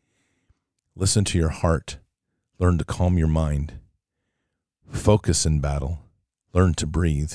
Listen 0.96 1.24
to 1.24 1.38
your 1.38 1.50
heart. 1.50 1.98
Learn 2.58 2.78
to 2.78 2.84
calm 2.84 3.18
your 3.18 3.28
mind. 3.28 3.74
Focus 4.90 5.46
in 5.46 5.60
battle. 5.60 6.00
Learn 6.52 6.74
to 6.74 6.86
breathe. 6.86 7.34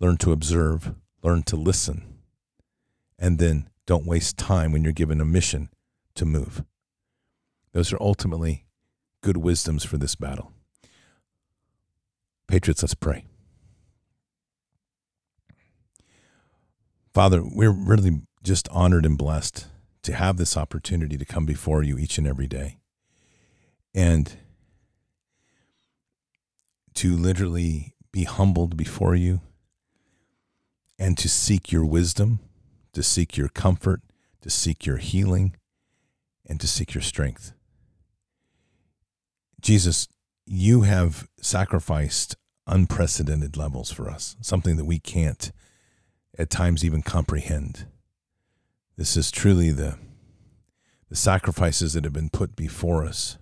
Learn 0.00 0.16
to 0.18 0.32
observe. 0.32 0.94
Learn 1.22 1.42
to 1.44 1.56
listen. 1.56 2.04
And 3.18 3.38
then 3.38 3.68
don't 3.84 4.06
waste 4.06 4.38
time 4.38 4.72
when 4.72 4.84
you're 4.84 4.92
given 4.92 5.20
a 5.20 5.24
mission 5.24 5.68
to 6.14 6.24
move. 6.24 6.64
Those 7.74 7.92
are 7.92 7.98
ultimately 8.00 8.64
good 9.20 9.36
wisdoms 9.36 9.84
for 9.84 9.98
this 9.98 10.14
battle. 10.14 10.52
Patriots, 12.46 12.82
let's 12.82 12.94
pray. 12.94 13.24
Father, 17.12 17.42
we're 17.44 17.72
really 17.72 18.22
just 18.44 18.68
honored 18.68 19.04
and 19.04 19.18
blessed 19.18 19.66
to 20.02 20.14
have 20.14 20.36
this 20.36 20.56
opportunity 20.56 21.18
to 21.18 21.24
come 21.24 21.46
before 21.46 21.82
you 21.82 21.98
each 21.98 22.16
and 22.16 22.26
every 22.26 22.46
day 22.46 22.78
and 23.92 24.36
to 26.94 27.16
literally 27.16 27.94
be 28.12 28.22
humbled 28.22 28.76
before 28.76 29.16
you 29.16 29.40
and 30.96 31.18
to 31.18 31.28
seek 31.28 31.72
your 31.72 31.84
wisdom, 31.84 32.38
to 32.92 33.02
seek 33.02 33.36
your 33.36 33.48
comfort, 33.48 34.00
to 34.42 34.50
seek 34.50 34.86
your 34.86 34.98
healing, 34.98 35.56
and 36.46 36.60
to 36.60 36.68
seek 36.68 36.94
your 36.94 37.02
strength. 37.02 37.52
Jesus, 39.64 40.08
you 40.44 40.82
have 40.82 41.26
sacrificed 41.40 42.36
unprecedented 42.66 43.56
levels 43.56 43.90
for 43.90 44.10
us, 44.10 44.36
something 44.42 44.76
that 44.76 44.84
we 44.84 44.98
can't 44.98 45.52
at 46.38 46.50
times 46.50 46.84
even 46.84 47.00
comprehend. 47.00 47.86
This 48.98 49.16
is 49.16 49.30
truly 49.30 49.70
the 49.70 49.96
the 51.08 51.16
sacrifices 51.16 51.94
that 51.94 52.04
have 52.04 52.12
been 52.12 52.28
put 52.28 52.56
before 52.56 53.06
us 53.06 53.38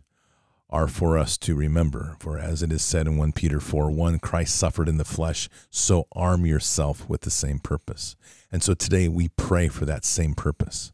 are 0.71 0.87
for 0.87 1.19
us 1.19 1.37
to 1.39 1.57
remember. 1.57 2.17
For 2.21 2.39
as 2.39 2.63
it 2.63 2.71
is 2.71 2.83
said 2.83 3.09
in 3.09 3.17
1 3.17 3.33
Peter 3.33 3.59
4 3.59 3.91
1, 3.91 4.21
Christ 4.21 4.55
suffered 4.55 4.89
in 4.89 4.99
the 4.99 5.05
flesh, 5.05 5.49
so 5.71 6.07
arm 6.13 6.47
yourself 6.47 7.09
with 7.09 7.23
the 7.23 7.31
same 7.31 7.59
purpose. 7.59 8.15
And 8.53 8.63
so 8.63 8.75
today 8.75 9.09
we 9.09 9.29
pray 9.31 9.67
for 9.67 9.87
that 9.87 10.05
same 10.05 10.35
purpose. 10.35 10.93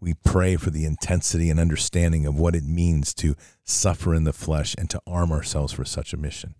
We 0.00 0.14
pray 0.14 0.56
for 0.56 0.70
the 0.70 0.84
intensity 0.84 1.50
and 1.50 1.58
understanding 1.58 2.24
of 2.24 2.38
what 2.38 2.54
it 2.54 2.64
means 2.64 3.12
to 3.14 3.34
suffer 3.64 4.14
in 4.14 4.24
the 4.24 4.32
flesh 4.32 4.74
and 4.78 4.88
to 4.90 5.02
arm 5.06 5.32
ourselves 5.32 5.72
for 5.72 5.84
such 5.84 6.12
a 6.12 6.16
mission. 6.16 6.54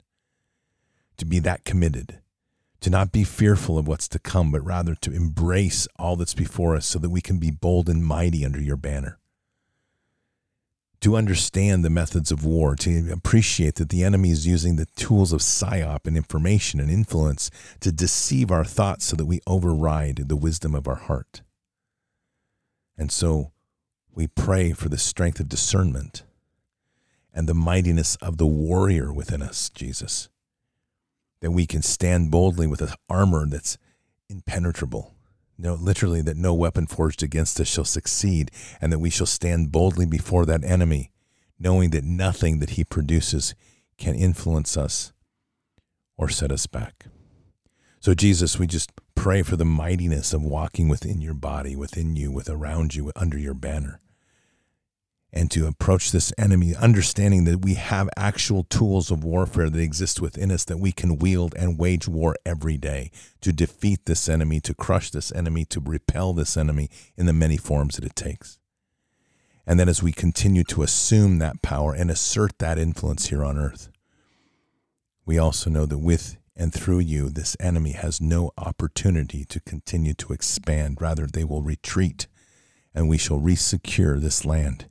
To 1.18 1.24
be 1.24 1.38
that 1.40 1.64
committed, 1.64 2.20
to 2.80 2.90
not 2.90 3.12
be 3.12 3.24
fearful 3.24 3.78
of 3.78 3.86
what's 3.86 4.08
to 4.08 4.18
come, 4.18 4.50
but 4.50 4.64
rather 4.64 4.94
to 4.96 5.12
embrace 5.12 5.86
all 5.96 6.16
that's 6.16 6.34
before 6.34 6.74
us 6.76 6.86
so 6.86 6.98
that 6.98 7.10
we 7.10 7.20
can 7.20 7.38
be 7.38 7.50
bold 7.50 7.88
and 7.88 8.04
mighty 8.04 8.44
under 8.44 8.60
your 8.60 8.76
banner. 8.76 9.18
To 11.02 11.16
understand 11.16 11.84
the 11.84 11.90
methods 11.90 12.32
of 12.32 12.44
war, 12.44 12.74
to 12.76 13.12
appreciate 13.12 13.76
that 13.76 13.88
the 13.88 14.02
enemy 14.02 14.30
is 14.30 14.48
using 14.48 14.74
the 14.74 14.86
tools 14.96 15.32
of 15.32 15.40
psyop 15.40 16.08
and 16.08 16.16
information 16.16 16.80
and 16.80 16.90
influence 16.90 17.52
to 17.80 17.92
deceive 17.92 18.50
our 18.50 18.64
thoughts 18.64 19.04
so 19.04 19.16
that 19.16 19.26
we 19.26 19.40
override 19.46 20.24
the 20.26 20.36
wisdom 20.36 20.74
of 20.74 20.88
our 20.88 20.96
heart 20.96 21.42
and 22.98 23.12
so 23.12 23.52
we 24.12 24.26
pray 24.26 24.72
for 24.72 24.88
the 24.88 24.98
strength 24.98 25.38
of 25.38 25.48
discernment 25.48 26.24
and 27.32 27.48
the 27.48 27.54
mightiness 27.54 28.16
of 28.16 28.36
the 28.36 28.46
warrior 28.46 29.12
within 29.12 29.40
us, 29.40 29.70
Jesus, 29.70 30.28
that 31.40 31.52
we 31.52 31.66
can 31.66 31.82
stand 31.82 32.32
boldly 32.32 32.66
with 32.66 32.82
an 32.82 32.90
armor 33.08 33.46
that's 33.46 33.78
impenetrable. 34.28 35.14
No, 35.56 35.74
literally, 35.74 36.20
that 36.22 36.36
no 36.36 36.52
weapon 36.54 36.86
forged 36.86 37.22
against 37.22 37.60
us 37.60 37.68
shall 37.68 37.84
succeed, 37.84 38.50
and 38.80 38.92
that 38.92 38.98
we 38.98 39.10
shall 39.10 39.26
stand 39.26 39.72
boldly 39.72 40.06
before 40.06 40.46
that 40.46 40.64
enemy, 40.64 41.12
knowing 41.58 41.90
that 41.90 42.04
nothing 42.04 42.58
that 42.58 42.70
he 42.70 42.84
produces 42.84 43.54
can 43.96 44.14
influence 44.14 44.76
us 44.76 45.12
or 46.16 46.28
set 46.28 46.50
us 46.50 46.66
back. 46.66 47.06
So, 48.00 48.14
Jesus, 48.14 48.58
we 48.58 48.66
just 48.66 48.92
pray 49.18 49.42
for 49.42 49.56
the 49.56 49.64
mightiness 49.64 50.32
of 50.32 50.40
walking 50.40 50.88
within 50.88 51.20
your 51.20 51.34
body, 51.34 51.74
within 51.74 52.14
you, 52.14 52.30
with 52.30 52.48
around 52.48 52.94
you, 52.94 53.10
under 53.16 53.36
your 53.36 53.52
banner. 53.52 54.00
And 55.32 55.50
to 55.50 55.66
approach 55.66 56.12
this 56.12 56.32
enemy, 56.38 56.72
understanding 56.76 57.42
that 57.44 57.62
we 57.62 57.74
have 57.74 58.08
actual 58.16 58.62
tools 58.62 59.10
of 59.10 59.24
warfare 59.24 59.68
that 59.68 59.80
exist 59.80 60.20
within 60.20 60.52
us 60.52 60.64
that 60.66 60.78
we 60.78 60.92
can 60.92 61.18
wield 61.18 61.52
and 61.56 61.80
wage 61.80 62.06
war 62.06 62.36
every 62.46 62.78
day 62.78 63.10
to 63.40 63.52
defeat 63.52 64.06
this 64.06 64.28
enemy, 64.28 64.60
to 64.60 64.72
crush 64.72 65.10
this 65.10 65.32
enemy, 65.32 65.64
to 65.64 65.80
repel 65.80 66.32
this 66.32 66.56
enemy 66.56 66.88
in 67.16 67.26
the 67.26 67.32
many 67.32 67.56
forms 67.56 67.96
that 67.96 68.04
it 68.04 68.14
takes. 68.14 68.60
And 69.66 69.80
then 69.80 69.88
as 69.88 70.00
we 70.00 70.12
continue 70.12 70.62
to 70.64 70.84
assume 70.84 71.40
that 71.40 71.60
power 71.60 71.92
and 71.92 72.08
assert 72.08 72.56
that 72.60 72.78
influence 72.78 73.26
here 73.26 73.44
on 73.44 73.58
earth, 73.58 73.90
we 75.26 75.38
also 75.38 75.68
know 75.70 75.86
that 75.86 75.98
with 75.98 76.37
and 76.58 76.74
through 76.74 76.98
you, 76.98 77.30
this 77.30 77.56
enemy 77.60 77.92
has 77.92 78.20
no 78.20 78.50
opportunity 78.58 79.44
to 79.44 79.60
continue 79.60 80.12
to 80.14 80.32
expand. 80.32 81.00
Rather, 81.00 81.26
they 81.26 81.44
will 81.44 81.62
retreat, 81.62 82.26
and 82.92 83.08
we 83.08 83.16
shall 83.16 83.38
resecure 83.38 84.20
this 84.20 84.44
land 84.44 84.86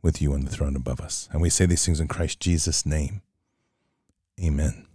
with 0.00 0.22
you 0.22 0.32
on 0.32 0.46
the 0.46 0.50
throne 0.50 0.74
above 0.74 0.98
us. 0.98 1.28
And 1.30 1.42
we 1.42 1.50
say 1.50 1.66
these 1.66 1.84
things 1.84 2.00
in 2.00 2.08
Christ 2.08 2.40
Jesus' 2.40 2.86
name. 2.86 3.20
Amen. 4.42 4.86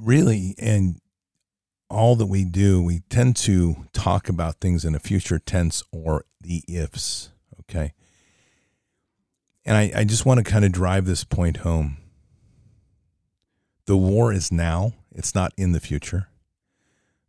Really, 0.00 0.54
and 0.58 0.98
all 1.90 2.16
that 2.16 2.26
we 2.26 2.46
do, 2.46 2.82
we 2.82 3.00
tend 3.10 3.36
to 3.36 3.86
talk 3.92 4.30
about 4.30 4.60
things 4.60 4.86
in 4.86 4.94
a 4.94 4.98
future 4.98 5.38
tense 5.38 5.82
or 5.92 6.24
the 6.40 6.64
ifs. 6.66 7.28
Okay 7.60 7.92
and 9.64 9.76
I, 9.76 9.92
I 9.94 10.04
just 10.04 10.26
want 10.26 10.38
to 10.38 10.50
kind 10.50 10.64
of 10.64 10.72
drive 10.72 11.06
this 11.06 11.24
point 11.24 11.58
home. 11.58 11.96
The 13.86 13.96
war 13.96 14.32
is 14.32 14.50
now, 14.50 14.92
it's 15.12 15.34
not 15.34 15.52
in 15.56 15.72
the 15.72 15.80
future. 15.80 16.28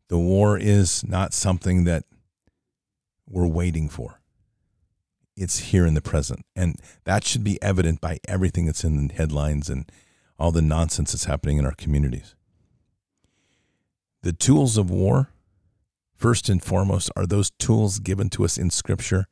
The 0.08 0.18
war 0.18 0.58
is 0.58 1.04
not 1.08 1.34
something 1.34 1.84
that 1.86 2.06
we're 3.28 3.48
waiting 3.48 3.90
for. 3.90 4.22
It's 5.36 5.60
here 5.60 5.86
in 5.86 5.96
the 5.96 6.02
present. 6.02 6.46
And 6.56 6.80
that 7.04 7.26
should 7.26 7.44
be 7.44 7.62
evident 7.62 8.00
by 8.00 8.20
everything 8.28 8.66
that's 8.66 8.84
in 8.84 9.08
the 9.08 9.14
headlines 9.14 9.70
and 9.70 9.92
all 10.38 10.52
the 10.52 10.62
nonsense 10.62 11.12
that's 11.12 11.26
happening 11.26 11.58
in 11.58 11.66
our 11.66 11.74
communities. 11.74 12.36
The 14.22 14.34
tools 14.34 14.78
of 14.78 14.90
war, 14.90 15.30
first 16.16 16.50
and 16.50 16.64
foremost, 16.64 17.12
are 17.16 17.26
those 17.26 17.52
tools 17.52 18.00
given 18.00 18.30
to 18.32 18.46
us 18.46 18.58
in 18.58 18.70
Scripture, 18.70 19.28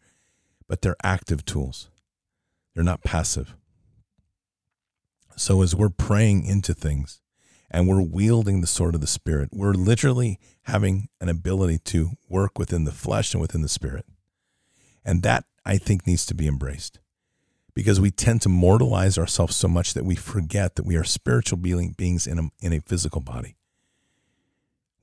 but 0.68 0.82
they're 0.82 0.98
active 1.04 1.46
tools. 1.46 1.90
They're 2.74 2.84
not 2.84 3.04
passive. 3.04 3.56
So 5.36 5.62
as 5.62 5.76
we're 5.76 5.90
praying 5.90 6.46
into 6.46 6.74
things 6.74 7.22
and 7.70 7.88
we're 7.88 8.02
wielding 8.02 8.62
the 8.62 8.68
sword 8.68 8.96
of 8.96 9.02
the 9.02 9.08
Spirit, 9.08 9.50
we're 9.52 9.74
literally 9.74 10.40
having 10.64 11.10
an 11.20 11.30
ability 11.30 11.80
to 11.80 12.12
work 12.30 12.60
within 12.60 12.84
the 12.84 12.92
flesh 12.92 13.34
and 13.34 13.42
within 13.42 13.62
the 13.62 13.70
Spirit. 13.70 14.06
And 15.04 15.24
that, 15.24 15.46
I 15.66 15.78
think, 15.78 16.08
needs 16.08 16.26
to 16.28 16.36
be 16.36 16.48
embraced 16.48 17.00
because 17.74 18.00
we 18.00 18.12
tend 18.12 18.42
to 18.44 18.50
mortalize 18.50 19.18
ourselves 19.18 19.56
so 19.56 19.68
much 19.68 19.94
that 19.94 20.06
we 20.06 20.16
forget 20.16 20.76
that 20.76 20.86
we 20.86 20.96
are 20.96 21.04
spiritual 21.04 21.58
beings 21.58 22.28
in 22.28 22.40
a, 22.40 22.50
in 22.62 22.74
a 22.74 22.80
physical 22.80 23.22
body. 23.22 23.56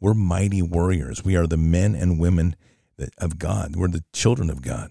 We're 0.01 0.14
mighty 0.14 0.62
warriors. 0.62 1.25
We 1.25 1.37
are 1.37 1.47
the 1.47 1.57
men 1.57 1.95
and 1.95 2.18
women 2.18 2.57
of 3.18 3.39
God. 3.39 3.77
We're 3.77 3.89
the 3.89 4.05
children 4.12 4.49
of 4.49 4.62
God. 4.62 4.91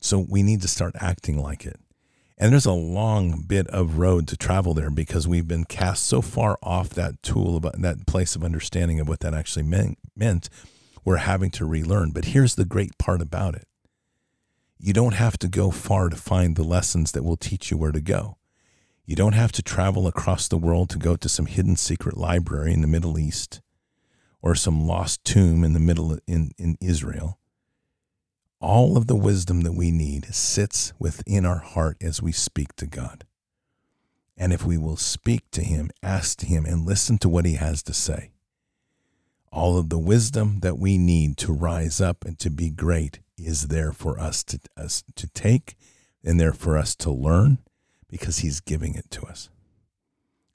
So 0.00 0.24
we 0.28 0.42
need 0.42 0.62
to 0.62 0.68
start 0.68 0.94
acting 1.00 1.42
like 1.42 1.66
it. 1.66 1.80
And 2.40 2.52
there's 2.52 2.66
a 2.66 2.72
long 2.72 3.42
bit 3.42 3.66
of 3.68 3.98
road 3.98 4.28
to 4.28 4.36
travel 4.36 4.72
there 4.72 4.90
because 4.90 5.26
we've 5.26 5.48
been 5.48 5.64
cast 5.64 6.06
so 6.06 6.22
far 6.22 6.56
off 6.62 6.90
that 6.90 7.20
tool, 7.20 7.56
about 7.56 7.82
that 7.82 8.06
place 8.06 8.36
of 8.36 8.44
understanding 8.44 9.00
of 9.00 9.08
what 9.08 9.20
that 9.20 9.34
actually 9.34 9.64
meant, 9.64 9.98
meant. 10.14 10.48
We're 11.04 11.16
having 11.16 11.50
to 11.52 11.64
relearn. 11.64 12.12
But 12.12 12.26
here's 12.26 12.54
the 12.54 12.64
great 12.64 12.96
part 12.96 13.20
about 13.20 13.56
it 13.56 13.66
you 14.78 14.92
don't 14.92 15.14
have 15.14 15.36
to 15.38 15.48
go 15.48 15.72
far 15.72 16.08
to 16.08 16.16
find 16.16 16.54
the 16.54 16.62
lessons 16.62 17.10
that 17.10 17.24
will 17.24 17.36
teach 17.36 17.72
you 17.72 17.76
where 17.76 17.90
to 17.90 18.00
go. 18.00 18.36
You 19.04 19.16
don't 19.16 19.32
have 19.32 19.50
to 19.52 19.62
travel 19.62 20.06
across 20.06 20.46
the 20.46 20.58
world 20.58 20.90
to 20.90 20.98
go 20.98 21.16
to 21.16 21.28
some 21.28 21.46
hidden 21.46 21.74
secret 21.74 22.16
library 22.16 22.72
in 22.72 22.82
the 22.82 22.86
Middle 22.86 23.18
East 23.18 23.60
or 24.40 24.54
some 24.54 24.86
lost 24.86 25.24
tomb 25.24 25.64
in 25.64 25.72
the 25.72 25.80
middle 25.80 26.16
in, 26.28 26.52
in 26.56 26.76
Israel 26.80 27.40
all 28.60 28.96
of 28.96 29.06
the 29.06 29.16
wisdom 29.16 29.62
that 29.62 29.72
we 29.72 29.90
need 29.90 30.34
sits 30.34 30.92
within 30.98 31.46
our 31.46 31.58
heart 31.58 31.96
as 32.00 32.20
we 32.20 32.32
speak 32.32 32.74
to 32.76 32.86
God. 32.86 33.24
And 34.36 34.52
if 34.52 34.64
we 34.64 34.78
will 34.78 34.96
speak 34.96 35.50
to 35.52 35.62
Him, 35.62 35.90
ask 36.02 36.38
to 36.38 36.46
Him, 36.46 36.64
and 36.64 36.86
listen 36.86 37.18
to 37.18 37.28
what 37.28 37.44
He 37.44 37.54
has 37.54 37.82
to 37.84 37.94
say, 37.94 38.30
all 39.50 39.78
of 39.78 39.88
the 39.88 39.98
wisdom 39.98 40.60
that 40.60 40.78
we 40.78 40.98
need 40.98 41.36
to 41.38 41.52
rise 41.52 42.00
up 42.00 42.24
and 42.24 42.38
to 42.38 42.50
be 42.50 42.70
great 42.70 43.20
is 43.36 43.68
there 43.68 43.92
for 43.92 44.18
us 44.18 44.44
to, 44.44 44.60
us 44.76 45.02
to 45.16 45.28
take 45.28 45.76
and 46.24 46.38
there 46.38 46.52
for 46.52 46.76
us 46.76 46.94
to 46.96 47.10
learn 47.10 47.58
because 48.08 48.38
He's 48.38 48.60
giving 48.60 48.94
it 48.94 49.10
to 49.12 49.22
us. 49.22 49.48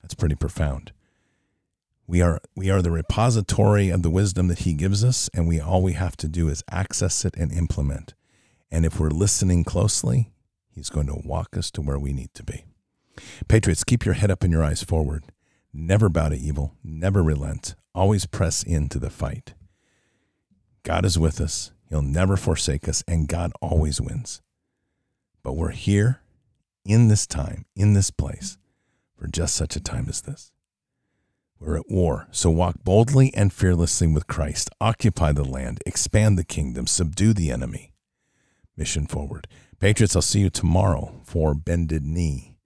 That's 0.01 0.13
pretty 0.13 0.35
profound. 0.35 0.91
We 2.05 2.21
are 2.21 2.39
we 2.55 2.69
are 2.69 2.81
the 2.81 2.91
repository 2.91 3.89
of 3.89 4.03
the 4.03 4.09
wisdom 4.09 4.47
that 4.47 4.59
he 4.59 4.73
gives 4.73 5.03
us 5.03 5.29
and 5.33 5.47
we 5.47 5.59
all 5.59 5.81
we 5.81 5.93
have 5.93 6.17
to 6.17 6.27
do 6.27 6.49
is 6.49 6.63
access 6.69 7.23
it 7.25 7.35
and 7.37 7.51
implement. 7.51 8.13
And 8.69 8.85
if 8.85 8.99
we're 8.99 9.09
listening 9.09 9.63
closely, 9.63 10.31
he's 10.73 10.89
going 10.89 11.07
to 11.07 11.21
walk 11.23 11.55
us 11.55 11.71
to 11.71 11.81
where 11.81 11.99
we 11.99 12.11
need 12.11 12.33
to 12.33 12.43
be. 12.43 12.65
Patriots, 13.47 13.83
keep 13.83 14.05
your 14.05 14.15
head 14.15 14.31
up 14.31 14.43
and 14.43 14.51
your 14.51 14.63
eyes 14.63 14.83
forward. 14.83 15.23
Never 15.71 16.09
bow 16.09 16.29
to 16.29 16.35
evil, 16.35 16.75
never 16.83 17.23
relent, 17.23 17.75
always 17.95 18.25
press 18.25 18.63
into 18.63 18.99
the 18.99 19.09
fight. 19.09 19.53
God 20.83 21.05
is 21.05 21.17
with 21.17 21.39
us. 21.39 21.71
He'll 21.89 22.01
never 22.01 22.37
forsake 22.37 22.87
us, 22.87 23.03
and 23.07 23.27
God 23.27 23.51
always 23.61 24.01
wins. 24.01 24.41
But 25.43 25.53
we're 25.53 25.71
here 25.71 26.21
in 26.85 27.07
this 27.07 27.27
time, 27.27 27.65
in 27.75 27.93
this 27.93 28.11
place, 28.11 28.57
for 29.15 29.27
just 29.27 29.55
such 29.55 29.75
a 29.75 29.79
time 29.81 30.07
as 30.09 30.21
this. 30.21 30.52
We're 31.65 31.77
at 31.77 31.89
war, 31.89 32.27
so 32.29 32.49
walk 32.49 32.83
boldly 32.83 33.33
and 33.33 33.53
fearlessly 33.53 34.07
with 34.07 34.27
Christ. 34.27 34.69
Occupy 34.81 35.31
the 35.31 35.45
land, 35.45 35.81
expand 35.85 36.37
the 36.37 36.43
kingdom, 36.43 36.87
subdue 36.87 37.31
the 37.31 37.51
enemy. 37.51 37.93
Mission 38.75 39.07
forward. 39.07 39.47
Patriots, 39.79 40.13
I'll 40.13 40.21
see 40.21 40.41
you 40.41 40.49
tomorrow 40.49 41.21
for 41.23 41.53
Bended 41.53 42.03
Knee. 42.03 42.57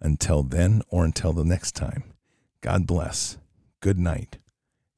Until 0.00 0.42
then, 0.42 0.82
or 0.88 1.04
until 1.04 1.32
the 1.32 1.44
next 1.44 1.76
time, 1.76 2.02
God 2.60 2.88
bless. 2.88 3.38
Good 3.78 4.00
night. 4.00 4.38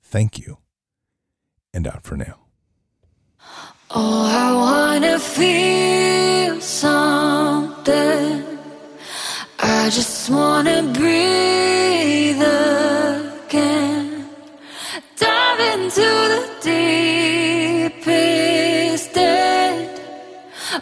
Thank 0.02 0.38
you. 0.38 0.56
And 1.74 1.86
out 1.86 2.04
for 2.04 2.16
now. 2.16 2.38
Oh, 3.90 4.24
I 4.30 4.54
want 4.54 5.04
to 5.04 5.18
feel 5.18 6.58
something. 6.62 8.58
I 9.58 9.90
just 9.90 10.30
want 10.30 10.68
to 10.68 10.90
breathe. 10.98 12.81
into 15.94 16.08
the 16.34 16.42
deepest 17.90 19.16
end. 19.16 20.00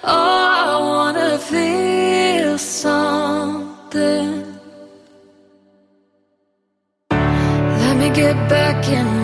Oh, 0.05 0.09
I 0.09 0.79
wanna 0.79 1.39
feel 1.39 2.59
something. 2.59 4.45
Let 7.11 7.97
me 7.97 8.11
get 8.11 8.37
back 8.49 8.89
in. 8.89 9.20